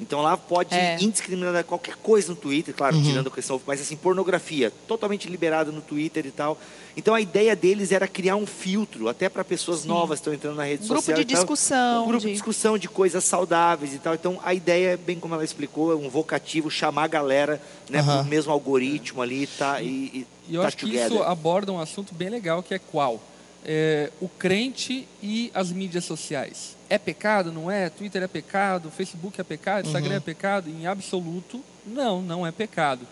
[0.00, 0.96] Então lá pode É.
[1.00, 5.80] indiscriminada qualquer coisa no Twitter, claro, tirando a questão, mas assim, pornografia, totalmente liberada no
[5.80, 6.58] Twitter e tal.
[6.96, 10.56] Então a ideia deles era criar um filtro, até para pessoas novas que estão entrando
[10.56, 11.16] na rede Um grupo social.
[11.16, 11.34] de e tal.
[11.36, 14.14] discussão, Um grupo de- de discussão de coisas saudáveis e tal.
[14.14, 17.60] Então a ideia, bem como ela explicou, é um vocativo, chamar a galera
[17.90, 21.06] né, pro mesmo algoritmo ali tá, e, e, E eu tá acho que together.
[21.12, 23.20] isso aborda um assunto bem legal, que é qual?
[23.64, 26.76] É, o crente e as mídias sociais.
[26.88, 27.90] É pecado, não é?
[27.90, 30.70] Twitter é pecado, Facebook é pecado, Instagram é pecado?
[30.70, 33.06] Em absoluto, não, não é pecado.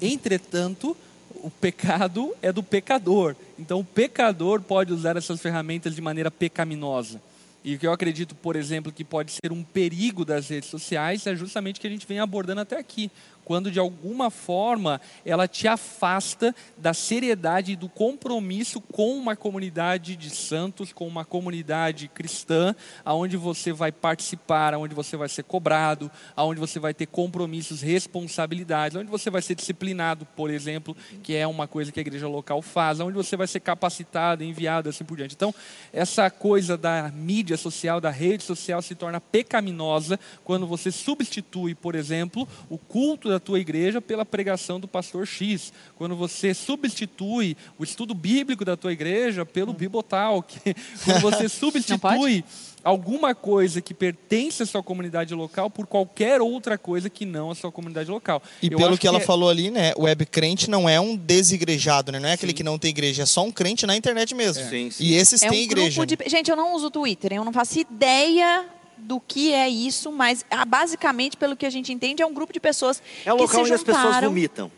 [0.00, 0.96] Entretanto,
[1.30, 3.34] o pecado é do pecador.
[3.58, 7.20] Então, o pecador pode usar essas ferramentas de maneira pecaminosa.
[7.64, 11.26] E o que eu acredito, por exemplo, que pode ser um perigo das redes sociais
[11.26, 13.10] é justamente o que a gente vem abordando até aqui.
[13.44, 20.16] Quando, de alguma forma, ela te afasta da seriedade e do compromisso com uma comunidade
[20.16, 26.10] de santos, com uma comunidade cristã, aonde você vai participar, aonde você vai ser cobrado,
[26.34, 31.46] aonde você vai ter compromissos, responsabilidades, onde você vai ser disciplinado, por exemplo, que é
[31.46, 35.16] uma coisa que a igreja local faz, onde você vai ser capacitado, enviado, assim por
[35.16, 35.34] diante.
[35.34, 35.54] Então,
[35.92, 41.94] essa coisa da mídia social, da rede social, se torna pecaminosa quando você substitui, por
[41.94, 47.84] exemplo, o culto da tua igreja pela pregação do pastor X, quando você substitui o
[47.84, 50.56] estudo bíblico da tua igreja pelo Bibotalk,
[51.04, 52.44] quando você substitui
[52.82, 57.54] alguma coisa que pertence à sua comunidade local por qualquer outra coisa que não a
[57.54, 58.42] sua comunidade local.
[58.62, 59.92] E Eu pelo acho que ela é- falou ali, né?
[59.96, 62.20] O web crente não é um desigrejado, né?
[62.20, 64.62] Não é aquele que não tem igreja, é só um crente na internet mesmo.
[64.68, 65.02] Sim, sim.
[65.02, 66.04] E esses É têm um igreja.
[66.04, 66.30] grupo de...
[66.30, 70.44] Gente, eu não uso o Twitter, eu não faço ideia do que é isso, mas
[70.50, 73.42] ah, basicamente, pelo que a gente entende, é um grupo de pessoas É o que
[73.42, 74.28] local se onde as pessoas juntaram.
[74.28, 74.70] vomitam.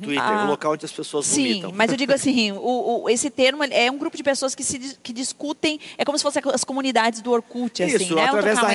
[0.00, 1.72] Twitter, Ah, o local onde as pessoas Sim, vomitam.
[1.74, 4.96] mas eu digo assim, o, o- esse termo é um grupo de pessoas que se
[5.02, 8.24] que discutem, é como se fossem as comunidades do Orkut, assim, Isso, né?
[8.24, 8.74] Através da,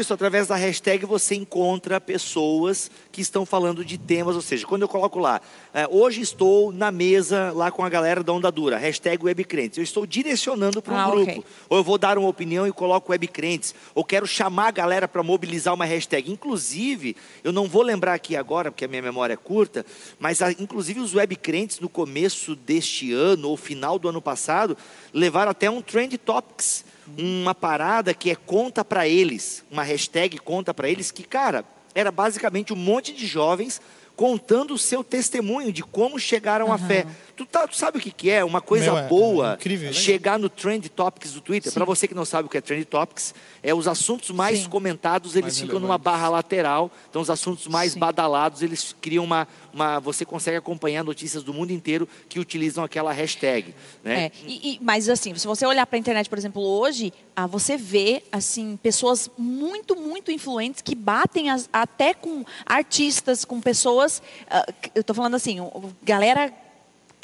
[0.00, 4.82] isso, através da hashtag você encontra pessoas que estão falando de temas, ou seja, quando
[4.82, 5.40] eu coloco lá,
[5.72, 9.82] é, hoje estou na mesa lá com a galera da Onda Dura, hashtag webcrentes, eu
[9.84, 11.30] estou direcionando para um Ah, grupo.
[11.30, 11.44] ok.
[11.70, 15.22] Ou eu vou dar uma opinião e coloco webcrentes, ou quero chamar a galera para
[15.22, 16.30] mobilizar uma hashtag.
[16.30, 19.86] Inclusive, eu não vou lembrar aqui agora, porque a minha memória é curta,
[20.18, 24.76] mas a- inclusive os webcrentes no começo deste ano, ou final do ano passado,
[25.10, 26.84] levaram até um Trend Topics,
[27.16, 31.64] uma parada que é conta para eles, uma hashtag conta para eles, que, cara,
[31.96, 33.80] era basicamente um monte de jovens
[34.14, 37.06] contando o seu testemunho de como chegaram à fé.
[37.36, 38.42] Tu, tá- tu sabe o que, que é?
[38.42, 39.92] Uma coisa Meu, é- boa é incrível.
[39.92, 41.70] chegar no Trend Topics do Twitter.
[41.70, 44.68] Para você que não sabe o que é Trend Topics, é os assuntos mais Sim.
[44.70, 46.90] comentados, eles Mais ficam numa barra lateral.
[47.10, 47.98] Então, os assuntos mais Sim.
[47.98, 50.00] badalados, eles criam uma, uma.
[50.00, 53.74] Você consegue acompanhar notícias do mundo inteiro que utilizam aquela hashtag.
[54.02, 54.24] Né?
[54.26, 57.46] É, e- e- mas assim, se você olhar para a internet, por exemplo, hoje, ah,
[57.46, 64.22] você vê assim pessoas muito, muito influentes que batem as- até com artistas, com pessoas.
[64.50, 64.64] ah,
[64.94, 65.58] eu estou falando assim,
[66.02, 66.50] galera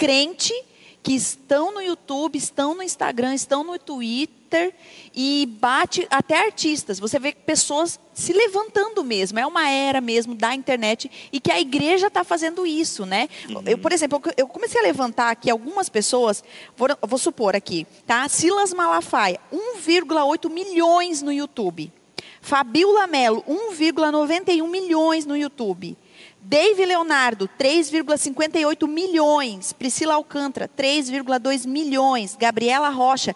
[0.03, 0.53] crente
[1.01, 4.75] que estão no YouTube, estão no Instagram, estão no Twitter
[5.15, 6.99] e bate até artistas.
[6.99, 9.39] Você vê pessoas se levantando mesmo.
[9.39, 13.29] É uma era mesmo da internet e que a igreja está fazendo isso, né?
[13.65, 16.43] Eu, por exemplo, eu comecei a levantar aqui algumas pessoas.
[16.77, 18.29] Vou, vou supor aqui, tá?
[18.29, 21.93] Silas Malafaia, 1,8 milhões no YouTube.
[22.41, 25.97] Fabiola Melo, 1,91 milhões no YouTube.
[26.45, 29.73] Dave Leonardo, 3,58 milhões.
[29.73, 32.37] Priscila Alcântara, 3,2 milhões.
[32.39, 33.35] Gabriela Rocha,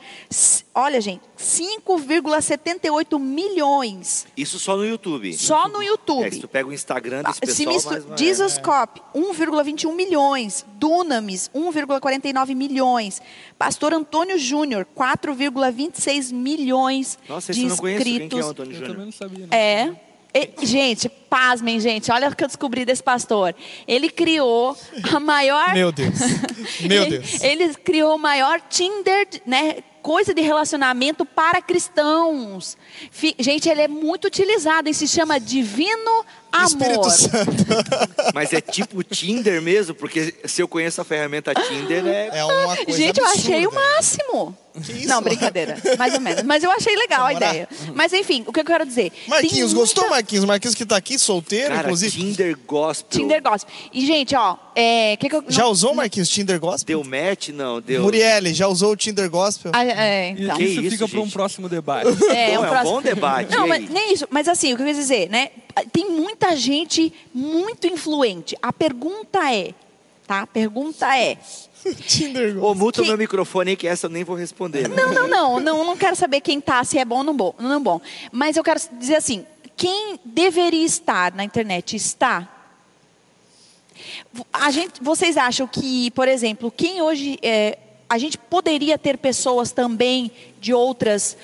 [0.74, 4.26] olha, gente, 5,78 milhões.
[4.36, 5.32] Isso só no YouTube.
[5.34, 6.24] Só no YouTube.
[6.26, 9.00] É, se tu pega o Instagram desse Ah, Se pessoal, mistu- mais vai- Jesus Cop,
[9.14, 10.66] 1,21 milhões.
[10.74, 13.22] Dunamis, 1,49 milhões.
[13.58, 18.04] Pastor Antônio Júnior, 4,26 milhões Nossa, de esse eu não conheço.
[18.04, 18.50] Quem que é o inscritos.
[18.50, 18.90] Antônio Eu Júnior?
[18.92, 19.46] também não sabia.
[19.46, 19.56] Não.
[19.56, 20.00] É.
[20.36, 22.12] E, gente, pasmem, gente.
[22.12, 23.54] Olha o que eu descobri desse pastor.
[23.88, 24.76] Ele criou
[25.10, 25.72] a maior.
[25.72, 26.14] Meu Deus.
[26.86, 27.42] Meu ele, Deus.
[27.42, 29.76] ele criou o maior Tinder, né?
[30.02, 32.76] Coisa de relacionamento para cristãos.
[33.38, 36.24] Gente, ele é muito utilizado e se chama Divino
[36.56, 36.66] Amor.
[36.66, 38.32] Espírito Santo.
[38.34, 42.30] Mas é tipo Tinder mesmo, porque se eu conheço a ferramenta Tinder, é.
[42.38, 43.88] É uma coisa Gente, eu achei o absurda.
[43.94, 44.58] máximo.
[44.84, 45.08] Que isso?
[45.08, 45.78] Não, brincadeira.
[45.96, 46.42] Mais ou menos.
[46.42, 47.66] Mas eu achei legal a ideia.
[47.94, 49.10] Mas enfim, o que eu quero dizer.
[49.10, 50.44] tem Marquinhos, muita- gostou, Marquinhos?
[50.44, 52.12] Marquinhos que tá aqui, solteiro, Cara, inclusive.
[52.18, 53.08] Tinder Gospel.
[53.20, 53.72] Tinder Gospel.
[53.90, 57.02] E, gente, ó, é, que que eu, Já não- usou, Marquinhos, Tinder Gospel?
[57.02, 57.48] Deu match?
[57.48, 58.02] Não, deu.
[58.02, 59.72] Murielle, já usou o Tinder Gospel?
[59.74, 60.56] Ah, é, então.
[60.58, 62.10] Que isso, isso, fica para um próximo debate.
[62.28, 63.50] É, Não, um é um próximo- bom debate.
[63.56, 64.26] Não, mas nem isso.
[64.28, 65.48] Mas assim, o que eu quis dizer, né?
[65.92, 68.56] Tem muita gente muito influente.
[68.62, 69.74] A pergunta é,
[70.26, 70.42] tá?
[70.42, 71.38] A pergunta é.
[72.60, 74.88] Ô, muta meu microfone aí, que essa eu nem vou responder.
[74.88, 77.54] Não, não, não, não, não quero saber quem tá, se é bom ou não bom,
[77.58, 78.00] não bom.
[78.32, 79.44] Mas eu quero dizer assim,
[79.76, 82.52] quem deveria estar na internet está.
[84.52, 87.78] A gente, vocês acham que, por exemplo, quem hoje é,
[88.08, 90.30] a gente poderia ter pessoas também
[90.60, 91.36] de outros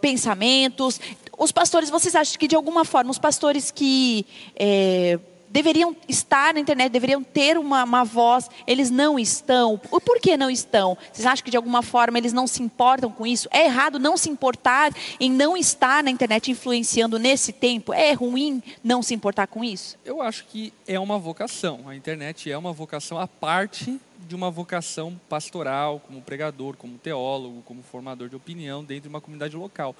[0.00, 1.00] pensamentos?
[1.38, 5.18] Os pastores, vocês acham que de alguma forma os pastores que é,
[5.54, 9.78] deveriam estar na internet, deveriam ter uma, uma voz, eles não estão?
[9.78, 10.98] Por que não estão?
[11.12, 13.48] Vocês acham que de alguma forma eles não se importam com isso?
[13.52, 17.92] É errado não se importar em não estar na internet influenciando nesse tempo?
[17.92, 19.96] É ruim não se importar com isso?
[20.04, 21.88] Eu acho que é uma vocação.
[21.88, 27.62] A internet é uma vocação à parte de uma vocação pastoral, como pregador, como teólogo,
[27.62, 29.94] como formador de opinião dentro de uma comunidade local.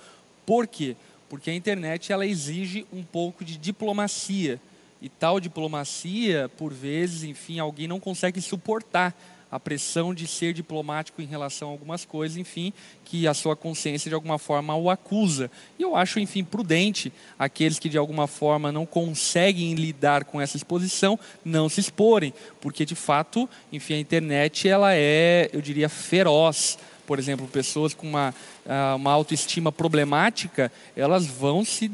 [0.44, 0.96] Por quê?
[1.28, 4.60] Porque a internet ela exige um pouco de diplomacia.
[5.00, 9.14] E tal diplomacia, por vezes, enfim, alguém não consegue suportar
[9.54, 12.72] a pressão de ser diplomático em relação a algumas coisas, enfim,
[13.04, 15.48] que a sua consciência de alguma forma o acusa.
[15.78, 20.56] E eu acho, enfim, prudente aqueles que de alguma forma não conseguem lidar com essa
[20.56, 26.76] exposição não se exporem, porque de fato, enfim, a internet ela é, eu diria, feroz.
[27.06, 28.34] Por exemplo, pessoas com uma,
[28.66, 31.90] ah, uma autoestima problemática, elas vão se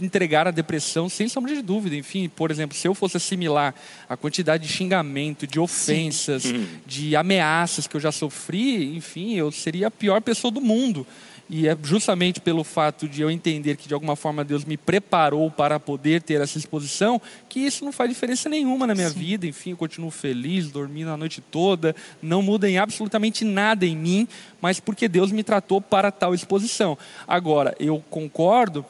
[0.00, 1.96] entregar à depressão sem sombra de dúvida.
[1.96, 3.74] Enfim, por exemplo, se eu fosse assimilar
[4.08, 6.44] a quantidade de xingamento, de ofensas,
[6.86, 11.06] de ameaças que eu já sofri, enfim, eu seria a pior pessoa do mundo.
[11.50, 15.50] E é justamente pelo fato de eu entender que de alguma forma Deus me preparou
[15.50, 19.46] para poder ter essa exposição, que isso não faz diferença nenhuma na minha vida.
[19.46, 24.28] Enfim, eu continuo feliz, dormindo a noite toda, não muda em absolutamente nada em mim,
[24.60, 26.98] mas porque Deus me tratou para tal exposição.
[27.26, 28.84] Agora, eu concordo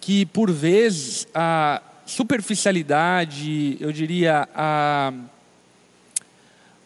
[0.00, 5.12] que por vezes a superficialidade, eu diria a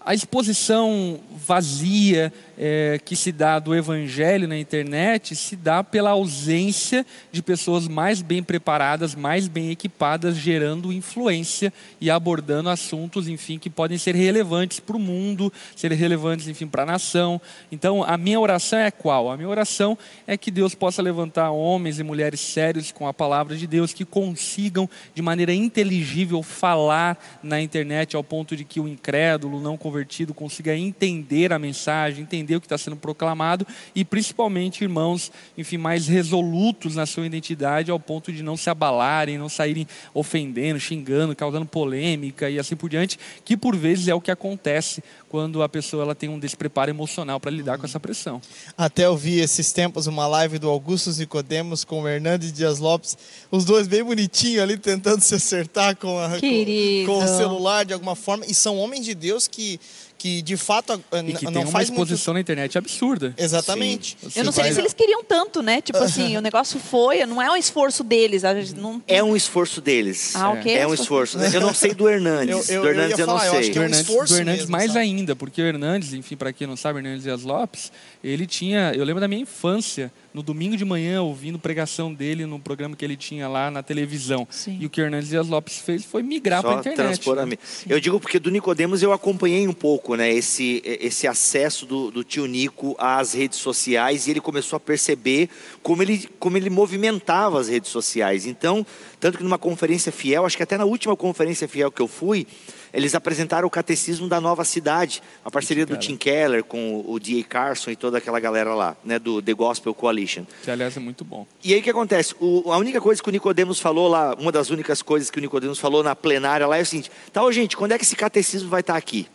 [0.08, 7.04] a exposição vazia é, que se dá do evangelho na internet se dá pela ausência
[7.30, 11.70] de pessoas mais bem preparadas, mais bem equipadas, gerando influência
[12.00, 16.84] e abordando assuntos, enfim, que podem ser relevantes para o mundo, ser relevantes, enfim, para
[16.84, 17.38] a nação.
[17.70, 19.30] Então, a minha oração é qual?
[19.30, 23.54] A minha oração é que Deus possa levantar homens e mulheres sérios com a palavra
[23.56, 28.88] de Deus que consigam, de maneira inteligível, falar na internet ao ponto de que o
[28.88, 34.84] incrédulo, não convertido, consiga entender a mensagem, entender o que está sendo proclamado e principalmente
[34.84, 39.88] irmãos, enfim, mais resolutos na sua identidade ao ponto de não se abalarem, não saírem
[40.14, 45.02] ofendendo, xingando, causando polêmica e assim por diante, que por vezes é o que acontece
[45.28, 48.40] quando a pessoa ela tem um despreparo emocional para lidar com essa pressão.
[48.76, 53.16] Até eu vi esses tempos uma live do Augustus Nicodemos com o Hernandes Dias Lopes,
[53.50, 57.92] os dois bem bonitinhos ali tentando se acertar com, a, com, com o celular de
[57.92, 58.44] alguma forma.
[58.46, 59.78] E são homens de Deus que,
[60.18, 62.02] que de fato E que não tem uma faz muito.
[62.02, 63.32] exposição na internet absurda.
[63.38, 64.18] Exatamente.
[64.34, 65.80] Eu não sei nem se eles queriam tanto, né?
[65.80, 68.44] Tipo assim, o negócio foi, não é um esforço deles.
[68.44, 69.00] a gente Não...
[69.06, 70.34] É um esforço deles.
[70.34, 70.74] Ah, ok.
[70.76, 71.38] É um esforço.
[71.38, 72.68] Eu não sei do Hernandes.
[72.68, 73.60] Eu- eu- do eu Hernandes ia eu, não falar, eu sei.
[73.60, 74.98] acho que é do um Hernandes, esforço do Hernandes mesmo, mais sabe?
[74.98, 77.92] ainda, porque o Hernandes, enfim, para quem não sabe, Hernandes Dias Lopes,
[78.22, 82.58] ele tinha, eu lembro da minha infância, no domingo de manhã, ouvindo pregação dele no
[82.58, 84.46] programa que ele tinha lá na televisão.
[84.50, 84.78] Sim.
[84.80, 86.96] E o que o Hernandes Dias Lopes fez foi migrar para a internet.
[86.96, 87.56] transpor a né?
[87.88, 90.30] Eu digo porque do Nicodemos eu acompanhei um pouco né?
[90.30, 95.48] Esse, esse acesso do, do tio Nico às redes sociais e ele começou a perceber
[95.82, 98.46] como ele, como ele movimentava as redes sociais.
[98.46, 98.86] Então,
[99.18, 102.46] tanto que numa conferência fiel, acho que até na última conferência fiel que eu fui,
[102.92, 107.44] eles apresentaram o Catecismo da Nova Cidade, a parceria do Tim Keller com o D.A.
[107.44, 110.44] Carson e toda aquela galera lá, né, do The Gospel Coalition.
[110.62, 111.46] Que aliás é muito bom.
[111.62, 112.34] E aí o que acontece?
[112.40, 115.40] O, a única coisa que o Nicodemos falou lá, uma das únicas coisas que o
[115.40, 118.16] Nicodemos falou na plenária lá é o seguinte: tá, ô, gente, quando é que esse
[118.16, 119.26] catecismo vai estar aqui?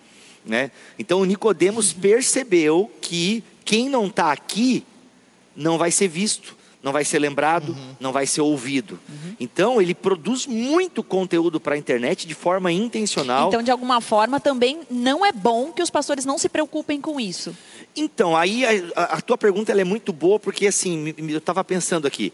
[0.46, 0.72] Né?
[0.98, 4.86] Então o Nicodemos percebeu que quem não está aqui
[5.56, 7.95] não vai ser visto não vai ser lembrado, uhum.
[7.97, 8.99] não vai ser ouvido.
[9.07, 9.35] Uhum.
[9.39, 13.47] Então, ele produz muito conteúdo para a internet de forma intencional.
[13.47, 17.19] Então, de alguma forma, também não é bom que os pastores não se preocupem com
[17.19, 17.55] isso.
[17.95, 18.65] Então, aí
[18.95, 22.34] a, a tua pergunta é muito boa, porque assim, eu estava pensando aqui.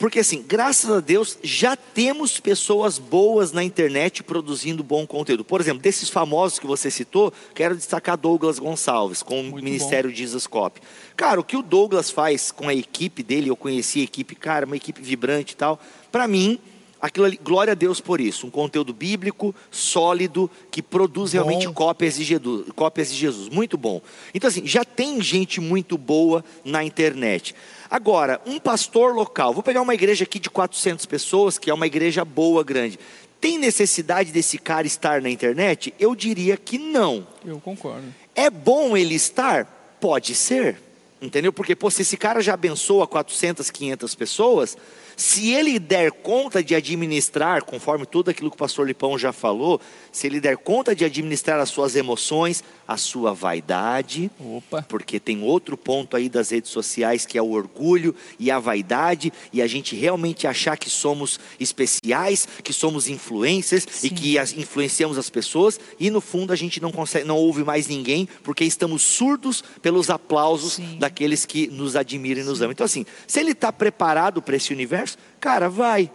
[0.00, 5.44] Porque assim, graças a Deus, já temos pessoas boas na internet produzindo bom conteúdo.
[5.44, 10.08] Por exemplo, desses famosos que você citou, quero destacar Douglas Gonçalves, com Muito o Ministério
[10.08, 10.16] bom.
[10.16, 10.80] Jesus Cop.
[11.14, 14.64] Cara, o que o Douglas faz com a equipe dele, eu conheci a equipe, cara,
[14.64, 15.78] uma equipe vibrante e tal.
[16.10, 16.58] Para mim,
[17.00, 18.46] aquilo ali, glória a Deus por isso.
[18.46, 23.48] Um conteúdo bíblico, sólido, que produz realmente cópias de, Jesus, cópias de Jesus.
[23.48, 24.00] Muito bom.
[24.34, 27.54] Então, assim, já tem gente muito boa na internet.
[27.90, 31.86] Agora, um pastor local, vou pegar uma igreja aqui de 400 pessoas, que é uma
[31.86, 32.98] igreja boa, grande.
[33.40, 35.94] Tem necessidade desse cara estar na internet?
[35.98, 37.26] Eu diria que não.
[37.44, 38.04] Eu concordo.
[38.34, 39.96] É bom ele estar?
[39.98, 40.78] Pode ser.
[41.22, 41.52] Entendeu?
[41.52, 44.76] Porque, pô, se esse cara já abençoa 400, 500 pessoas,
[45.20, 49.78] se ele der conta de administrar, conforme tudo aquilo que o pastor Lipão já falou,
[50.10, 54.82] se ele der conta de administrar as suas emoções, a sua vaidade, Opa.
[54.88, 59.30] porque tem outro ponto aí das redes sociais que é o orgulho e a vaidade,
[59.52, 64.06] e a gente realmente achar que somos especiais, que somos influencers Sim.
[64.06, 67.62] e que as, influenciamos as pessoas, e no fundo a gente não consegue, não ouve
[67.62, 70.96] mais ninguém, porque estamos surdos pelos aplausos Sim.
[70.98, 72.72] daqueles que nos admiram e nos amam.
[72.72, 75.09] Então, assim, se ele está preparado para esse universo,
[75.40, 76.10] Cara, vai.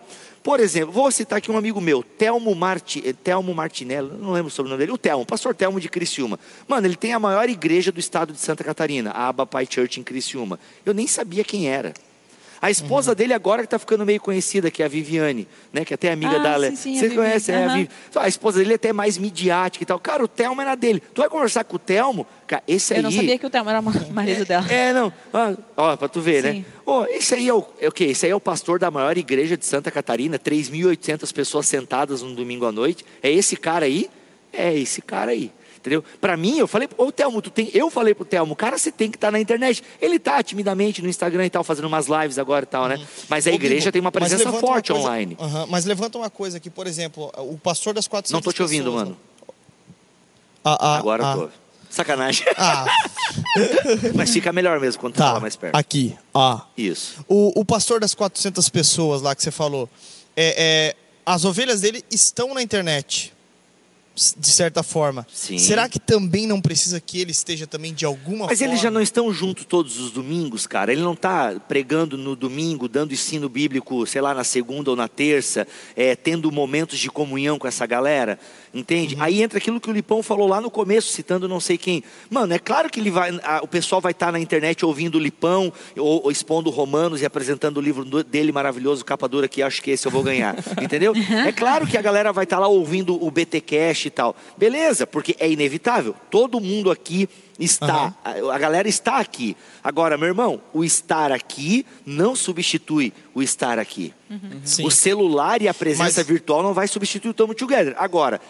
[0.45, 4.51] Por exemplo, vou citar aqui um amigo meu, Telmo, Marti, eh, Telmo Martinello, não lembro
[4.51, 6.39] sobre o nome dele, o Telmo, pastor Telmo de Criciúma.
[6.67, 9.99] Mano, ele tem a maior igreja do estado de Santa Catarina, a Abba Pai Church
[9.99, 10.59] em Criciúma.
[10.85, 11.95] Eu nem sabia quem era.
[12.65, 13.15] A esposa uhum.
[13.15, 15.85] dele agora que está ficando meio conhecida, que é a Viviane, né?
[15.85, 16.69] Que é até amiga ah, da Ale.
[16.71, 17.57] Sim, sim, Você conhece, uhum.
[17.59, 17.89] é a Vivi...
[18.15, 19.99] A esposa dele é até mais midiática e tal.
[19.99, 20.99] Cara, o Telmo era dele.
[21.13, 23.01] Tu vai conversar com o Telmo, cara, esse aí...
[23.01, 24.65] Eu não sabia que o Telmo era marido é, dela.
[24.67, 25.13] É, não.
[25.31, 26.51] Ó, ó pra tu ver, né?
[26.53, 26.59] sim.
[26.61, 26.65] né?
[26.83, 28.05] Oh, esse aí é o, é o quê?
[28.05, 32.33] Esse aí é o pastor da maior igreja de Santa Catarina, 3.800 pessoas sentadas um
[32.33, 33.05] domingo à noite.
[33.21, 34.09] É esse cara aí?
[34.51, 35.51] É esse cara aí.
[35.85, 36.03] Entendeu?
[36.19, 39.11] Para mim, eu falei, ô Telmo, tu tem, eu falei pro Telmo, cara, você tem
[39.11, 39.83] que estar tá na internet.
[40.01, 42.95] Ele tá timidamente no Instagram e tal, fazendo umas lives agora e tal, né?
[42.95, 43.05] Uhum.
[43.29, 45.37] Mas a igreja tem uma presença forte coisa, online.
[45.39, 48.63] Uhum, mas levanta uma coisa aqui, por exemplo, o pastor das 400 Não tô te
[48.63, 49.17] ouvindo, pessoas, mano.
[50.63, 51.35] Ah, ah, agora ah.
[51.35, 51.49] tô.
[51.87, 52.47] Sacanagem.
[52.57, 52.87] Ah.
[54.15, 55.75] Mas fica melhor mesmo quando tá, fala mais perto.
[55.75, 56.59] Aqui, ó.
[56.75, 57.23] Isso.
[57.27, 59.87] O, o pastor das 400 pessoas lá que você falou,
[60.35, 60.95] é, é,
[61.25, 63.34] as ovelhas dele estão na internet
[64.15, 65.27] de certa forma.
[65.31, 65.57] Sim.
[65.57, 68.73] Será que também não precisa que ele esteja também de alguma Mas forma?
[68.73, 70.93] eles já não estão juntos todos os domingos, cara.
[70.93, 75.09] Ele não está pregando no domingo, dando ensino bíblico, sei lá, na segunda ou na
[75.09, 78.39] terça, é, tendo momentos de comunhão com essa galera.
[78.73, 79.15] Entende?
[79.15, 79.23] Uhum.
[79.23, 82.03] Aí entra aquilo que o Lipão falou lá no começo, citando não sei quem.
[82.29, 85.15] Mano, é claro que ele vai, a, o pessoal vai estar tá na internet ouvindo
[85.15, 89.61] o Lipão, ou, ou, expondo Romanos e apresentando o livro dele maravilhoso, capa dura, que
[89.61, 90.55] acho que esse eu vou ganhar.
[90.81, 91.13] Entendeu?
[91.45, 94.35] É claro que a galera vai estar tá lá ouvindo o BT Cash e tal.
[94.57, 96.15] Beleza, porque é inevitável.
[96.29, 97.29] Todo mundo aqui
[97.59, 98.49] está, uhum.
[98.49, 99.55] a, a, galera está aqui.
[99.83, 104.13] Agora, meu irmão, o estar aqui não substitui o estar aqui.
[104.29, 104.85] Uhum.
[104.85, 106.27] O celular e a presença Mas...
[106.27, 107.95] virtual não vai substituir o Tamo Together.
[107.97, 108.41] Agora,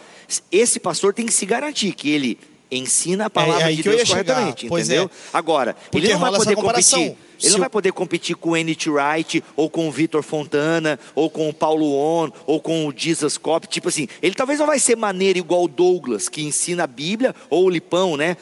[0.50, 2.38] esse pastor tem que se garantir que ele
[2.70, 5.04] ensina a palavra é, é de Deus corretamente, entendeu?
[5.04, 5.08] É.
[5.32, 7.16] Agora, Porque ele não vai poder competir.
[7.42, 8.88] Ele não vai poder competir com o N.T.
[8.88, 13.36] Wright, ou com o Vitor Fontana, ou com o Paulo On, ou com o Jesus
[13.36, 13.66] Cop.
[13.66, 17.34] Tipo assim, ele talvez não vai ser maneiro igual o Douglas, que ensina a Bíblia,
[17.50, 18.38] ou o Lipão, né?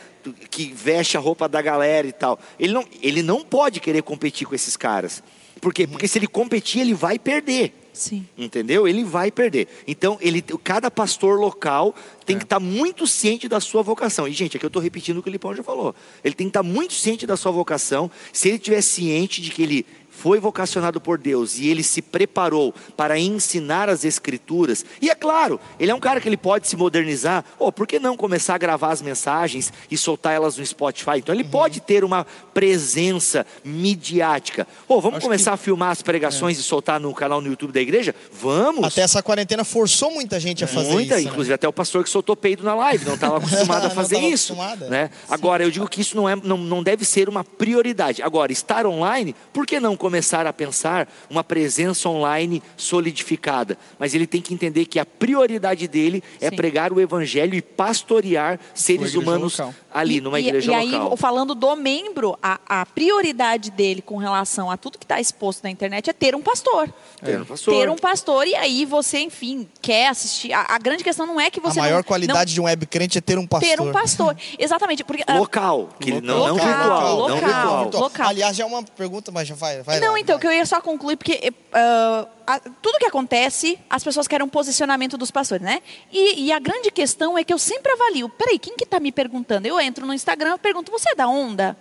[0.49, 2.39] Que veste a roupa da galera e tal.
[2.59, 5.23] Ele não, ele não pode querer competir com esses caras.
[5.61, 5.87] Por quê?
[5.87, 7.84] Porque se ele competir, ele vai perder.
[7.95, 8.27] Sim.
[8.37, 8.87] Entendeu?
[8.89, 9.69] Ele vai perder.
[9.87, 11.95] Então, ele, cada pastor local
[12.27, 12.39] tem é.
[12.41, 14.27] que estar tá muito ciente da sua vocação.
[14.27, 15.95] E, gente, aqui eu estou repetindo o que o Lipão já falou.
[16.23, 18.11] Ele tem que estar tá muito ciente da sua vocação.
[18.33, 19.87] Se ele estiver ciente de que ele
[20.17, 25.61] foi vocacionado por Deus e ele se preparou para ensinar as escrituras, e é claro,
[25.79, 28.59] ele é um cara que ele pode se modernizar, oh, por que não começar a
[28.59, 31.19] gravar as mensagens e soltar elas no Spotify?
[31.19, 31.51] Então ele uhum.
[31.51, 34.67] pode ter uma presença midiática.
[34.89, 35.55] Oh, vamos Acho começar que...
[35.55, 36.61] a filmar as pregações é.
[36.61, 38.15] e soltar no canal no YouTube da igreja?
[38.33, 38.85] Vamos!
[38.85, 41.25] Até essa quarentena forçou muita gente a fazer muita, isso.
[41.25, 41.31] Né?
[41.31, 41.55] Inclusive né?
[41.55, 44.57] até o pastor que soltou peido na live, não estava acostumado a fazer isso.
[44.89, 45.11] Né?
[45.29, 48.23] Agora, eu digo que isso não, é, não, não deve ser uma prioridade.
[48.23, 54.27] Agora, estar online, por que não começar a pensar uma presença online solidificada, mas ele
[54.27, 56.57] tem que entender que a prioridade dele é Sim.
[56.57, 59.75] pregar o evangelho e pastorear seres humanos local.
[59.91, 61.09] ali, numa e, igreja e local.
[61.09, 65.19] E aí, falando do membro, a, a prioridade dele com relação a tudo que está
[65.19, 66.93] exposto na internet é ter um pastor.
[67.23, 67.25] É.
[67.25, 67.75] Ter um pastor.
[67.75, 70.53] Ter um pastor, e aí você, enfim, quer assistir.
[70.53, 71.79] A, a grande questão não é que você.
[71.79, 73.71] A maior não, qualidade não, de um web crente é ter um pastor.
[73.71, 74.37] Ter um pastor.
[74.59, 75.03] Exatamente.
[75.03, 75.89] Porque, local.
[75.99, 76.27] Que local.
[76.27, 77.17] Não, não virtual.
[77.17, 77.37] Local, não
[77.85, 78.03] virtual.
[78.03, 78.29] local.
[78.29, 79.83] Aliás, já é uma pergunta, mas já vai.
[79.83, 80.41] vai não, lá, então, vai.
[80.41, 84.49] que eu ia só concluir, porque uh, a, tudo que acontece, as pessoas querem um
[84.49, 85.81] posicionamento dos pastores, né?
[86.13, 88.29] E, e a grande questão é que eu sempre avalio.
[88.29, 89.67] Peraí, quem que está me perguntando?
[89.67, 91.77] Eu entro no Instagram e pergunto, você é da onda?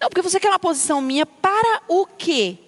[0.00, 2.58] Não, porque você quer uma posição minha para o quê?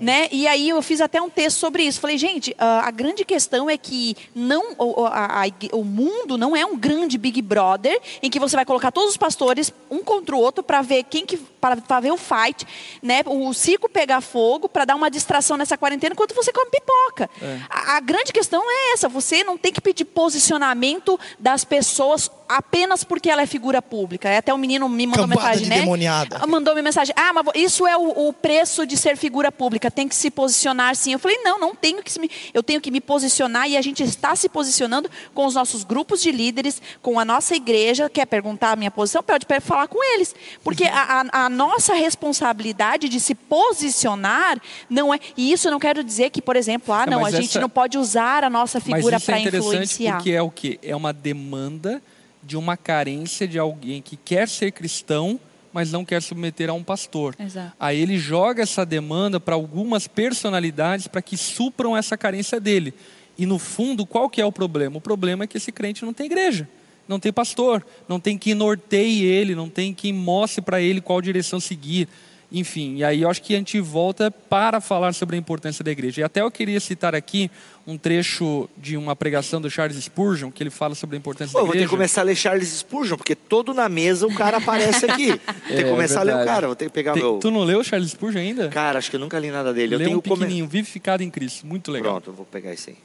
[0.00, 0.28] Né?
[0.30, 2.00] E aí eu fiz até um texto sobre isso.
[2.00, 6.64] Falei, gente, a grande questão é que não, o, a, a, o mundo não é
[6.64, 10.38] um grande Big Brother em que você vai colocar todos os pastores um contra o
[10.38, 12.64] outro para ver quem que para ver o fight,
[13.02, 13.22] né?
[13.26, 17.28] O circo pegar fogo para dar uma distração nessa quarentena enquanto você come pipoca.
[17.42, 17.60] É.
[17.68, 19.08] A, a grande questão é essa.
[19.08, 24.36] Você não tem que pedir posicionamento das pessoas apenas porque ela é figura pública.
[24.36, 25.80] Até o menino me mandou Cambada mensagem, né?
[25.80, 26.46] Demoniada.
[26.46, 27.14] Mandou me mensagem.
[27.16, 30.94] Ah, mas isso é o, o preço de ser figura pública, tem que se posicionar
[30.94, 31.12] sim.
[31.12, 34.02] Eu falei, não, não tenho que se, eu tenho que me posicionar e a gente
[34.02, 38.72] está se posicionando com os nossos grupos de líderes, com a nossa igreja, quer perguntar
[38.72, 40.34] a minha posição, pode falar com eles.
[40.62, 45.18] Porque a, a, a nossa responsabilidade de se posicionar não é.
[45.36, 47.40] E isso eu não quero dizer que, por exemplo, ah, não, a essa...
[47.40, 50.16] gente não pode usar a nossa figura para é influenciar.
[50.16, 50.78] Porque é o que?
[50.82, 52.02] É uma demanda
[52.42, 55.40] de uma carência de alguém que quer ser cristão,
[55.76, 57.36] mas não quer submeter a um pastor.
[57.38, 57.76] Exato.
[57.78, 62.94] Aí ele joga essa demanda para algumas personalidades para que supram essa carência dele.
[63.36, 64.96] E no fundo, qual que é o problema?
[64.96, 66.66] O problema é que esse crente não tem igreja,
[67.06, 71.20] não tem pastor, não tem quem norteie ele, não tem quem mostre para ele qual
[71.20, 72.08] direção seguir.
[72.50, 75.90] Enfim, e aí eu acho que a gente volta para falar sobre a importância da
[75.90, 76.20] igreja.
[76.20, 77.50] E até eu queria citar aqui
[77.84, 81.58] um trecho de uma pregação do Charles Spurgeon, que ele fala sobre a importância Pô,
[81.58, 81.78] da igreja.
[81.78, 85.06] Vou ter que começar a ler Charles Spurgeon, porque todo na mesa o cara aparece
[85.06, 85.28] aqui.
[85.36, 87.38] Vou ter que é, começar é a ler o cara, vou ter que pegar meu...
[87.38, 88.68] Tu não leu Charles Spurgeon ainda?
[88.68, 89.96] Cara, acho que eu nunca li nada dele.
[89.96, 90.78] Lê eu tenho um pequenininho, come...
[90.78, 92.12] Vivificado em Cristo, muito legal.
[92.12, 92.96] Pronto, eu vou pegar esse aí.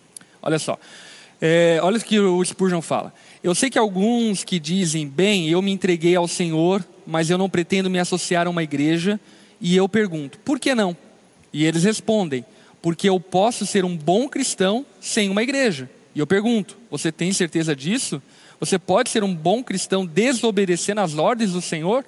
[0.42, 0.78] Olha só.
[1.42, 3.12] É, olha o que o Spurgeon fala.
[3.44, 7.50] Eu sei que alguns que dizem, bem, eu me entreguei ao Senhor, mas eu não
[7.50, 9.20] pretendo me associar a uma igreja
[9.60, 10.96] e eu pergunto, por que não?
[11.54, 12.46] E eles respondem,
[12.82, 15.90] porque eu posso ser um bom cristão sem uma igreja.
[16.16, 18.22] E eu pergunto, você tem certeza disso?
[18.60, 22.06] Você pode ser um bom cristão desobedecendo às ordens do Senhor?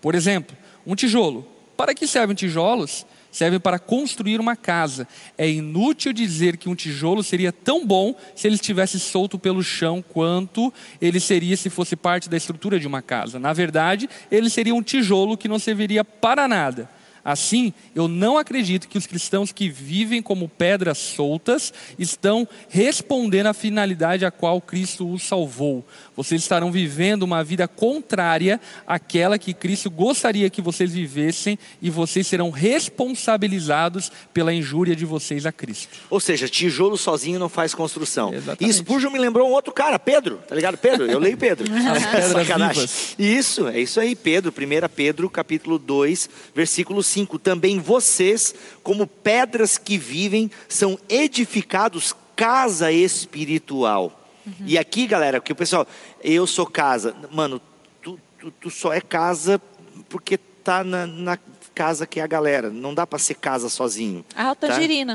[0.00, 0.56] Por exemplo,
[0.86, 1.46] um tijolo.
[1.76, 3.06] Para que servem tijolos?
[3.32, 5.08] Servem para construir uma casa.
[5.36, 10.04] É inútil dizer que um tijolo seria tão bom se ele estivesse solto pelo chão
[10.06, 13.38] quanto ele seria se fosse parte da estrutura de uma casa.
[13.38, 16.88] Na verdade, ele seria um tijolo que não serviria para nada.
[17.24, 23.54] Assim, eu não acredito que os cristãos que vivem como pedras soltas estão respondendo à
[23.54, 25.86] finalidade a qual Cristo os salvou.
[26.16, 32.26] Vocês estarão vivendo uma vida contrária àquela que Cristo gostaria que vocês vivessem e vocês
[32.26, 35.96] serão responsabilizados pela injúria de vocês a Cristo.
[36.10, 38.34] Ou seja, tijolo sozinho não faz construção.
[38.34, 38.70] Exatamente.
[38.70, 40.76] E Spurgeon me lembrou um outro cara, Pedro, tá ligado?
[40.76, 41.66] Pedro, eu leio Pedro.
[41.72, 43.14] As pedras vivas.
[43.18, 47.11] Isso, é isso aí, Pedro, 1 Pedro, capítulo 2, versículo 5.
[47.38, 54.66] Também vocês, como pedras que vivem, são edificados casa espiritual Uhum.
[54.66, 55.86] E aqui, galera, que o pessoal,
[56.22, 57.14] eu sou casa.
[57.30, 57.60] Mano,
[58.02, 59.60] tu, tu, tu só é casa
[60.08, 61.38] porque tá na, na,
[61.74, 62.68] casa que é a galera.
[62.68, 64.24] Não dá para ser casa sozinho.
[64.34, 64.42] A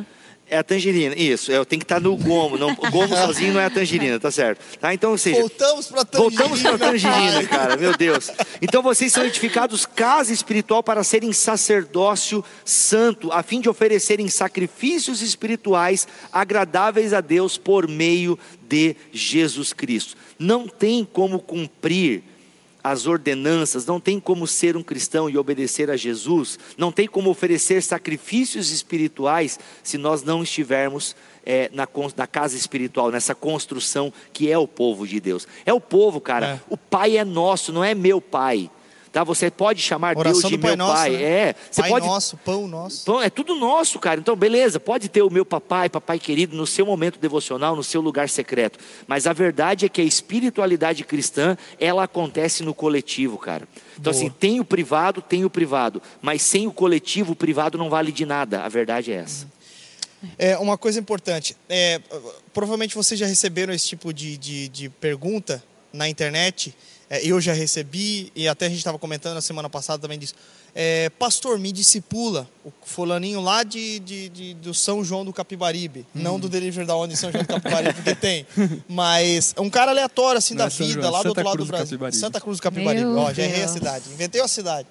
[0.02, 0.06] tá?
[0.50, 1.52] É a tangerina, isso.
[1.52, 2.58] Eu tenho que estar no gomo.
[2.58, 4.64] Não, o gomo sozinho não é a tangerina, tá certo?
[4.80, 4.94] Tá?
[4.94, 6.38] Então, ou seja, voltamos para a tangerina.
[6.38, 7.76] Voltamos para a tangerina, cara.
[7.76, 8.32] Meu Deus.
[8.62, 15.22] Então vocês são edificados casa espiritual para serem sacerdócio santo, a fim de oferecerem sacrifícios
[15.22, 20.16] espirituais agradáveis a Deus por meio de Jesus Cristo.
[20.40, 22.24] Não tem como cumprir
[22.92, 27.30] as ordenanças, não tem como ser um cristão e obedecer a Jesus, não tem como
[27.30, 31.16] oferecer sacrifícios espirituais se nós não estivermos
[31.46, 35.48] é, na, na, casa espiritual, nessa construção que é o povo de Deus.
[35.66, 36.46] É o povo, cara.
[36.48, 36.60] É.
[36.70, 38.70] O pai é nosso, não é meu pai.
[39.12, 39.24] Tá?
[39.24, 41.12] Você pode chamar Oração Deus de do Pai meu Nosso, pai.
[41.12, 41.24] né?
[41.24, 43.02] É, você Pai pode nosso, pão nosso.
[43.04, 44.20] então, é tudo nosso, cara.
[44.20, 48.02] Então, beleza, pode ter o meu papai, papai querido, no seu momento devocional, no seu
[48.02, 48.80] lugar secreto.
[49.08, 53.68] Mas a verdade é que a espiritualidade cristã, ela acontece no coletivo, cara.
[54.00, 54.16] Então, Boa.
[54.16, 56.02] assim, tem o privado, tem o privado.
[56.22, 58.62] Mas sem o coletivo, o privado não vale de nada.
[58.62, 59.48] A verdade é essa.
[60.38, 61.56] É, uma coisa importante.
[61.70, 62.02] É,
[62.54, 65.64] provavelmente vocês já receberam esse tipo de, de, de pergunta
[65.94, 66.76] na internet.
[67.10, 70.34] É, eu já recebi, e até a gente estava comentando na semana passada também disso.
[70.76, 72.48] É, Pastor, me discipula.
[72.66, 76.06] O fulaninho lá de, de, de- do São João do Capibaribe.
[76.14, 78.46] Não do Delivery da Onda de São João do Capibaribe, porque tem.
[78.88, 81.44] Mas um cara aleatório, assim, Não da é São vida, João, lá do Santa outro
[81.46, 81.98] lado Cruz do do Brasil.
[81.98, 82.18] Capibaribe.
[82.18, 83.06] Santa Cruz do Capibaribe.
[83.06, 84.04] Meu Ó, já errei a cidade.
[84.12, 84.88] Inventei a cidade.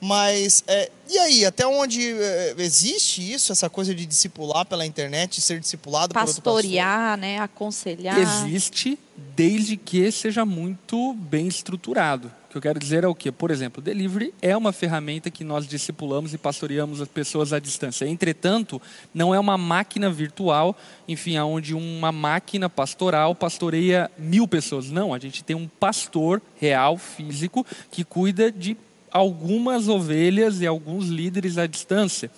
[0.00, 5.40] Mas, é, e aí, até onde é, existe isso, essa coisa de discipular pela internet,
[5.40, 6.54] ser discipulado por outro pastor?
[6.54, 7.38] Pastorear, né?
[7.38, 8.18] Aconselhar.
[8.18, 8.98] Existe
[9.34, 12.30] desde que seja muito bem estruturado.
[12.48, 13.30] O que eu quero dizer é o quê?
[13.30, 17.58] Por exemplo, o delivery é uma ferramenta que nós discipulamos e pastoreamos as pessoas à
[17.58, 18.06] distância.
[18.06, 18.80] Entretanto,
[19.12, 20.74] não é uma máquina virtual,
[21.06, 24.90] enfim, onde uma máquina pastoral pastoreia mil pessoas.
[24.90, 28.76] Não, a gente tem um pastor real, físico, que cuida de
[29.12, 32.30] algumas ovelhas e alguns líderes à distância.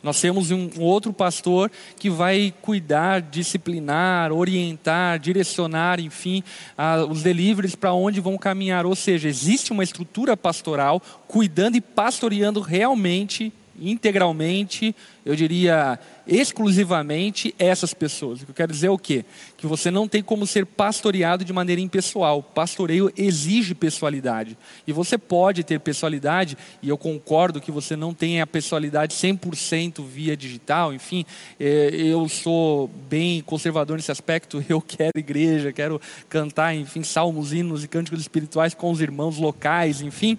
[0.00, 6.44] Nós temos um outro pastor que vai cuidar, disciplinar, orientar, direcionar, enfim,
[6.76, 8.86] a- os deliveries para onde vão caminhar.
[8.86, 14.94] Ou seja, existe uma estrutura pastoral cuidando e pastoreando realmente, integralmente,
[15.28, 18.40] eu diria exclusivamente essas pessoas.
[18.40, 19.24] O que eu quero dizer é o quê?
[19.58, 22.42] Que você não tem como ser pastoreado de maneira impessoal.
[22.42, 24.56] Pastoreio exige pessoalidade.
[24.86, 30.02] E você pode ter pessoalidade, e eu concordo que você não tem a pessoalidade 100%
[30.04, 31.26] via digital, enfim,
[31.60, 37.84] eh, eu sou bem conservador nesse aspecto, eu quero igreja, quero cantar, enfim, salmos, hinos
[37.84, 40.38] e cânticos espirituais com os irmãos locais, enfim.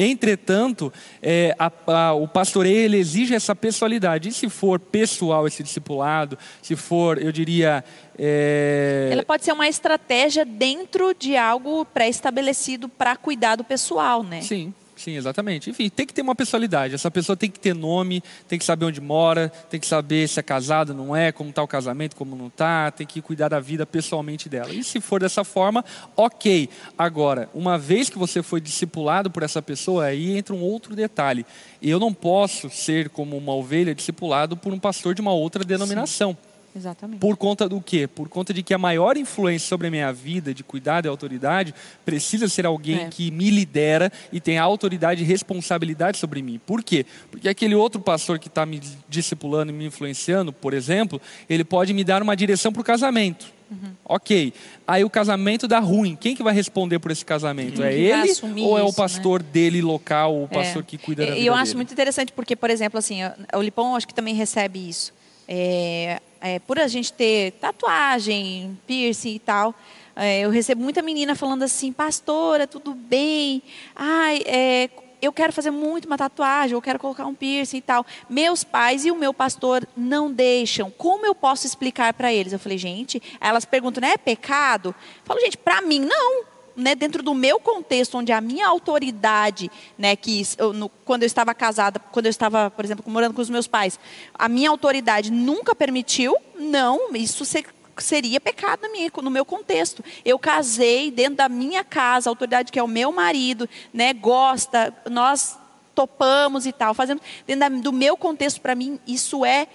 [0.00, 4.27] Entretanto, eh, a- a- o pastoreio exige essa pessoalidade.
[4.28, 7.84] E se for pessoal esse discipulado, se for, eu diria.
[8.18, 14.40] eh, Ela pode ser uma estratégia dentro de algo pré-estabelecido para cuidar do pessoal, né?
[14.42, 14.72] Sim,
[15.08, 15.70] sim, exatamente.
[15.70, 16.94] Enfim, tem que ter uma pessoalidade.
[16.94, 20.38] Essa pessoa tem que ter nome, tem que saber onde mora, tem que saber se
[20.38, 23.58] é casado, não é, como está o casamento, como não está, tem que cuidar da
[23.58, 24.70] vida pessoalmente dela.
[24.72, 26.68] E se for dessa forma, ok.
[26.96, 31.46] Agora, uma vez que você foi discipulado por essa pessoa, aí entra um outro detalhe.
[31.80, 36.36] Eu não posso ser como uma ovelha discipulado por um pastor de uma outra denominação.
[36.76, 37.18] Exatamente.
[37.20, 38.06] Por conta do quê?
[38.06, 41.74] Por conta de que a maior influência sobre a minha vida, de cuidado e autoridade,
[42.04, 43.08] precisa ser alguém É.
[43.08, 46.60] que me lidera e tem autoridade e responsabilidade sobre mim.
[46.64, 47.04] Por quê?
[47.30, 51.92] Porque aquele outro pastor que está me discipulando e me influenciando, por exemplo, ele pode
[51.92, 53.46] me dar uma direção para o casamento.
[53.70, 53.90] Uhum.
[54.04, 54.52] Ok.
[54.86, 56.16] Aí o casamento dá ruim.
[56.16, 57.82] Quem que vai responder por esse casamento?
[57.82, 58.32] É ele
[58.62, 58.92] ou é o né?
[58.96, 60.84] pastor dele local, o pastor É.
[60.86, 61.76] que cuida da E vida eu acho dele?
[61.76, 63.18] muito interessante porque, por exemplo, assim,
[63.54, 65.12] o Lipão acho que também recebe isso.
[65.48, 69.74] É, é, por a gente ter tatuagem, piercing e tal,
[70.14, 73.62] é, eu recebo muita menina falando assim, pastora, tudo bem?
[73.96, 74.90] Ai, é,
[75.22, 78.06] eu quero fazer muito uma tatuagem, eu quero colocar um piercing e tal.
[78.28, 80.90] Meus pais e o meu pastor não deixam.
[80.90, 82.52] Como eu posso explicar para eles?
[82.52, 84.88] Eu falei, gente, elas perguntam, né, é pecado?
[84.88, 89.70] Eu falo, gente, para mim não né, dentro do meu contexto, onde a minha autoridade,
[89.98, 93.42] né, que eu, no- quando eu estava casada, quando eu estava, por exemplo, morando com
[93.42, 93.98] os meus pais,
[94.32, 97.66] a minha autoridade nunca permitiu, não, isso se-
[97.98, 98.82] seria pecado
[99.22, 100.04] no meu contexto.
[100.24, 104.94] Eu casei dentro da minha casa, a autoridade que é o meu marido, né, gosta,
[105.10, 105.58] nós
[105.96, 109.66] topamos e tal, fazendo dentro da- do meu contexto, para mim, isso é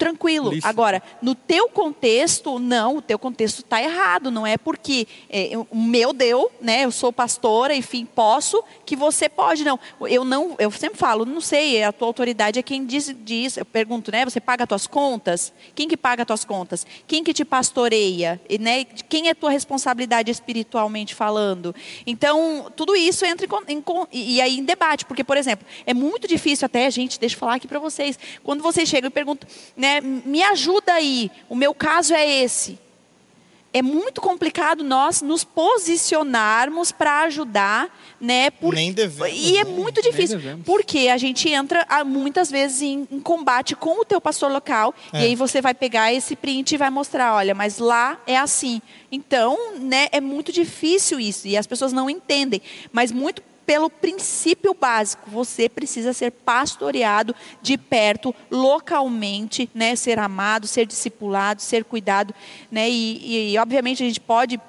[0.00, 0.48] tranquilo.
[0.48, 0.66] Lícito.
[0.66, 4.30] Agora, no teu contexto, não, o teu contexto está errado.
[4.30, 6.86] Não é porque é, o meu deu, né?
[6.86, 9.62] Eu sou pastora, enfim, posso, que você pode.
[9.62, 9.78] Não,
[10.08, 13.64] eu não, eu sempre falo, não sei, a tua autoridade é quem diz, diz eu
[13.64, 14.24] pergunto, né?
[14.24, 15.52] Você paga as tuas contas?
[15.74, 16.86] Quem que paga as tuas contas?
[17.06, 18.40] Quem que te pastoreia?
[18.48, 18.84] E, né?
[18.84, 21.74] Quem é tua responsabilidade espiritualmente falando?
[22.06, 25.92] Então, tudo isso entra em, em e e aí em debate, porque, por exemplo, é
[25.92, 29.48] muito difícil até, gente, deixa eu falar aqui para vocês, quando vocês chegam e perguntam,
[29.76, 32.78] né, me ajuda aí, o meu caso é esse.
[33.72, 37.88] É muito complicado nós nos posicionarmos para ajudar,
[38.20, 38.50] né?
[38.50, 39.70] por- Nem devemos, E é né?
[39.70, 44.20] muito difícil, porque a gente entra ah, muitas vezes em, em combate com o teu
[44.20, 45.20] pastor local, É.
[45.20, 48.82] e aí você vai pegar esse print e vai mostrar, olha, mas lá é assim.
[49.10, 52.60] Então, né, é muito difícil isso, e as pessoas não entendem,
[52.92, 53.40] mas muito
[53.70, 57.32] pelo princípio básico, você precisa ser pastoreado
[57.62, 62.34] de perto, localmente, né, ser amado, ser discipulado, ser cuidado,
[62.68, 64.60] né, e, e, obviamente a gente pode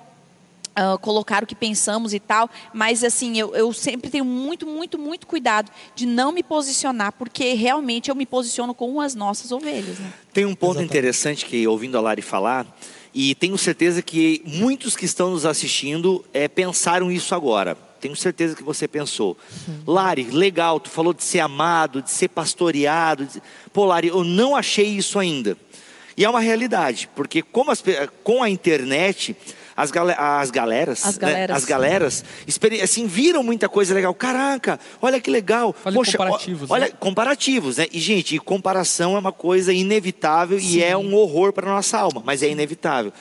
[0.71, 4.97] Uh, colocar o que pensamos e tal, mas assim, eu, eu, sempre tenho muito, muito,
[4.97, 9.99] muito cuidado de não me posicionar, porque realmente eu me posiciono com as nossas ovelhas.
[9.99, 10.13] Né?
[10.31, 10.89] Tem um ponto Exatamente.
[10.89, 12.65] interessante que, ouvindo a Lari falar,
[13.13, 17.77] e tenho certeza que muitos que estão nos assistindo é, pensaram isso agora.
[18.01, 19.37] Tenho certeza que você pensou.
[19.85, 23.25] Lari, legal, tu falou de ser amado, de ser pastoreado.
[23.25, 23.41] De...
[23.71, 25.55] Pô, Lari, eu não achei isso ainda.
[26.17, 27.81] E é uma realidade, porque como as,
[28.23, 29.35] com a internet
[29.75, 31.55] as, gal as galeras, as galeras, né?
[31.55, 32.25] as galeras
[32.83, 34.13] assim, viram muita coisa legal.
[34.13, 35.73] Caraca, olha que legal.
[35.73, 36.71] Fale Poxa, comparativos.
[36.71, 36.93] Olha, né?
[36.99, 37.87] comparativos, né?
[37.91, 40.77] E, gente, comparação é uma coisa inevitável Sim.
[40.77, 43.13] e é um horror para nossa alma, mas é inevitável.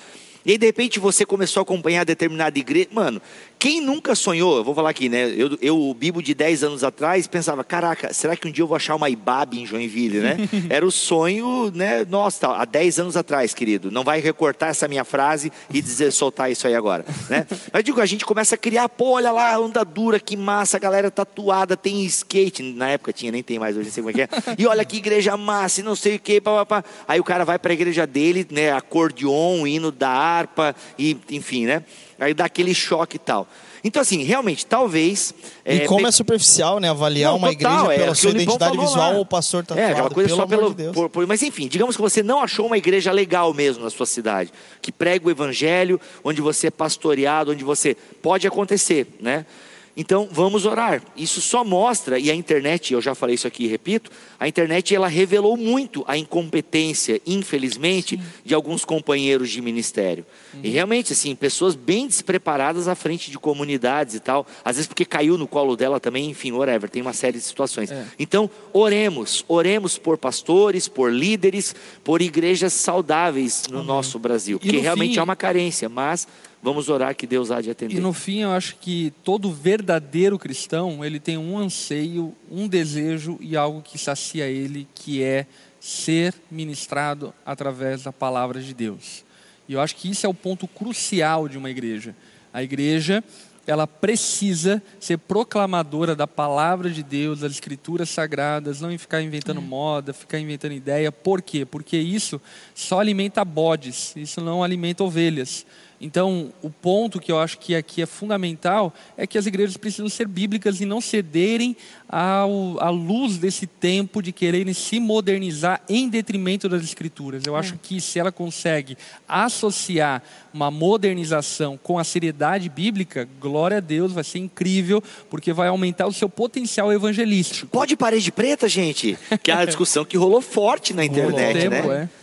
[0.45, 2.89] E aí, de repente, você começou a acompanhar determinada igreja.
[2.91, 3.21] Mano,
[3.61, 5.35] quem nunca sonhou, eu vou falar aqui, né?
[5.37, 8.67] Eu, eu o Bibo de 10 anos atrás, pensava, caraca, será que um dia eu
[8.67, 10.39] vou achar uma Ibabe em Joinville, né?
[10.71, 12.07] Era o sonho, né?
[12.09, 13.91] Nossa, há 10 anos atrás, querido.
[13.91, 17.47] Não vai recortar essa minha frase e dizer, soltar isso aí agora, né?
[17.71, 20.81] Mas digo, a gente começa a criar, pô, olha lá, onda dura, que massa, a
[20.81, 22.63] galera tatuada, tem skate.
[22.63, 24.29] Na época tinha, nem tem mais, hoje não sei como é que é.
[24.57, 26.83] E olha que igreja massa, e não sei o que, pá.
[27.07, 28.73] Aí o cara vai para a igreja dele, né?
[28.73, 31.85] Acordeon, hino da harpa, e enfim, né?
[32.21, 33.49] Aí dá aquele choque e tal.
[33.83, 35.35] Então, assim, realmente, talvez.
[35.65, 36.91] E é, como é superficial, né?
[36.91, 39.93] Avaliar não, uma total, igreja é, pela sua identidade visual ou o pastor tá É,
[39.93, 40.75] aquela coisa pelo só pelo.
[40.75, 43.91] De por, por, mas enfim, digamos que você não achou uma igreja legal mesmo na
[43.91, 44.53] sua cidade,
[44.83, 47.97] que prega o evangelho, onde você é pastoreado, onde você.
[48.21, 49.47] Pode acontecer, né?
[49.97, 51.03] Então vamos orar.
[51.17, 54.95] Isso só mostra, e a internet, eu já falei isso aqui e repito, a internet
[54.95, 58.23] ela revelou muito a incompetência, infelizmente, Sim.
[58.45, 60.25] de alguns companheiros de ministério.
[60.55, 60.61] Uhum.
[60.63, 65.05] E realmente, assim, pessoas bem despreparadas à frente de comunidades e tal, às vezes porque
[65.05, 67.91] caiu no colo dela também, enfim, whatever, tem uma série de situações.
[67.91, 68.07] É.
[68.19, 73.85] Então, oremos, oremos por pastores, por líderes, por igrejas saudáveis no uhum.
[73.85, 75.21] nosso Brasil, porque realmente fim...
[75.21, 76.27] há uma carência, mas
[76.63, 77.97] Vamos orar que Deus há de atender.
[77.97, 83.39] E no fim, eu acho que todo verdadeiro cristão, ele tem um anseio, um desejo
[83.41, 85.47] e algo que sacia ele, que é
[85.81, 89.25] ser ministrado através da palavra de Deus.
[89.67, 92.15] E eu acho que isso é o ponto crucial de uma igreja.
[92.53, 93.25] A igreja,
[93.67, 99.65] ela precisa ser proclamadora da palavra de Deus, das escrituras sagradas, não ficar inventando é.
[99.65, 101.11] moda, ficar inventando ideia.
[101.11, 101.65] Por quê?
[101.65, 102.39] Porque isso
[102.75, 105.65] só alimenta bodes, isso não alimenta ovelhas.
[106.01, 110.09] Então, o ponto que eu acho que aqui é fundamental é que as igrejas precisam
[110.09, 111.77] ser bíblicas e não cederem
[112.09, 117.43] ao, à luz desse tempo de quererem se modernizar em detrimento das escrituras.
[117.47, 117.61] Eu é.
[117.61, 118.97] acho que se ela consegue
[119.29, 120.23] associar
[120.55, 126.07] uma modernização com a seriedade bíblica, glória a Deus, vai ser incrível, porque vai aumentar
[126.07, 127.71] o seu potencial evangelístico.
[127.71, 129.19] Pode parede preta, gente?
[129.43, 132.09] Que é a discussão que rolou forte na internet, rolou tempo, né?
[132.17, 132.20] É.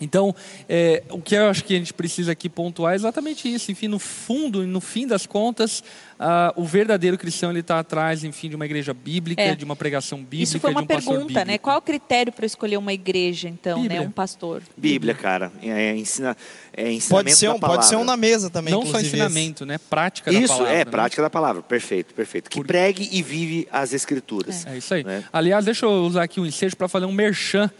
[0.00, 0.34] Então,
[0.68, 3.70] é, o que eu acho que a gente precisa aqui pontuar é exatamente isso.
[3.70, 5.80] Enfim, no fundo, no fim das contas,
[6.18, 9.54] uh, o verdadeiro cristão ele está atrás, enfim, de uma igreja bíblica, é.
[9.54, 11.58] de uma pregação bíblica, Isso foi uma um pergunta, né?
[11.58, 13.82] Qual é o critério para escolher uma igreja, então, né?
[13.82, 14.00] Bíblia.
[14.00, 14.06] né?
[14.06, 14.62] Um pastor.
[14.76, 15.52] Bíblia, cara.
[15.62, 16.36] É, ensina,
[16.72, 19.78] é ensinamento pode ser um, Pode ser um na mesa também, Não só ensinamento, né?
[19.78, 20.72] Prática isso, da palavra.
[20.72, 21.62] Isso, é, prática da palavra.
[21.62, 22.48] Perfeito, perfeito.
[22.50, 22.66] Que Por...
[22.66, 24.66] pregue e vive as escrituras.
[24.66, 25.04] É, é isso aí.
[25.04, 25.24] Né?
[25.32, 27.70] Aliás, deixa eu usar aqui um ensejo para fazer um merchan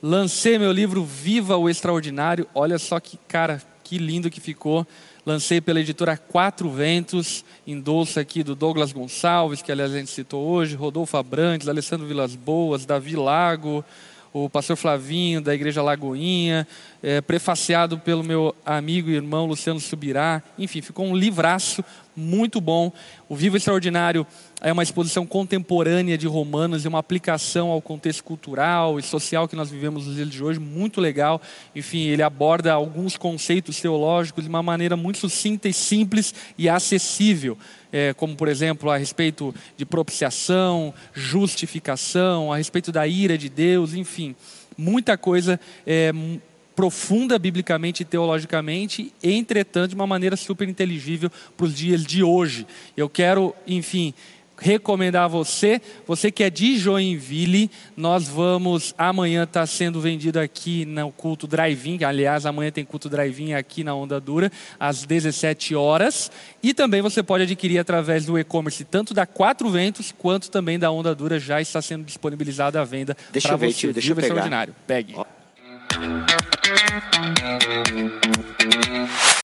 [0.00, 2.46] Lancei meu livro Viva o Extraordinário.
[2.54, 4.86] Olha só que cara, que lindo que ficou.
[5.26, 10.46] Lancei pela editora Quatro Ventos, endolço aqui do Douglas Gonçalves, que aliás a gente citou
[10.46, 13.84] hoje, Rodolfo Abrantes, Alessandro Vilas Boas, Davi Lago,
[14.44, 16.66] o pastor Flavinho da Igreja Lagoinha,
[17.02, 20.42] é, prefaciado pelo meu amigo e irmão Luciano Subirá.
[20.58, 21.84] Enfim, ficou um livraço
[22.16, 22.92] muito bom.
[23.28, 24.26] O Vivo Extraordinário
[24.60, 29.54] é uma exposição contemporânea de Romanos e uma aplicação ao contexto cultural e social que
[29.54, 31.40] nós vivemos nos dias de hoje, muito legal.
[31.74, 37.56] Enfim, ele aborda alguns conceitos teológicos de uma maneira muito sucinta e simples e acessível,
[37.92, 43.94] é, como, por exemplo, a respeito de propiciação, justificação, a respeito da ira de Deus,
[43.94, 44.34] enfim,
[44.76, 46.12] muita coisa é,
[46.78, 52.66] profunda biblicamente e teologicamente, entretanto, de uma maneira super inteligível para os dias de hoje.
[52.96, 54.14] Eu quero, enfim,
[54.58, 60.84] recomendar a você, você que é de Joinville, nós vamos, amanhã está sendo vendido aqui
[60.84, 66.30] no culto drive-in, aliás, amanhã tem culto drive-in aqui na Onda Dura, às 17 horas,
[66.62, 70.90] e também você pode adquirir através do e-commerce, tanto da Quatro Ventos, quanto também da
[70.90, 73.32] Onda Dura, já está sendo disponibilizado à venda para você.
[73.32, 74.26] Deixa eu ver, deixa eu pegar.
[74.26, 74.74] extraordinário.
[74.86, 75.14] Pegue.
[75.16, 75.26] Oh.